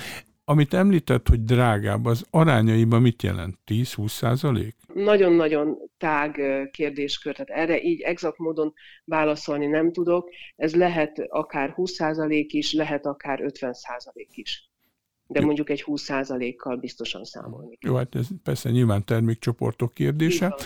Amit 0.44 0.74
említett, 0.74 1.28
hogy 1.28 1.44
drágább, 1.44 2.04
az 2.04 2.26
arányaiban 2.30 3.02
mit 3.02 3.22
jelent? 3.22 3.58
10-20 3.66 4.08
százalék? 4.08 4.76
Nagyon-nagyon 4.94 5.78
tág 6.04 6.40
kérdéskör, 6.70 7.34
tehát 7.34 7.62
erre 7.62 7.82
így 7.82 8.00
exakt 8.00 8.38
módon 8.38 8.72
válaszolni 9.04 9.66
nem 9.66 9.92
tudok. 9.92 10.30
Ez 10.56 10.74
lehet 10.74 11.18
akár 11.28 11.70
20 11.70 11.92
százalék 11.92 12.52
is, 12.52 12.72
lehet 12.72 13.06
akár 13.06 13.40
50 13.40 13.72
százalék 13.72 14.36
is. 14.36 14.70
De 15.26 15.40
mondjuk 15.40 15.70
egy 15.70 15.82
20 15.82 16.02
százalékkal 16.02 16.76
biztosan 16.76 17.24
számolni 17.24 17.78
Jó, 17.80 17.94
hát 17.94 18.14
ez 18.14 18.26
persze 18.42 18.70
nyilván 18.70 19.04
termékcsoportok 19.04 19.94
kérdése. 19.94 20.56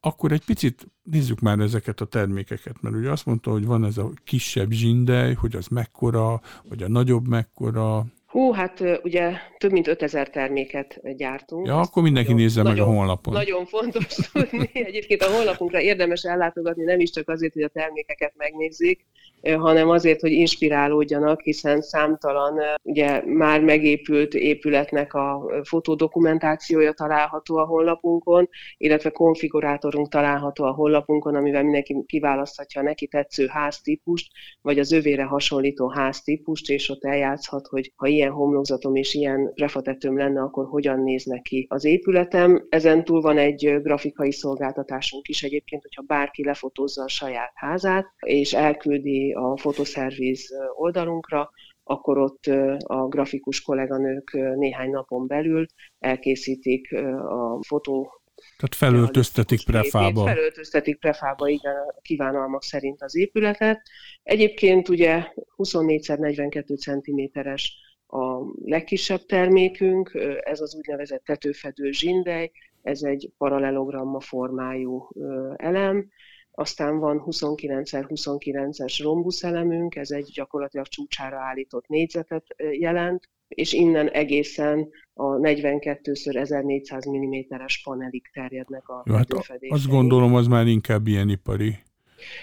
Akkor 0.00 0.32
egy 0.32 0.44
picit 0.44 0.86
nézzük 1.02 1.40
már 1.40 1.58
ezeket 1.58 2.00
a 2.00 2.04
termékeket, 2.04 2.80
mert 2.80 2.94
ugye 2.94 3.10
azt 3.10 3.26
mondta, 3.26 3.50
hogy 3.50 3.66
van 3.66 3.84
ez 3.84 3.98
a 3.98 4.10
kisebb 4.24 4.70
zsindej, 4.70 5.34
hogy 5.34 5.56
az 5.56 5.66
mekkora, 5.66 6.40
vagy 6.68 6.82
a 6.82 6.88
nagyobb 6.88 7.28
mekkora, 7.28 8.06
Hú, 8.28 8.52
hát 8.52 8.84
ugye 9.02 9.32
több 9.58 9.72
mint 9.72 9.86
5000 9.86 10.30
terméket 10.30 11.16
gyártunk. 11.16 11.66
Ja, 11.66 11.78
akkor 11.78 12.02
mindenki 12.02 12.30
nagyon, 12.30 12.44
nézze 12.44 12.62
nagyon, 12.62 12.86
meg 12.86 12.94
a 12.94 12.98
honlapon. 12.98 13.32
Nagyon 13.32 13.66
fontos 13.66 14.14
tudni. 14.32 14.70
Egyébként 14.72 15.22
a 15.22 15.30
honlapunkra 15.30 15.80
érdemes 15.80 16.22
ellátogatni, 16.22 16.84
nem 16.84 17.00
is 17.00 17.10
csak 17.10 17.28
azért, 17.28 17.52
hogy 17.52 17.62
a 17.62 17.68
termékeket 17.68 18.32
megnézzék, 18.36 19.06
hanem 19.42 19.88
azért, 19.88 20.20
hogy 20.20 20.32
inspirálódjanak, 20.32 21.40
hiszen 21.40 21.80
számtalan 21.80 22.60
ugye 22.82 23.22
már 23.24 23.60
megépült 23.60 24.34
épületnek 24.34 25.14
a 25.14 25.50
fotodokumentációja 25.62 26.92
található 26.92 27.56
a 27.56 27.64
honlapunkon, 27.64 28.48
illetve 28.76 29.10
konfigurátorunk 29.10 30.08
található 30.08 30.64
a 30.64 30.72
honlapunkon, 30.72 31.34
amivel 31.34 31.62
mindenki 31.62 31.96
kiválaszthatja 32.06 32.80
a 32.80 32.84
neki 32.84 33.06
tetsző 33.06 33.46
háztípust, 33.46 34.32
vagy 34.60 34.78
az 34.78 34.92
övére 34.92 35.24
hasonlító 35.24 35.88
háztípust, 35.88 36.70
és 36.70 36.88
ott 36.88 37.04
eljátszhat, 37.04 37.66
hogy 37.66 37.92
ha 37.96 38.08
ilyen 38.18 38.32
homlokzatom 38.32 38.94
és 38.94 39.14
ilyen 39.14 39.52
refatetőm 39.54 40.16
lenne, 40.16 40.40
akkor 40.40 40.66
hogyan 40.66 41.02
néz 41.02 41.24
neki 41.24 41.66
az 41.68 41.84
épületem. 41.84 42.66
Ezen 42.68 43.04
túl 43.04 43.20
van 43.20 43.38
egy 43.38 43.82
grafikai 43.82 44.32
szolgáltatásunk 44.32 45.28
is 45.28 45.42
egyébként, 45.42 45.82
hogyha 45.82 46.02
bárki 46.02 46.44
lefotózza 46.44 47.02
a 47.02 47.08
saját 47.08 47.52
házát, 47.54 48.06
és 48.18 48.52
elküldi 48.52 49.32
a 49.32 49.56
fotoszerviz 49.56 50.48
oldalunkra, 50.76 51.50
akkor 51.84 52.18
ott 52.18 52.44
a 52.78 53.08
grafikus 53.08 53.62
kolléganők 53.62 54.32
néhány 54.56 54.90
napon 54.90 55.26
belül 55.26 55.66
elkészítik 55.98 56.92
a 57.28 57.64
fotó 57.66 58.12
tehát 58.56 58.74
felöltöztetik 58.74 59.64
prefába. 59.64 60.24
Felöltöztetik 60.24 60.98
prefába, 60.98 61.48
igen, 61.48 61.74
a 61.96 62.00
kívánalmak 62.02 62.62
szerint 62.62 63.02
az 63.02 63.16
épületet. 63.16 63.80
Egyébként 64.22 64.88
ugye 64.88 65.24
24x42 65.56 66.76
cm-es 66.76 67.76
a 68.08 68.42
legkisebb 68.64 69.26
termékünk, 69.26 70.12
ez 70.40 70.60
az 70.60 70.74
úgynevezett 70.74 71.24
tetőfedő 71.24 71.90
zsindej, 71.90 72.50
ez 72.82 73.02
egy 73.02 73.30
paralelogramma 73.38 74.20
formájú 74.20 75.08
elem, 75.56 76.08
aztán 76.50 76.98
van 76.98 77.22
29x29-es 77.26 78.98
rombuszeremünk, 79.02 79.96
ez 79.96 80.10
egy 80.10 80.30
gyakorlatilag 80.34 80.86
csúcsára 80.86 81.36
állított 81.36 81.86
négyzetet 81.86 82.44
jelent, 82.72 83.28
és 83.48 83.72
innen 83.72 84.08
egészen 84.08 84.88
a 85.14 85.24
42x1400 85.24 87.08
mm-es 87.08 87.82
panelig 87.82 88.30
terjednek 88.32 88.88
a 88.88 89.02
hát 89.12 89.32
Azt 89.68 89.88
gondolom, 89.88 90.34
az 90.34 90.46
már 90.46 90.66
inkább 90.66 91.06
ilyen 91.06 91.28
ipari. 91.28 91.78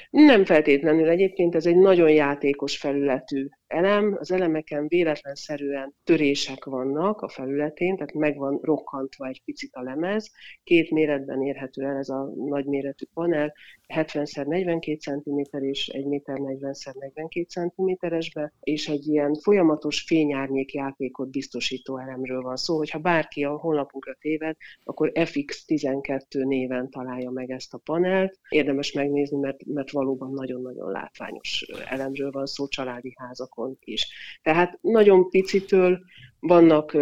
Nem 0.09 0.45
feltétlenül. 0.45 1.09
Egyébként, 1.09 1.55
ez 1.55 1.65
egy 1.65 1.77
nagyon 1.77 2.09
játékos 2.09 2.77
felületű 2.77 3.47
elem, 3.67 4.15
az 4.19 4.31
elemeken 4.31 4.87
véletlenszerűen 4.87 5.95
törések 6.03 6.65
vannak 6.65 7.21
a 7.21 7.29
felületén, 7.29 7.95
tehát 7.95 8.13
meg 8.13 8.37
van 8.37 8.59
rokkantva 8.61 9.27
egy 9.27 9.41
picit 9.45 9.73
a 9.73 9.81
lemez. 9.81 10.31
Két 10.63 10.91
méretben 10.91 11.41
érhető 11.41 11.83
el 11.83 11.97
ez 11.97 12.09
a 12.09 12.31
nagyméretű 12.35 13.05
panel, 13.13 13.53
70x42 13.87 14.99
cm 14.99 15.57
és 15.63 15.87
1 15.87 16.05
méter 16.05 16.37
40x42 16.39 17.47
cm-esbe, 17.47 18.53
és 18.59 18.87
egy 18.87 19.07
ilyen 19.07 19.33
folyamatos 19.33 20.01
fényárnyék 20.01 20.73
játékot 20.73 21.29
biztosító 21.29 21.97
elemről 21.97 22.41
van 22.41 22.55
szó, 22.55 22.77
hogyha 22.77 22.99
bárki 22.99 23.43
a 23.43 23.57
honlapunkra 23.57 24.15
téved, 24.19 24.55
akkor 24.83 25.11
FX12 25.13 26.45
néven 26.45 26.89
találja 26.89 27.29
meg 27.29 27.51
ezt 27.51 27.73
a 27.73 27.77
panelt. 27.77 28.39
Érdemes 28.49 28.91
megnézni, 28.91 29.37
mert, 29.37 29.65
mert 29.65 29.91
valóban 29.91 30.31
nagyon-nagyon 30.31 30.91
látványos 30.91 31.65
elemről 31.89 32.31
van 32.31 32.45
szó 32.45 32.67
családi 32.67 33.13
házakon 33.17 33.54
oldalon 33.55 33.77
is. 33.79 34.07
Tehát 34.41 34.77
nagyon 34.81 35.29
picitől 35.29 35.99
vannak 36.39 36.97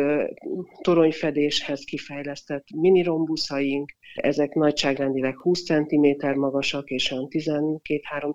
toronyfedéshez 0.82 1.84
kifejlesztett 1.84 2.68
minirombusaink, 2.76 3.92
ezek 4.16 4.54
nagyságrendileg 4.54 5.38
20 5.38 5.64
cm 5.64 6.40
magasak 6.40 6.90
és 6.90 7.12
olyan 7.12 7.28
12-3 7.30 7.80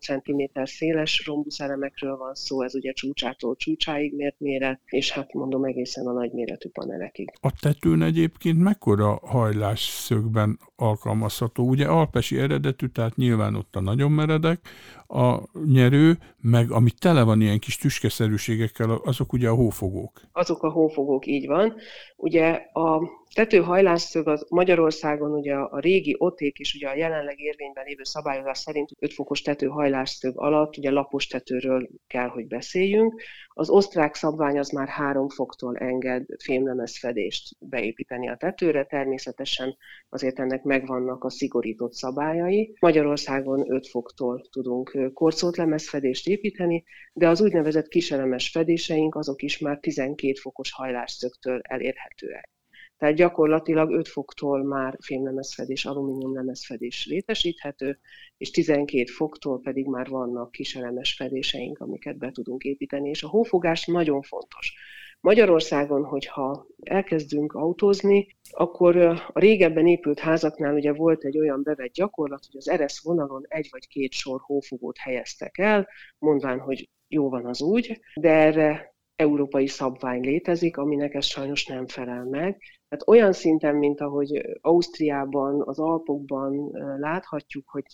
cm 0.01 0.61
széles 0.63 1.27
rombuszeremekről 1.27 2.17
van 2.17 2.35
szó, 2.35 2.63
ez 2.63 2.75
ugye 2.75 2.93
csúcsától 2.93 3.57
csúcsáig 3.57 4.15
mért 4.15 4.41
méret, 4.41 4.81
és 4.87 5.11
hát 5.11 5.33
mondom 5.33 5.65
egészen 5.65 6.07
a 6.07 6.13
nagyméretű 6.13 6.69
panelekig. 6.69 7.31
A 7.41 7.53
tetőn 7.61 8.03
egyébként 8.03 8.59
mekkora 8.59 9.21
hajlás 9.23 9.81
szögben 9.81 10.59
alkalmazható? 10.77 11.69
Ugye 11.69 11.87
alpesi 11.87 12.39
eredetű, 12.39 12.87
tehát 12.87 13.17
nyilván 13.17 13.55
ott 13.55 13.77
a 13.77 13.81
nagyon 13.81 14.11
meredek, 14.11 14.61
a 15.09 15.39
nyerő, 15.65 16.19
meg 16.41 16.71
ami 16.71 16.91
tele 16.91 17.23
van 17.23 17.41
ilyen 17.41 17.59
kis 17.59 17.77
tüskeszerűségekkel, 17.77 18.91
azok 18.91 19.33
ugye 19.33 19.49
a 19.49 19.55
hófogók. 19.55 20.21
Azok 20.33 20.63
a 20.63 20.71
hófogók, 20.71 21.27
így 21.27 21.47
van. 21.47 21.75
Ugye 22.17 22.51
a 22.73 23.01
tetőhajlásszög 23.39 24.29
az 24.29 24.47
Magyarországon 24.49 25.33
ugye 25.33 25.55
a 25.55 25.79
régi 25.79 26.15
oték 26.19 26.59
és 26.59 26.75
ugye 26.75 26.89
a 26.89 26.97
jelenleg 26.97 27.41
érvényben 27.41 27.85
lévő 27.85 28.03
szabályozás 28.03 28.59
szerint 28.59 28.91
5 28.99 29.13
fokos 29.13 29.43
tetőhajlásszög 29.43 30.39
alatt 30.39 30.77
ugye 30.77 30.91
lapos 30.91 31.27
tetőről 31.27 31.89
kell, 32.07 32.29
hogy 32.29 32.47
beszéljünk. 32.47 33.23
Az 33.49 33.71
osztrák 33.71 34.15
szabvány 34.15 34.59
az 34.59 34.69
már 34.69 34.89
3 34.89 35.29
foktól 35.29 35.77
enged 35.77 36.27
fémlemezfedést 36.39 37.57
beépíteni 37.59 38.29
a 38.29 38.37
tetőre, 38.37 38.85
természetesen 38.85 39.77
azért 40.09 40.39
ennek 40.39 40.63
megvannak 40.63 41.25
a 41.25 41.31
szigorított 41.31 41.93
szabályai. 41.93 42.77
Magyarországon 42.81 43.73
5 43.73 43.87
foktól 43.87 44.47
tudunk 44.51 45.11
korszót 45.15 45.57
lemezfedést 45.57 46.29
építeni, 46.29 46.85
de 47.13 47.29
az 47.29 47.41
úgynevezett 47.41 47.89
kiselemes 47.89 48.51
fedéseink 48.51 49.15
azok 49.15 49.43
is 49.43 49.59
már 49.59 49.79
12 49.79 50.35
fokos 50.35 50.73
hajlásszögtől 50.73 51.61
elérhetőek. 51.63 52.57
Tehát 52.99 53.15
gyakorlatilag 53.15 53.91
5 53.91 54.09
foktól 54.09 54.63
már 54.65 54.97
fémlemezfedés, 55.01 55.85
alumíniumlemezfedés 55.85 57.07
létesíthető, 57.07 57.99
és 58.37 58.51
12 58.51 59.05
foktól 59.05 59.61
pedig 59.61 59.87
már 59.87 60.09
vannak 60.09 60.51
kiselemes 60.51 61.15
fedéseink, 61.15 61.79
amiket 61.79 62.19
be 62.19 62.31
tudunk 62.31 62.63
építeni, 62.63 63.09
és 63.09 63.23
a 63.23 63.29
hófogás 63.29 63.87
nagyon 63.87 64.23
fontos. 64.23 64.75
Magyarországon, 65.21 66.05
hogyha 66.05 66.67
elkezdünk 66.83 67.53
autózni, 67.53 68.37
akkor 68.51 68.97
a 69.33 69.39
régebben 69.39 69.87
épült 69.87 70.19
házaknál 70.19 70.75
ugye 70.75 70.93
volt 70.93 71.25
egy 71.25 71.39
olyan 71.39 71.63
bevett 71.63 71.93
gyakorlat, 71.93 72.45
hogy 72.47 72.57
az 72.57 72.69
eresz 72.69 73.03
vonalon 73.03 73.45
egy 73.49 73.69
vagy 73.71 73.89
két 73.89 74.13
sor 74.13 74.41
hófogót 74.41 74.99
helyeztek 74.99 75.59
el, 75.59 75.89
mondván, 76.19 76.59
hogy 76.59 76.89
jó 77.09 77.29
van 77.29 77.47
az 77.47 77.63
úgy, 77.63 78.01
de 78.15 78.31
erre 78.31 78.97
európai 79.19 79.67
szabvány 79.67 80.21
létezik, 80.21 80.77
aminek 80.77 81.15
ez 81.15 81.25
sajnos 81.25 81.67
nem 81.67 81.87
felel 81.87 82.25
meg. 82.25 82.59
Tehát 82.89 83.09
olyan 83.09 83.33
szinten, 83.33 83.77
mint 83.77 84.01
ahogy 84.01 84.59
Ausztriában, 84.61 85.63
az 85.65 85.79
Alpokban 85.79 86.71
láthatjuk, 86.99 87.69
hogy 87.69 87.85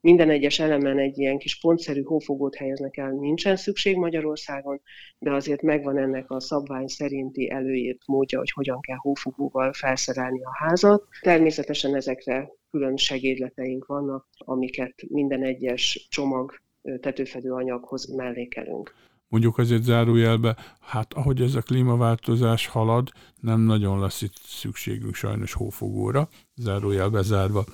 minden 0.00 0.30
egyes 0.30 0.58
elemen 0.58 0.98
egy 0.98 1.18
ilyen 1.18 1.38
kis 1.38 1.60
pontszerű 1.60 2.02
hófogót 2.02 2.54
helyeznek 2.54 2.96
el, 2.96 3.10
nincsen 3.10 3.56
szükség 3.56 3.96
Magyarországon, 3.96 4.80
de 5.18 5.32
azért 5.32 5.62
megvan 5.62 5.98
ennek 5.98 6.30
a 6.30 6.40
szabvány 6.40 6.86
szerinti 6.86 7.50
előírt 7.50 8.06
módja, 8.06 8.38
hogy 8.38 8.50
hogyan 8.50 8.80
kell 8.80 8.98
hófogóval 9.00 9.72
felszerelni 9.72 10.42
a 10.42 10.64
házat. 10.64 11.04
Természetesen 11.20 11.94
ezekre 11.94 12.50
külön 12.70 12.96
segédleteink 12.96 13.86
vannak, 13.86 14.28
amiket 14.38 14.94
minden 15.08 15.42
egyes 15.42 16.06
csomag 16.10 16.54
tetőfedő 17.00 17.52
anyaghoz 17.52 18.14
mellékelünk 18.14 18.94
mondjuk 19.28 19.58
azért 19.58 19.82
zárójelbe, 19.82 20.56
hát 20.80 21.14
ahogy 21.14 21.40
ez 21.40 21.54
a 21.54 21.62
klímaváltozás 21.62 22.66
halad, 22.66 23.08
nem 23.40 23.60
nagyon 23.60 24.00
lesz 24.00 24.22
itt 24.22 24.36
szükségünk 24.44 25.14
sajnos 25.14 25.52
hófogóra, 25.52 26.28
zárójelbe 26.54 27.22
zárva. 27.22 27.64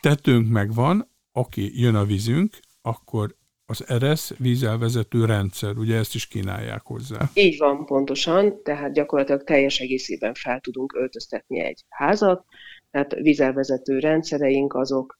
Tetőnk 0.00 0.48
megvan, 0.48 1.10
aki 1.32 1.80
jön 1.80 1.94
a 1.94 2.04
vízünk, 2.04 2.58
akkor 2.82 3.36
az 3.66 3.88
ERESZ 3.88 4.36
vízelvezető 4.38 5.24
rendszer, 5.24 5.76
ugye 5.76 5.96
ezt 5.96 6.14
is 6.14 6.26
kínálják 6.26 6.82
hozzá. 6.82 7.30
Így 7.34 7.58
van, 7.58 7.84
pontosan, 7.84 8.62
tehát 8.62 8.92
gyakorlatilag 8.92 9.44
teljes 9.44 9.78
egészében 9.78 10.34
fel 10.34 10.60
tudunk 10.60 10.94
öltöztetni 10.94 11.60
egy 11.60 11.84
házat, 11.88 12.44
tehát 12.90 13.14
vízelvezető 13.14 13.98
rendszereink 13.98 14.74
azok 14.74 15.18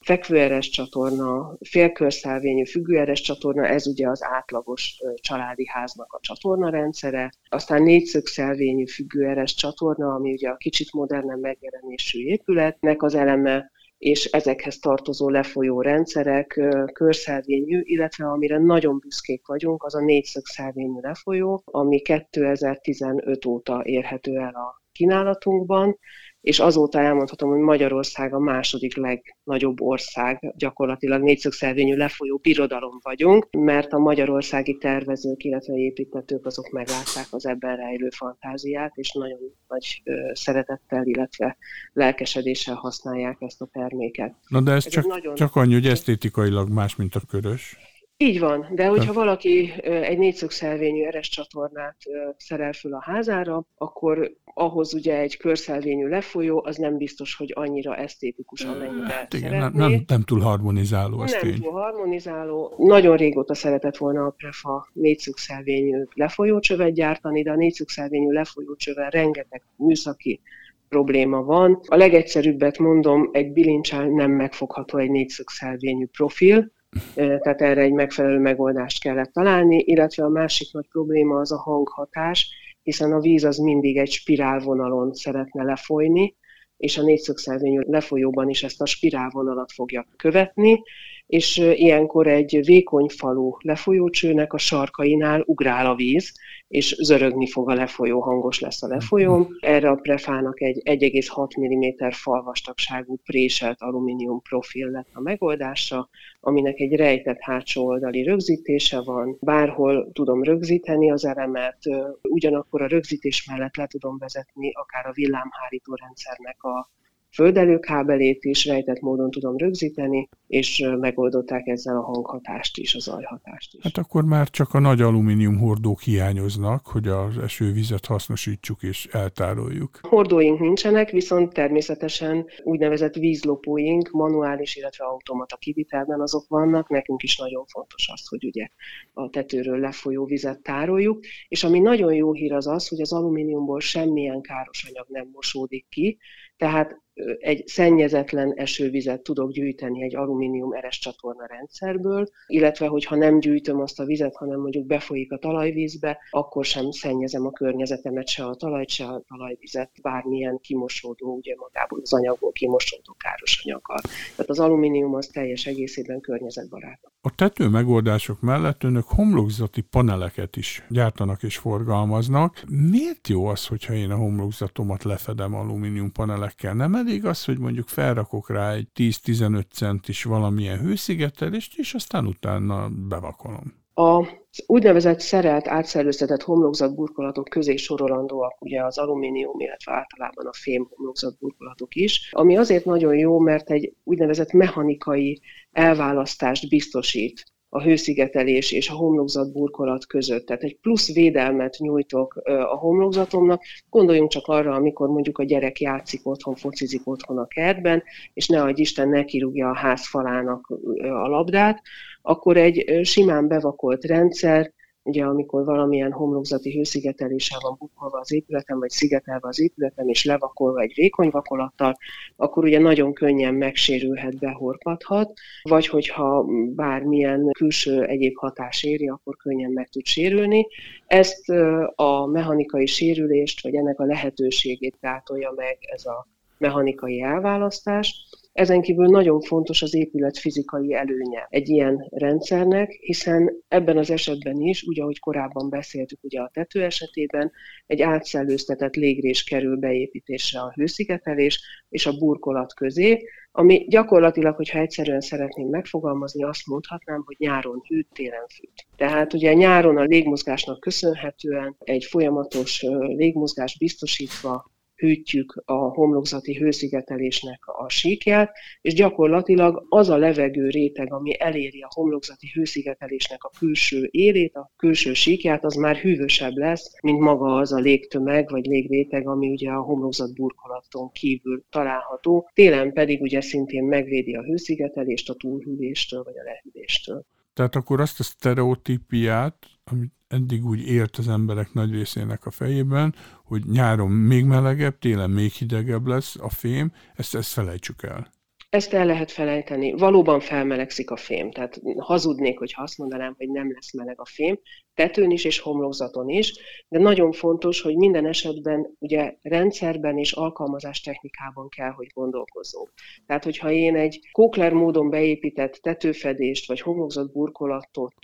fekvőeres 0.00 0.68
csatorna, 0.68 1.56
félkörszálvényű 1.60 2.64
függőeres 2.64 3.20
csatorna, 3.20 3.66
ez 3.66 3.86
ugye 3.86 4.08
az 4.08 4.24
átlagos 4.24 5.02
családi 5.14 5.66
háznak 5.66 6.12
a 6.12 6.20
csatorna 6.20 6.70
rendszere, 6.70 7.32
aztán 7.48 7.82
négyszögszelvényű 7.82 8.86
függőeres 8.86 9.54
csatorna, 9.54 10.14
ami 10.14 10.32
ugye 10.32 10.48
a 10.48 10.56
kicsit 10.56 10.92
modernebb 10.92 11.40
megjelenésű 11.40 12.24
épületnek 12.24 13.02
az 13.02 13.14
eleme, 13.14 13.70
és 13.98 14.24
ezekhez 14.24 14.78
tartozó 14.78 15.28
lefolyó 15.28 15.80
rendszerek 15.80 16.60
körszelvényű, 16.92 17.80
illetve 17.82 18.26
amire 18.26 18.58
nagyon 18.58 18.98
büszkék 18.98 19.46
vagyunk, 19.46 19.82
az 19.82 19.94
a 19.94 20.00
négyszögszelvényű 20.00 21.00
lefolyó, 21.00 21.62
ami 21.64 22.00
2015 22.00 23.44
óta 23.44 23.80
érhető 23.84 24.36
el 24.36 24.54
a 24.54 24.82
kínálatunkban, 24.92 25.98
és 26.40 26.58
azóta 26.58 27.00
elmondhatom, 27.00 27.50
hogy 27.50 27.58
Magyarország 27.58 28.34
a 28.34 28.38
második 28.38 28.96
legnagyobb 28.96 29.80
ország, 29.80 30.54
gyakorlatilag 30.56 31.22
négyszögszervényű 31.22 31.96
lefolyó 31.96 32.36
birodalom 32.36 32.98
vagyunk, 33.02 33.46
mert 33.50 33.92
a 33.92 33.98
magyarországi 33.98 34.76
tervezők, 34.76 35.44
illetve 35.44 35.74
építetők 35.74 36.46
azok 36.46 36.70
meglátták 36.70 37.26
az 37.30 37.46
ebben 37.46 37.76
rejlő 37.76 38.08
fantáziát, 38.10 38.92
és 38.94 39.12
nagyon 39.12 39.38
nagy 39.68 40.02
szeretettel, 40.32 41.06
illetve 41.06 41.56
lelkesedéssel 41.92 42.74
használják 42.74 43.36
ezt 43.40 43.60
a 43.60 43.68
terméket. 43.72 44.34
Na 44.48 44.60
de 44.60 44.72
ez, 44.72 44.86
ez 44.86 44.92
csak, 44.92 45.06
nagyon... 45.06 45.34
csak 45.34 45.56
annyi, 45.56 45.72
hogy 45.72 45.86
esztétikailag 45.86 46.68
más, 46.68 46.96
mint 46.96 47.14
a 47.14 47.20
körös. 47.28 47.76
Így 48.20 48.40
van, 48.40 48.66
de 48.70 48.86
hogyha 48.86 49.12
valaki 49.12 49.72
egy 49.82 50.18
négyszögszelvényű 50.18 51.04
eres 51.04 51.28
csatornát 51.28 51.96
szerel 52.36 52.72
föl 52.72 52.94
a 52.94 53.02
házára, 53.02 53.64
akkor 53.76 54.32
ahhoz 54.44 54.94
ugye 54.94 55.18
egy 55.18 55.36
körszelvényű 55.36 56.06
lefolyó, 56.06 56.62
az 56.64 56.76
nem 56.76 56.96
biztos, 56.96 57.34
hogy 57.36 57.52
annyira 57.54 57.96
esztétikus, 57.96 58.64
amennyire 58.64 59.12
hát 59.12 59.34
igen, 59.34 59.56
nem, 59.56 59.72
nem, 59.74 60.04
nem 60.06 60.22
túl 60.22 60.40
harmonizáló, 60.40 61.18
az 61.18 61.30
Nem 61.30 61.40
tény. 61.40 61.60
túl 61.60 61.72
harmonizáló. 61.72 62.74
Nagyon 62.78 63.16
régóta 63.16 63.54
szeretett 63.54 63.96
volna 63.96 64.24
a 64.24 64.34
Prefa 64.36 64.88
négyszögszelvényű 64.92 66.04
lefolyócsövet 66.14 66.94
gyártani, 66.94 67.42
de 67.42 67.50
a 67.50 67.56
négyszögszelvényű 67.56 68.30
lefolyócsövel 68.30 69.10
rengeteg 69.10 69.62
műszaki 69.76 70.40
probléma 70.88 71.42
van. 71.42 71.80
A 71.86 71.96
legegyszerűbbet 71.96 72.78
mondom, 72.78 73.28
egy 73.32 73.52
bilincsel 73.52 74.06
nem 74.06 74.30
megfogható 74.30 74.98
egy 74.98 75.10
négyszögszelvényű 75.10 76.06
profil, 76.06 76.76
tehát 77.14 77.62
erre 77.62 77.80
egy 77.80 77.92
megfelelő 77.92 78.38
megoldást 78.38 79.02
kellett 79.02 79.32
találni, 79.32 79.76
illetve 79.86 80.24
a 80.24 80.28
másik 80.28 80.72
nagy 80.72 80.88
probléma 80.88 81.40
az 81.40 81.52
a 81.52 81.58
hanghatás, 81.58 82.50
hiszen 82.82 83.12
a 83.12 83.20
víz 83.20 83.44
az 83.44 83.56
mindig 83.56 83.96
egy 83.96 84.10
spirálvonalon 84.10 85.12
szeretne 85.12 85.62
lefolyni, 85.62 86.36
és 86.76 86.98
a 86.98 87.02
négyszögszelvényű 87.02 87.80
lefolyóban 87.80 88.48
is 88.48 88.62
ezt 88.62 88.80
a 88.80 88.86
spirálvonalat 88.86 89.72
fogja 89.72 90.06
követni, 90.16 90.82
és 91.26 91.56
ilyenkor 91.56 92.26
egy 92.26 92.60
vékony 92.64 93.08
falú 93.08 93.56
lefolyócsőnek 93.60 94.52
a 94.52 94.58
sarkainál 94.58 95.42
ugrál 95.46 95.86
a 95.86 95.94
víz, 95.94 96.32
és 96.68 96.96
zörögni 97.00 97.50
fog 97.50 97.70
a 97.70 97.74
lefolyó, 97.74 98.20
hangos 98.20 98.60
lesz 98.60 98.82
a 98.82 98.86
lefolyóm. 98.86 99.48
Erre 99.60 99.90
a 99.90 99.94
prefának 99.94 100.60
egy 100.60 100.82
1,6 100.84 101.48
mm 101.60 102.08
falvastagságú 102.10 103.16
préselt 103.24 103.82
alumínium 103.82 104.42
profil 104.42 104.90
lett 104.90 105.08
a 105.12 105.20
megoldása, 105.20 106.08
aminek 106.40 106.78
egy 106.78 106.94
rejtett 106.94 107.40
hátsó 107.40 107.86
oldali 107.86 108.22
rögzítése 108.22 109.00
van, 109.00 109.36
bárhol 109.40 110.12
tudom 110.12 110.42
rögzíteni 110.42 111.10
az 111.10 111.24
elemet, 111.24 111.78
ugyanakkor 112.22 112.82
a 112.82 112.86
rögzítés 112.86 113.44
mellett 113.50 113.76
le 113.76 113.86
tudom 113.86 114.18
vezetni 114.18 114.72
akár 114.72 115.06
a 115.06 115.12
villámhárító 115.12 115.94
rendszernek 115.94 116.62
a 116.62 116.90
földelőkábelét 117.38 118.44
is 118.44 118.66
rejtett 118.66 119.00
módon 119.00 119.30
tudom 119.30 119.56
rögzíteni, 119.56 120.28
és 120.46 120.84
megoldották 121.00 121.66
ezzel 121.66 121.96
a 121.96 122.02
hanghatást 122.02 122.78
is, 122.78 122.94
a 122.94 122.98
zajhatást 122.98 123.74
is. 123.74 123.82
Hát 123.82 123.96
akkor 123.96 124.24
már 124.24 124.50
csak 124.50 124.74
a 124.74 124.78
nagy 124.78 125.00
alumínium 125.00 125.58
hordók 125.58 126.00
hiányoznak, 126.00 126.86
hogy 126.86 127.08
az 127.08 127.38
esővizet 127.38 128.06
hasznosítsuk 128.06 128.82
és 128.82 129.06
eltároljuk. 129.06 129.98
Hordóink 130.02 130.60
nincsenek, 130.60 131.10
viszont 131.10 131.52
természetesen 131.52 132.46
úgynevezett 132.62 133.14
vízlopóink, 133.14 134.10
manuális, 134.10 134.76
illetve 134.76 135.04
automata 135.04 135.56
kivitelben 135.56 136.20
azok 136.20 136.48
vannak. 136.48 136.88
Nekünk 136.88 137.22
is 137.22 137.36
nagyon 137.36 137.64
fontos 137.66 138.08
az, 138.12 138.28
hogy 138.28 138.44
ugye 138.44 138.68
a 139.12 139.30
tetőről 139.30 139.78
lefolyó 139.78 140.24
vizet 140.24 140.62
tároljuk, 140.62 141.24
és 141.48 141.64
ami 141.64 141.78
nagyon 141.78 142.14
jó 142.14 142.32
hír 142.32 142.52
az 142.52 142.66
az, 142.66 142.88
hogy 142.88 143.00
az 143.00 143.12
alumíniumból 143.12 143.80
semmilyen 143.80 144.40
káros 144.40 144.84
anyag 144.90 145.06
nem 145.08 145.28
mosódik 145.32 145.86
ki, 145.88 146.18
tehát 146.56 147.06
egy 147.38 147.66
szennyezetlen 147.66 148.52
esővizet 148.52 149.22
tudok 149.22 149.50
gyűjteni 149.52 150.02
egy 150.02 150.16
alumínium 150.16 150.72
eres 150.72 150.98
csatorna 150.98 151.46
rendszerből, 151.46 152.28
illetve 152.46 152.86
hogyha 152.86 153.16
nem 153.16 153.38
gyűjtöm 153.38 153.80
azt 153.80 154.00
a 154.00 154.04
vizet, 154.04 154.36
hanem 154.36 154.60
mondjuk 154.60 154.86
befolyik 154.86 155.32
a 155.32 155.38
talajvízbe, 155.38 156.18
akkor 156.30 156.64
sem 156.64 156.90
szennyezem 156.90 157.46
a 157.46 157.50
környezetemet, 157.50 158.28
se 158.28 158.44
a 158.44 158.54
talajt, 158.54 158.88
se 158.88 159.04
a 159.04 159.22
talajvizet, 159.28 159.90
bármilyen 160.02 160.58
kimosódó, 160.62 161.36
ugye 161.36 161.54
magából 161.56 162.00
az 162.02 162.12
anyagból 162.12 162.52
kimosódó 162.52 163.16
káros 163.18 163.62
anyaggal. 163.64 164.00
Tehát 164.30 164.50
az 164.50 164.58
alumínium 164.58 165.14
az 165.14 165.26
teljes 165.26 165.66
egészében 165.66 166.20
környezetbarát. 166.20 167.00
A 167.20 167.34
tető 167.34 167.68
megoldások 167.68 168.40
mellett 168.40 168.84
önök 168.84 169.04
homlokzati 169.06 169.80
paneleket 169.80 170.56
is 170.56 170.84
gyártanak 170.88 171.42
és 171.42 171.56
forgalmaznak. 171.56 172.62
Miért 172.90 173.28
jó 173.28 173.46
az, 173.46 173.66
hogyha 173.66 173.94
én 173.94 174.10
a 174.10 174.16
homlokzatomat 174.16 175.04
lefedem 175.04 175.54
alumínium 175.54 176.12
panelekkel? 176.12 176.74
Nem 176.74 176.94
elég 177.08 177.24
az, 177.24 177.44
hogy 177.44 177.58
mondjuk 177.58 177.88
felrakok 177.88 178.50
rá 178.50 178.72
egy 178.72 178.88
10-15 178.94 179.62
centis 179.72 180.22
valamilyen 180.22 180.78
hőszigetelést, 180.78 181.78
és 181.78 181.94
aztán 181.94 182.26
utána 182.26 182.88
bevakolom. 183.08 183.74
A 183.94 184.26
úgynevezett 184.66 185.20
szerelt, 185.20 185.68
átszellőztetett 185.68 186.42
homlokzat 186.42 186.94
burkolatok 186.94 187.48
közé 187.48 187.76
sorolandóak 187.76 188.62
ugye 188.62 188.84
az 188.84 188.98
alumínium, 188.98 189.60
illetve 189.60 189.92
általában 189.92 190.46
a 190.46 190.52
fém 190.52 190.88
homlokzat 190.90 191.38
burkolatok 191.38 191.94
is, 191.94 192.30
ami 192.32 192.56
azért 192.56 192.84
nagyon 192.84 193.16
jó, 193.16 193.38
mert 193.38 193.70
egy 193.70 193.92
úgynevezett 194.04 194.52
mechanikai 194.52 195.40
elválasztást 195.72 196.68
biztosít 196.68 197.44
a 197.68 197.82
hőszigetelés 197.82 198.72
és 198.72 198.88
a 198.88 198.94
homlokzat 198.94 199.52
burkolat 199.52 200.06
között. 200.06 200.46
Tehát 200.46 200.62
egy 200.62 200.78
plusz 200.80 201.12
védelmet 201.12 201.76
nyújtok 201.78 202.34
a 202.44 202.76
homlokzatomnak. 202.76 203.62
Gondoljunk 203.90 204.30
csak 204.30 204.46
arra, 204.46 204.74
amikor 204.74 205.08
mondjuk 205.08 205.38
a 205.38 205.44
gyerek 205.44 205.80
játszik 205.80 206.26
otthon, 206.26 206.54
focizik 206.54 207.00
otthon 207.04 207.38
a 207.38 207.46
kertben, 207.46 208.02
és 208.34 208.46
ne 208.46 208.62
adj 208.62 208.80
Isten 208.80 209.08
ne 209.08 209.24
kirúgja 209.24 209.68
a 209.68 209.76
ház 209.76 210.08
falának 210.08 210.66
a 211.00 211.28
labdát, 211.28 211.82
akkor 212.22 212.56
egy 212.56 213.00
simán 213.04 213.48
bevakolt 213.48 214.04
rendszer 214.04 214.72
ugye 215.08 215.24
amikor 215.24 215.64
valamilyen 215.64 216.12
homlokzati 216.12 216.76
hőszigeteléssel 216.76 217.58
van 217.62 217.76
bukkolva 217.78 218.18
az 218.18 218.32
épületen, 218.32 218.78
vagy 218.78 218.90
szigetelve 218.90 219.48
az 219.48 219.60
épületen, 219.60 220.08
és 220.08 220.24
levakolva 220.24 220.80
egy 220.80 220.92
vékony 220.94 221.28
vakolattal, 221.30 221.96
akkor 222.36 222.64
ugye 222.64 222.78
nagyon 222.78 223.12
könnyen 223.12 223.54
megsérülhet, 223.54 224.38
behorpadhat, 224.38 225.32
vagy 225.62 225.86
hogyha 225.86 226.46
bármilyen 226.74 227.50
külső 227.50 228.04
egyéb 228.04 228.36
hatás 228.36 228.82
éri, 228.82 229.08
akkor 229.08 229.36
könnyen 229.36 229.70
meg 229.70 229.88
tud 229.88 230.04
sérülni. 230.04 230.66
Ezt 231.06 231.48
a 231.94 232.26
mechanikai 232.26 232.86
sérülést, 232.86 233.62
vagy 233.62 233.74
ennek 233.74 234.00
a 234.00 234.04
lehetőségét 234.04 234.96
gátolja 235.00 235.52
meg 235.56 235.78
ez 235.80 236.04
a 236.06 236.26
mechanikai 236.58 237.22
elválasztás. 237.22 238.28
Ezen 238.58 238.80
kívül 238.80 239.06
nagyon 239.06 239.40
fontos 239.40 239.82
az 239.82 239.94
épület 239.94 240.38
fizikai 240.38 240.94
előnye 240.94 241.46
egy 241.50 241.68
ilyen 241.68 242.06
rendszernek, 242.10 242.90
hiszen 242.90 243.64
ebben 243.68 243.98
az 243.98 244.10
esetben 244.10 244.60
is, 244.60 244.84
úgy 244.86 245.00
ahogy 245.00 245.18
korábban 245.18 245.70
beszéltük 245.70 246.18
ugye 246.22 246.40
a 246.40 246.50
tető 246.52 246.82
esetében, 246.82 247.52
egy 247.86 248.02
átszellőztetett 248.02 248.94
légrés 248.94 249.44
kerül 249.44 249.76
beépítésre 249.76 250.60
a 250.60 250.72
hőszigetelés 250.74 251.60
és 251.88 252.06
a 252.06 252.16
burkolat 252.18 252.74
közé, 252.74 253.24
ami 253.52 253.86
gyakorlatilag, 253.88 254.54
hogyha 254.54 254.78
egyszerűen 254.78 255.20
szeretném 255.20 255.68
megfogalmazni, 255.68 256.44
azt 256.44 256.66
mondhatnám, 256.66 257.22
hogy 257.24 257.36
nyáron 257.38 257.82
hűt, 257.88 258.08
télen 258.12 258.46
fűt. 258.54 258.86
Tehát 258.96 259.32
ugye 259.32 259.52
nyáron 259.54 259.96
a 259.96 260.02
légmozgásnak 260.02 260.80
köszönhetően 260.80 261.76
egy 261.78 262.04
folyamatos 262.04 262.82
légmozgás 262.98 263.78
biztosítva 263.78 264.70
hűtjük 264.98 265.62
a 265.64 265.72
homlokzati 265.72 266.54
hőszigetelésnek 266.54 267.66
a 267.66 267.88
síkját, 267.88 268.56
és 268.80 268.94
gyakorlatilag 268.94 269.86
az 269.88 270.08
a 270.08 270.16
levegő 270.16 270.68
réteg, 270.68 271.12
ami 271.12 271.40
eléri 271.40 271.80
a 271.80 271.90
homlokzati 271.94 272.50
hőszigetelésnek 272.54 273.44
a 273.44 273.50
külső 273.58 274.08
élét, 274.10 274.56
a 274.56 274.72
külső 274.76 275.12
síkját, 275.12 275.64
az 275.64 275.74
már 275.74 275.96
hűvösebb 275.96 276.56
lesz, 276.56 276.92
mint 277.02 277.20
maga 277.20 277.56
az 277.56 277.72
a 277.72 277.78
légtömeg 277.78 278.50
vagy 278.50 278.66
légréteg, 278.66 279.28
ami 279.28 279.48
ugye 279.48 279.70
a 279.70 279.82
homlokzat 279.82 280.34
burkolaton 280.34 281.10
kívül 281.12 281.64
található. 281.70 282.50
Télen 282.54 282.92
pedig 282.92 283.20
ugye 283.20 283.40
szintén 283.40 283.84
megvédi 283.84 284.34
a 284.34 284.42
hőszigetelést 284.42 285.30
a 285.30 285.34
túlhűléstől 285.34 286.22
vagy 286.22 286.38
a 286.38 286.42
lehűléstől. 286.42 287.24
Tehát 287.52 287.74
akkor 287.74 288.00
azt 288.00 288.20
a 288.20 288.22
sztereotípiát, 288.22 289.66
amit 289.90 290.12
eddig 290.28 290.64
úgy 290.64 290.80
ért 290.80 291.16
az 291.16 291.28
emberek 291.28 291.72
nagy 291.72 291.90
részének 291.90 292.46
a 292.46 292.50
fejében, 292.50 293.14
hogy 293.44 293.64
nyáron 293.64 294.10
még 294.10 294.44
melegebb, 294.44 294.98
télen 294.98 295.30
még 295.30 295.52
hidegebb 295.52 296.06
lesz 296.06 296.36
a 296.36 296.48
fém, 296.48 296.92
ezt, 297.14 297.34
ezt 297.34 297.52
felejtsük 297.52 298.02
el. 298.02 298.30
Ezt 298.70 298.92
el 298.92 299.06
lehet 299.06 299.30
felejteni. 299.30 299.92
Valóban 299.92 300.40
felmelegszik 300.40 301.10
a 301.10 301.16
fém. 301.16 301.50
Tehát 301.50 301.80
hazudnék, 301.98 302.58
hogyha 302.58 302.82
azt 302.82 302.98
mondanám, 302.98 303.34
hogy 303.38 303.48
nem 303.48 303.72
lesz 303.72 303.92
meleg 303.92 304.20
a 304.20 304.24
fém, 304.24 304.58
tetőn 304.94 305.30
is 305.30 305.44
és 305.44 305.58
homlokzaton 305.58 306.28
is, 306.28 306.54
de 306.88 306.98
nagyon 306.98 307.32
fontos, 307.32 307.80
hogy 307.80 307.96
minden 307.96 308.26
esetben 308.26 308.96
ugye 308.98 309.34
rendszerben 309.42 310.18
és 310.18 310.32
alkalmazás 310.32 311.00
technikában 311.00 311.68
kell, 311.68 311.90
hogy 311.90 312.06
gondolkozzunk. 312.14 312.92
Tehát, 313.26 313.44
hogyha 313.44 313.70
én 313.70 313.96
egy 313.96 314.20
kókler 314.32 314.72
módon 314.72 315.10
beépített 315.10 315.72
tetőfedést 315.72 316.68
vagy 316.68 316.80
homlokzat 316.80 317.32
burkolatot 317.32 318.14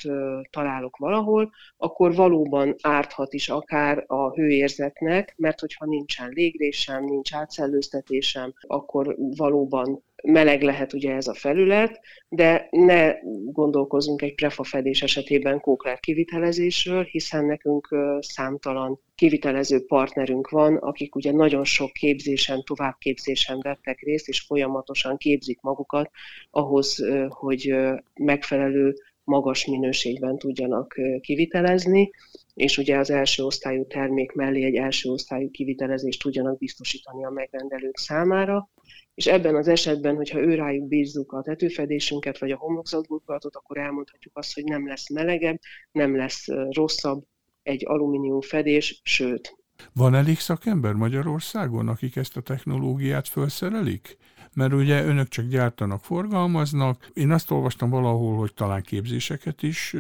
találok 0.51 0.97
valahol, 0.97 1.51
akkor 1.77 2.15
valóban 2.15 2.75
árthat 2.83 3.33
is 3.33 3.49
akár 3.49 4.05
a 4.07 4.35
hőérzetnek, 4.35 5.35
mert 5.37 5.61
hogyha 5.61 5.87
nincsen 5.87 6.29
légrésem, 6.29 7.05
nincs 7.05 7.35
átszellőztetésem, 7.35 8.53
akkor 8.67 9.17
valóban 9.19 10.03
meleg 10.27 10.63
lehet 10.63 10.93
ugye 10.93 11.15
ez 11.15 11.27
a 11.27 11.35
felület, 11.35 12.01
de 12.29 12.69
ne 12.71 13.15
gondolkozunk 13.53 14.23
egy 14.23 14.35
prefafedés 14.35 15.03
esetében 15.03 15.61
kókler 15.61 16.01
kivitelezésről, 16.01 17.03
hiszen 17.03 17.45
nekünk 17.45 17.97
számtalan 18.21 19.01
kivitelező 19.15 19.85
partnerünk 19.87 20.49
van, 20.49 20.77
akik 20.77 21.15
ugye 21.15 21.33
nagyon 21.33 21.65
sok 21.65 21.93
képzésen, 21.93 22.63
továbbképzésen 22.65 23.59
vettek 23.61 24.01
részt, 24.01 24.29
és 24.29 24.41
folyamatosan 24.41 25.17
képzik 25.17 25.61
magukat 25.61 26.11
ahhoz, 26.51 27.05
hogy 27.29 27.75
megfelelő 28.15 28.95
magas 29.25 29.67
minőségben 29.67 30.39
tudjanak 30.39 30.95
kivitelezni, 31.21 32.11
és 32.55 32.79
ugye 32.79 32.99
az 32.99 33.11
első 33.11 33.43
osztályú 33.43 33.87
termék 33.87 34.33
mellé 34.33 34.65
egy 34.65 34.75
első 34.75 35.11
osztályú 35.11 35.51
kivitelezést 35.51 36.23
tudjanak 36.23 36.59
biztosítani 36.59 37.25
a 37.25 37.31
megrendelők 37.31 37.97
számára 37.97 38.69
és 39.15 39.27
ebben 39.27 39.55
az 39.55 39.69
esetben, 39.69 40.17
hogyha 40.17 40.39
őrájuk 40.39 40.89
bízzuk 40.89 41.33
a 41.33 41.43
tetőfedésünket, 41.43 42.39
vagy 42.39 42.51
a 42.51 42.57
homlokzatburkolatot, 42.57 43.57
akkor 43.57 43.79
elmondhatjuk 43.79 44.37
azt, 44.37 44.55
hogy 44.55 44.65
nem 44.65 44.87
lesz 44.87 45.11
melegebb, 45.11 45.59
nem 45.93 46.17
lesz 46.17 46.47
rosszabb 46.71 47.25
egy 47.63 47.85
alumínium 47.87 48.41
fedés, 48.41 49.01
sőt. 49.03 49.57
Van 49.93 50.15
elég 50.15 50.39
szakember 50.39 50.93
Magyarországon, 50.93 51.89
akik 51.89 52.17
ezt 52.17 52.37
a 52.37 52.41
technológiát 52.41 53.29
felszerelik? 53.29 54.17
Mert 54.55 54.73
ugye 54.73 55.05
önök 55.05 55.29
csak 55.29 55.47
gyártanak, 55.47 56.05
forgalmaznak. 56.05 57.11
Én 57.13 57.31
azt 57.31 57.51
olvastam 57.51 57.91
valahol, 57.91 58.37
hogy 58.37 58.55
talán 58.55 58.83
képzéseket 58.83 59.63
is 59.63 59.95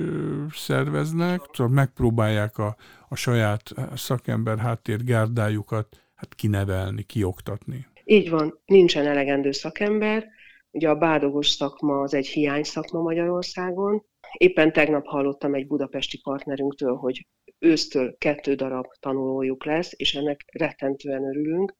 szerveznek, 0.52 1.40
szóval 1.52 1.72
megpróbálják 1.72 2.58
a, 2.58 2.76
a 3.08 3.14
saját 3.14 3.74
szakember 3.94 4.58
háttérgárdájukat 4.58 6.04
hát 6.14 6.34
kinevelni, 6.34 7.02
kioktatni. 7.02 7.86
Így 8.04 8.30
van, 8.30 8.60
nincsen 8.64 9.06
elegendő 9.06 9.52
szakember. 9.52 10.28
Ugye 10.70 10.88
a 10.88 10.96
bádogos 10.96 11.48
szakma 11.48 12.00
az 12.00 12.14
egy 12.14 12.26
hiány 12.26 12.62
szakma 12.62 13.00
Magyarországon. 13.00 14.04
Éppen 14.36 14.72
tegnap 14.72 15.06
hallottam 15.06 15.54
egy 15.54 15.66
budapesti 15.66 16.20
partnerünktől, 16.20 16.96
hogy 16.96 17.26
ősztől 17.58 18.16
kettő 18.18 18.54
darab 18.54 18.86
tanulójuk 19.00 19.64
lesz, 19.64 19.92
és 19.96 20.14
ennek 20.14 20.44
rettentően 20.52 21.24
örülünk, 21.24 21.76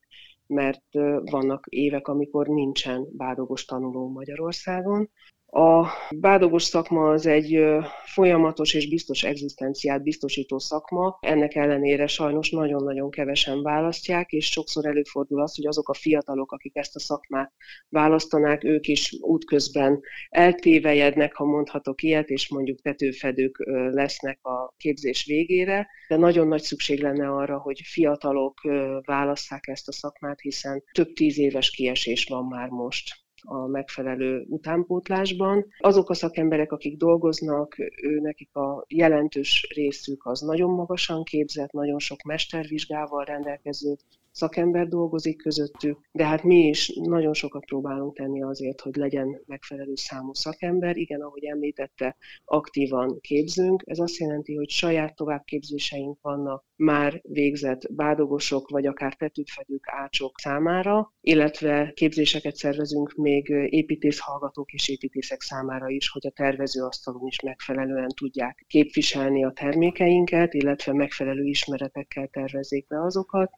mert 0.47 0.83
vannak 1.23 1.65
évek, 1.69 2.07
amikor 2.07 2.47
nincsen 2.47 3.07
bádogos 3.11 3.65
tanuló 3.65 4.11
Magyarországon, 4.11 5.11
a 5.55 5.87
bádogos 6.15 6.63
szakma 6.63 7.09
az 7.09 7.25
egy 7.25 7.59
folyamatos 8.05 8.73
és 8.73 8.89
biztos 8.89 9.23
egzisztenciát 9.23 10.03
biztosító 10.03 10.59
szakma, 10.59 11.17
ennek 11.21 11.55
ellenére 11.55 12.07
sajnos 12.07 12.49
nagyon-nagyon 12.49 13.09
kevesen 13.09 13.61
választják, 13.61 14.31
és 14.31 14.45
sokszor 14.45 14.85
előfordul 14.85 15.41
az, 15.41 15.55
hogy 15.55 15.65
azok 15.65 15.89
a 15.89 15.93
fiatalok, 15.93 16.51
akik 16.51 16.75
ezt 16.75 16.95
a 16.95 16.99
szakmát 16.99 17.53
választanák, 17.89 18.63
ők 18.63 18.87
is 18.87 19.17
útközben 19.21 20.01
eltévejednek, 20.29 21.35
ha 21.35 21.45
mondhatok 21.45 22.01
ilyet, 22.01 22.29
és 22.29 22.49
mondjuk 22.49 22.81
tetőfedők 22.81 23.57
lesznek 23.91 24.39
a 24.45 24.73
képzés 24.77 25.25
végére, 25.25 25.87
de 26.07 26.17
nagyon 26.17 26.47
nagy 26.47 26.61
szükség 26.61 27.01
lenne 27.01 27.29
arra, 27.29 27.57
hogy 27.57 27.81
fiatalok 27.83 28.61
válasszák 29.05 29.67
ezt 29.67 29.87
a 29.87 29.91
szakmát, 29.91 30.39
hiszen 30.39 30.83
több 30.91 31.13
tíz 31.13 31.37
éves 31.37 31.69
kiesés 31.69 32.25
van 32.25 32.45
már 32.45 32.69
most 32.69 33.24
a 33.45 33.67
megfelelő 33.67 34.45
utánpótlásban. 34.47 35.65
Azok 35.77 36.09
a 36.09 36.13
szakemberek, 36.13 36.71
akik 36.71 36.97
dolgoznak, 36.97 37.75
ő 38.03 38.19
nekik 38.19 38.55
a 38.55 38.85
jelentős 38.87 39.67
részük 39.75 40.25
az 40.25 40.41
nagyon 40.41 40.69
magasan 40.69 41.23
képzett, 41.23 41.71
nagyon 41.71 41.99
sok 41.99 42.21
mestervizsgával 42.23 43.23
rendelkező 43.23 43.95
szakember 44.35 44.87
dolgozik 44.87 45.37
közöttük, 45.37 45.99
de 46.11 46.25
hát 46.25 46.43
mi 46.43 46.67
is 46.67 46.91
nagyon 46.95 47.33
sokat 47.33 47.65
próbálunk 47.65 48.15
tenni 48.15 48.43
azért, 48.43 48.81
hogy 48.81 48.95
legyen 48.95 49.41
megfelelő 49.45 49.95
számú 49.95 50.33
szakember. 50.33 50.97
Igen, 50.97 51.21
ahogy 51.21 51.45
említette, 51.45 52.17
aktívan 52.45 53.19
képzünk. 53.21 53.83
Ez 53.85 53.99
azt 53.99 54.17
jelenti, 54.17 54.55
hogy 54.55 54.69
saját 54.69 55.15
továbbképzéseink 55.15 56.17
vannak 56.21 56.65
már 56.75 57.21
végzett 57.23 57.93
bádogosok, 57.93 58.69
vagy 58.69 58.85
akár 58.85 59.13
tetőfedők, 59.13 59.83
ácsok 59.87 60.39
számára, 60.39 61.13
illetve 61.21 61.91
képzéseket 61.93 62.55
szervezünk 62.55 63.13
még 63.13 63.49
építész 63.69 64.19
hallgatók 64.19 64.71
és 64.71 64.89
építészek 64.89 65.41
számára 65.41 65.89
is, 65.89 66.09
hogy 66.09 66.27
a 66.27 66.31
tervezőasztalon 66.31 67.27
is 67.27 67.39
megfelelően 67.39 68.09
tudják 68.15 68.65
képviselni 68.67 69.45
a 69.45 69.51
termékeinket, 69.51 70.53
illetve 70.53 70.93
megfelelő 70.93 71.43
ismeretekkel 71.43 72.27
tervezzék 72.27 72.87
be 72.87 73.03
azokat 73.03 73.51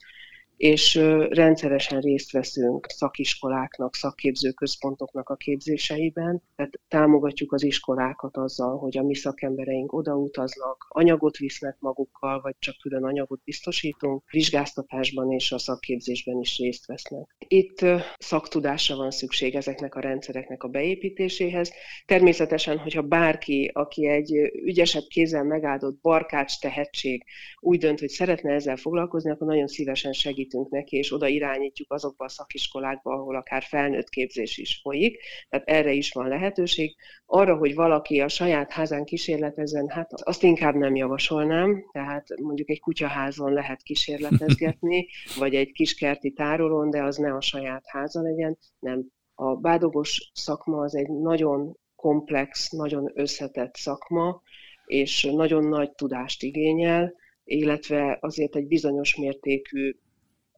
és 0.58 0.95
rendszeresen 1.30 2.01
részt 2.01 2.32
veszünk 2.32 2.88
szakiskoláknak, 2.89 3.95
szakképzőközpontoknak 3.95 5.30
a 5.30 5.36
képzéseiben, 5.36 6.43
tehát 6.55 6.80
támogatjuk 6.88 7.53
az 7.53 7.64
iskolákat 7.64 8.38
azzal, 8.38 8.78
hogy 8.78 8.97
a 8.97 9.03
mi 9.03 9.16
szakembereink 9.16 9.93
odautaznak, 9.93 10.86
anyagot 10.89 11.38
visznek 11.38 11.78
magukkal, 11.80 12.41
vagy 12.41 12.55
csak 12.60 12.78
külön 12.78 13.03
anyagot 13.03 13.41
biztosítunk, 13.43 14.24
vizsgáztatásban 14.32 15.32
és 15.32 15.51
a 15.51 15.58
szakképzésben 15.58 16.39
is 16.39 16.58
részt 16.58 16.86
vesznek. 16.86 17.36
Itt 17.47 17.86
szaktudásra 18.18 18.95
van 18.95 19.12
szükség 19.12 19.55
ezeknek 19.55 19.95
a 19.95 19.99
rendszereknek 19.99 20.64
a 20.64 20.68
beépítéséhez. 20.68 21.72
Természetesen, 22.05 22.78
hogyha 22.78 23.01
bárki, 23.01 23.72
aki 23.74 24.08
egy 24.08 24.32
ügyesebb 24.64 25.03
kézzel 25.08 25.43
megáldott 25.43 26.01
barkács 26.01 26.60
tehetség 26.60 27.24
úgy 27.60 27.80
dönt, 27.80 27.99
hogy 27.99 28.10
szeretne 28.10 28.53
ezzel 28.53 28.76
foglalkozni, 28.76 29.32
akkor 29.32 29.47
nagyon 29.47 29.68
szívesen 29.68 30.14
segít 30.14 30.47
segítünk 30.48 30.70
neki, 30.70 30.98
és 30.98 31.14
oda 31.14 31.28
irányítjuk 31.28 31.91
azokba 31.91 32.26
a 32.26 32.30
szakiskolákba, 32.30 33.14
ahol 33.14 33.36
akár 33.36 33.64
felnőtt 33.64 34.10
képzés 34.10 34.58
is 34.58 34.80
folyik, 34.82 35.20
tehát 35.50 35.68
erre 35.68 35.91
is 35.91 36.12
van 36.12 36.28
lehetőség. 36.28 36.95
Arra, 37.26 37.58
hogy 37.58 37.76
valaki 37.76 38.22
a 38.22 38.28
saját 38.28 38.72
házán 38.72 39.04
kísérletezzen, 39.04 39.89
hát 39.89 40.12
azt 40.14 40.43
inkább 40.43 40.76
nem 40.76 40.95
javasolnám, 40.95 41.89
tehát 41.91 42.28
mondjuk 42.41 42.70
egy 42.70 42.80
kutyaházon 42.80 43.54
lehet 43.54 43.82
kísérletezgetni, 43.82 45.08
vagy 45.39 45.56
egy 45.56 45.72
kiskerti 45.72 46.32
tárolón, 46.32 46.89
de 46.89 47.04
az 47.04 47.18
ne 47.18 47.34
a 47.34 47.41
saját 47.41 47.84
háza 47.86 48.22
legyen, 48.22 48.58
nem. 48.80 49.06
A 49.39 49.56
bádogos 49.56 50.32
szakma 50.34 50.82
az 50.82 50.95
egy 50.95 51.10
nagyon 51.10 51.78
komplex, 51.95 52.70
nagyon 52.70 53.12
összetett 53.14 53.76
szakma, 53.76 54.41
és 54.86 55.30
nagyon 55.32 55.68
nagy 55.68 55.91
tudást 55.91 56.43
igényel, 56.43 57.14
illetve 57.48 58.18
azért 58.22 58.56
egy 58.56 58.68
bizonyos 58.68 59.16
mértékű 59.16 59.95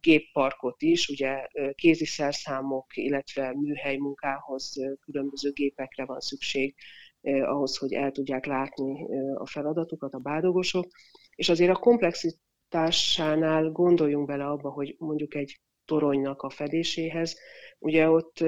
gépparkot 0.00 0.82
is, 0.82 1.08
ugye 1.08 1.46
kézi 1.74 2.04
szerszámok, 2.04 2.96
illetve 2.96 3.54
műhely 3.54 3.96
munkához 3.96 4.76
különböző 5.00 5.52
gépekre 5.52 6.04
van 6.04 6.20
szükség 6.20 6.74
ahhoz, 7.22 7.76
hogy 7.76 7.92
el 7.92 8.10
tudják 8.10 8.46
látni 8.46 9.06
a 9.34 9.46
feladatukat 9.46 10.14
a 10.14 10.18
bádogosok, 10.18 10.86
és 11.34 11.48
azért 11.48 11.70
a 11.70 11.78
komplexitásánál 11.78 13.70
gondoljunk 13.70 14.26
bele 14.26 14.46
abba, 14.46 14.70
hogy 14.70 14.96
mondjuk 14.98 15.34
egy 15.34 15.60
toronynak 15.84 16.42
a 16.42 16.50
fedéséhez, 16.50 17.38
ugye 17.78 18.10
ott 18.10 18.40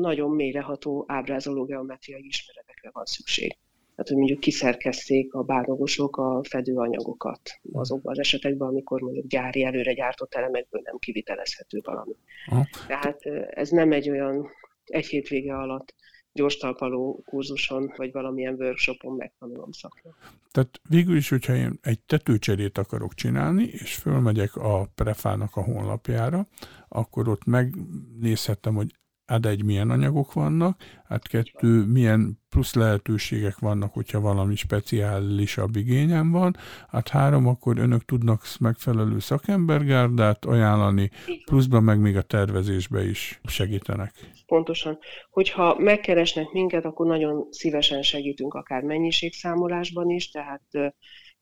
nagyon 0.00 0.30
mélyreható 0.30 1.04
ábrázoló 1.08 1.64
geometriai 1.64 2.26
ismeretekre 2.26 2.90
van 2.92 3.04
szükség 3.04 3.56
tehát 3.94 4.08
hogy 4.08 4.16
mondjuk 4.16 4.40
kiszerkezték 4.40 5.34
a 5.34 5.42
bádogosok 5.42 6.16
a 6.16 6.40
fedőanyagokat 6.48 7.60
azokban 7.72 8.12
az 8.12 8.18
esetekben, 8.18 8.68
amikor 8.68 9.00
mondjuk 9.00 9.26
gyári 9.26 9.64
előre 9.64 9.92
gyártott 9.92 10.34
elemekből 10.34 10.80
nem 10.84 10.98
kivitelezhető 10.98 11.80
valami. 11.84 12.16
Aha. 12.46 12.66
Tehát 12.86 13.20
ez 13.50 13.68
nem 13.68 13.92
egy 13.92 14.10
olyan 14.10 14.50
egy 14.84 15.06
hétvége 15.06 15.56
alatt 15.56 15.94
gyors 16.32 16.56
talpaló 16.56 17.22
kurzuson, 17.26 17.92
vagy 17.96 18.12
valamilyen 18.12 18.54
workshopon 18.54 19.16
megtanulom 19.16 19.70
szakra. 19.70 20.16
Tehát 20.50 20.80
végül 20.88 21.16
is, 21.16 21.28
hogyha 21.28 21.54
én 21.54 21.78
egy 21.82 22.00
tetőcserét 22.00 22.78
akarok 22.78 23.14
csinálni, 23.14 23.64
és 23.64 23.94
fölmegyek 23.94 24.56
a 24.56 24.90
prefának 24.94 25.56
a 25.56 25.62
honlapjára, 25.62 26.48
akkor 26.88 27.28
ott 27.28 27.44
megnézhetem, 27.44 28.74
hogy 28.74 28.94
hát 29.26 29.46
egy, 29.46 29.64
milyen 29.64 29.90
anyagok 29.90 30.32
vannak, 30.32 30.82
hát 31.08 31.28
kettő, 31.28 31.84
milyen 31.84 32.42
plusz 32.48 32.74
lehetőségek 32.74 33.58
vannak, 33.58 33.92
hogyha 33.92 34.20
valami 34.20 34.56
speciálisabb 34.56 35.76
igényem 35.76 36.30
van, 36.30 36.56
hát 36.88 37.08
három, 37.08 37.46
akkor 37.46 37.78
önök 37.78 38.04
tudnak 38.04 38.42
megfelelő 38.60 39.18
szakembergárdát 39.18 40.44
ajánlani, 40.44 41.10
pluszban 41.44 41.82
meg 41.82 42.00
még 42.00 42.16
a 42.16 42.22
tervezésbe 42.22 43.04
is 43.04 43.40
segítenek. 43.44 44.12
Pontosan. 44.46 44.98
Hogyha 45.30 45.76
megkeresnek 45.78 46.50
minket, 46.52 46.84
akkor 46.84 47.06
nagyon 47.06 47.46
szívesen 47.50 48.02
segítünk 48.02 48.54
akár 48.54 48.82
mennyiségszámolásban 48.82 50.10
is, 50.10 50.30
tehát 50.30 50.94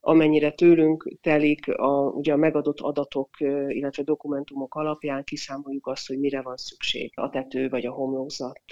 amennyire 0.05 0.51
tőlünk 0.51 1.13
telik, 1.21 1.69
a, 1.69 2.09
ugye 2.09 2.33
a 2.33 2.37
megadott 2.37 2.81
adatok, 2.81 3.31
illetve 3.69 4.03
dokumentumok 4.03 4.75
alapján 4.75 5.25
kiszámoljuk 5.25 5.87
azt, 5.87 6.07
hogy 6.07 6.19
mire 6.19 6.43
van 6.43 6.57
szükség 6.57 7.13
a 7.15 7.31
tető, 7.31 7.69
vagy 7.69 7.87
a 7.87 7.93
homlokzat, 7.93 8.63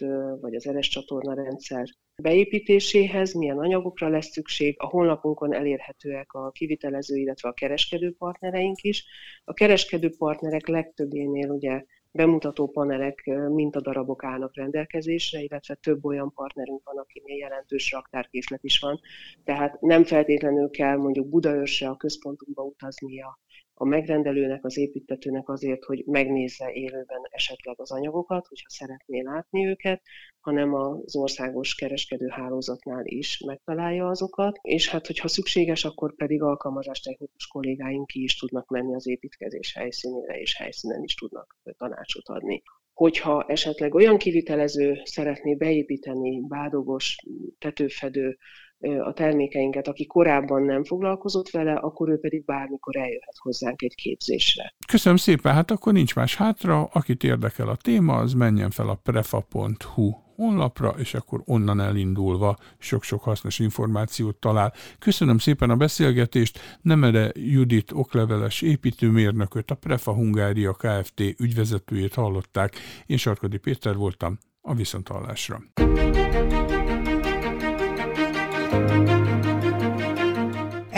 vagy 0.40 0.54
az 0.54 0.66
eres 0.66 0.88
csatorna 0.88 1.34
rendszer 1.34 1.84
beépítéséhez, 2.20 3.32
milyen 3.32 3.58
anyagokra 3.58 4.08
lesz 4.08 4.30
szükség. 4.30 4.74
A 4.78 4.86
honlapunkon 4.86 5.54
elérhetőek 5.54 6.32
a 6.32 6.50
kivitelező, 6.50 7.16
illetve 7.16 7.48
a 7.48 7.52
kereskedő 7.52 8.14
partnereink 8.18 8.82
is. 8.82 9.04
A 9.44 9.52
kereskedő 9.52 10.10
partnerek 10.18 10.66
legtöbbénél 10.66 11.50
ugye 11.50 11.84
bemutató 12.12 12.68
panelek, 12.68 13.24
mintadarabok 13.48 14.24
állnak 14.24 14.56
rendelkezésre, 14.56 15.40
illetve 15.40 15.74
több 15.74 16.04
olyan 16.04 16.32
partnerünk 16.32 16.84
van, 16.84 16.98
akinél 16.98 17.36
jelentős 17.36 17.90
raktárkészlet 17.90 18.64
is 18.64 18.78
van. 18.78 19.00
Tehát 19.44 19.80
nem 19.80 20.04
feltétlenül 20.04 20.70
kell 20.70 20.96
mondjuk 20.96 21.28
Budaörsre 21.28 21.88
a 21.88 21.96
központunkba 21.96 22.62
utaznia 22.62 23.38
a 23.80 23.84
megrendelőnek, 23.84 24.64
az 24.64 24.78
építetőnek 24.78 25.48
azért, 25.48 25.84
hogy 25.84 26.02
megnézze 26.06 26.72
élőben 26.72 27.20
esetleg 27.30 27.80
az 27.80 27.90
anyagokat, 27.90 28.46
hogyha 28.46 28.68
szeretné 28.68 29.20
látni 29.20 29.66
őket, 29.66 30.02
hanem 30.40 30.74
az 30.74 31.16
országos 31.16 31.74
kereskedő 31.74 32.26
hálózatnál 32.28 33.02
is 33.04 33.42
megtalálja 33.46 34.08
azokat, 34.08 34.58
és 34.62 34.88
hát, 34.88 35.06
hogyha 35.06 35.28
szükséges, 35.28 35.84
akkor 35.84 36.14
pedig 36.14 36.42
alkalmazástechnikus 36.42 37.46
kollégáink 37.46 38.06
ki 38.06 38.22
is 38.22 38.38
tudnak 38.38 38.68
menni 38.68 38.94
az 38.94 39.08
építkezés 39.08 39.74
helyszínére, 39.74 40.40
és 40.40 40.56
helyszínen 40.56 41.02
is 41.02 41.14
tudnak 41.14 41.56
tanácsot 41.76 42.28
adni. 42.28 42.62
Hogyha 42.92 43.44
esetleg 43.48 43.94
olyan 43.94 44.18
kivitelező 44.18 45.00
szeretné 45.04 45.54
beépíteni 45.54 46.40
bádogos, 46.48 47.16
tetőfedő 47.58 48.38
a 48.80 49.12
termékeinket, 49.12 49.88
aki 49.88 50.06
korábban 50.06 50.62
nem 50.62 50.84
foglalkozott 50.84 51.50
vele, 51.50 51.72
akkor 51.72 52.08
ő 52.08 52.18
pedig 52.18 52.44
bármikor 52.44 52.96
eljöhet 52.96 53.36
hozzánk 53.38 53.82
egy 53.82 53.94
képzésre. 53.94 54.74
Köszönöm 54.88 55.18
szépen, 55.18 55.54
hát 55.54 55.70
akkor 55.70 55.92
nincs 55.92 56.14
más 56.14 56.36
hátra, 56.36 56.84
akit 56.92 57.24
érdekel 57.24 57.68
a 57.68 57.76
téma, 57.76 58.14
az 58.14 58.32
menjen 58.32 58.70
fel 58.70 58.88
a 58.88 58.94
prefa.hu 58.94 60.12
honlapra, 60.36 60.94
és 60.98 61.14
akkor 61.14 61.42
onnan 61.44 61.80
elindulva 61.80 62.56
sok-sok 62.78 63.22
hasznos 63.22 63.58
információt 63.58 64.36
talál. 64.36 64.72
Köszönöm 64.98 65.38
szépen 65.38 65.70
a 65.70 65.76
beszélgetést, 65.76 66.78
Nemere 66.82 67.30
Judit 67.34 67.92
okleveles 67.92 68.62
építőmérnököt, 68.62 69.70
a 69.70 69.74
Prefa 69.74 70.12
Hungária 70.12 70.72
Kft. 70.72 71.20
ügyvezetőjét 71.20 72.14
hallották. 72.14 72.74
Én 73.06 73.16
Sarkadi 73.16 73.58
Péter 73.58 73.96
voltam, 73.96 74.38
a 74.60 74.74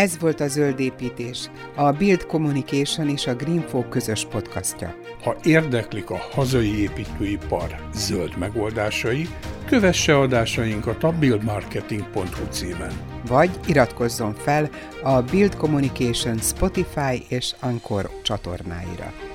Ez 0.03 0.19
volt 0.19 0.41
a 0.41 0.49
Zöld 0.49 0.81
Építés, 0.81 1.51
a 1.75 1.93
Build 1.93 2.27
Communication 2.27 3.09
és 3.09 3.27
a 3.27 3.35
Greenfo 3.35 3.89
közös 3.89 4.25
podcastja. 4.25 4.95
Ha 5.23 5.37
érdeklik 5.43 6.11
a 6.11 6.17
hazai 6.33 6.81
építőipar 6.81 7.89
zöld 7.95 8.37
megoldásai, 8.39 9.29
kövesse 9.67 10.19
adásainkat 10.19 11.05
a 11.05 11.13
buildmarketing.hu 11.13 12.45
címen. 12.51 12.93
Vagy 13.27 13.51
iratkozzon 13.67 14.35
fel 14.35 14.71
a 15.03 15.21
Build 15.21 15.57
Communication 15.57 16.39
Spotify 16.39 17.25
és 17.29 17.55
Anchor 17.61 18.11
csatornáira. 18.23 19.32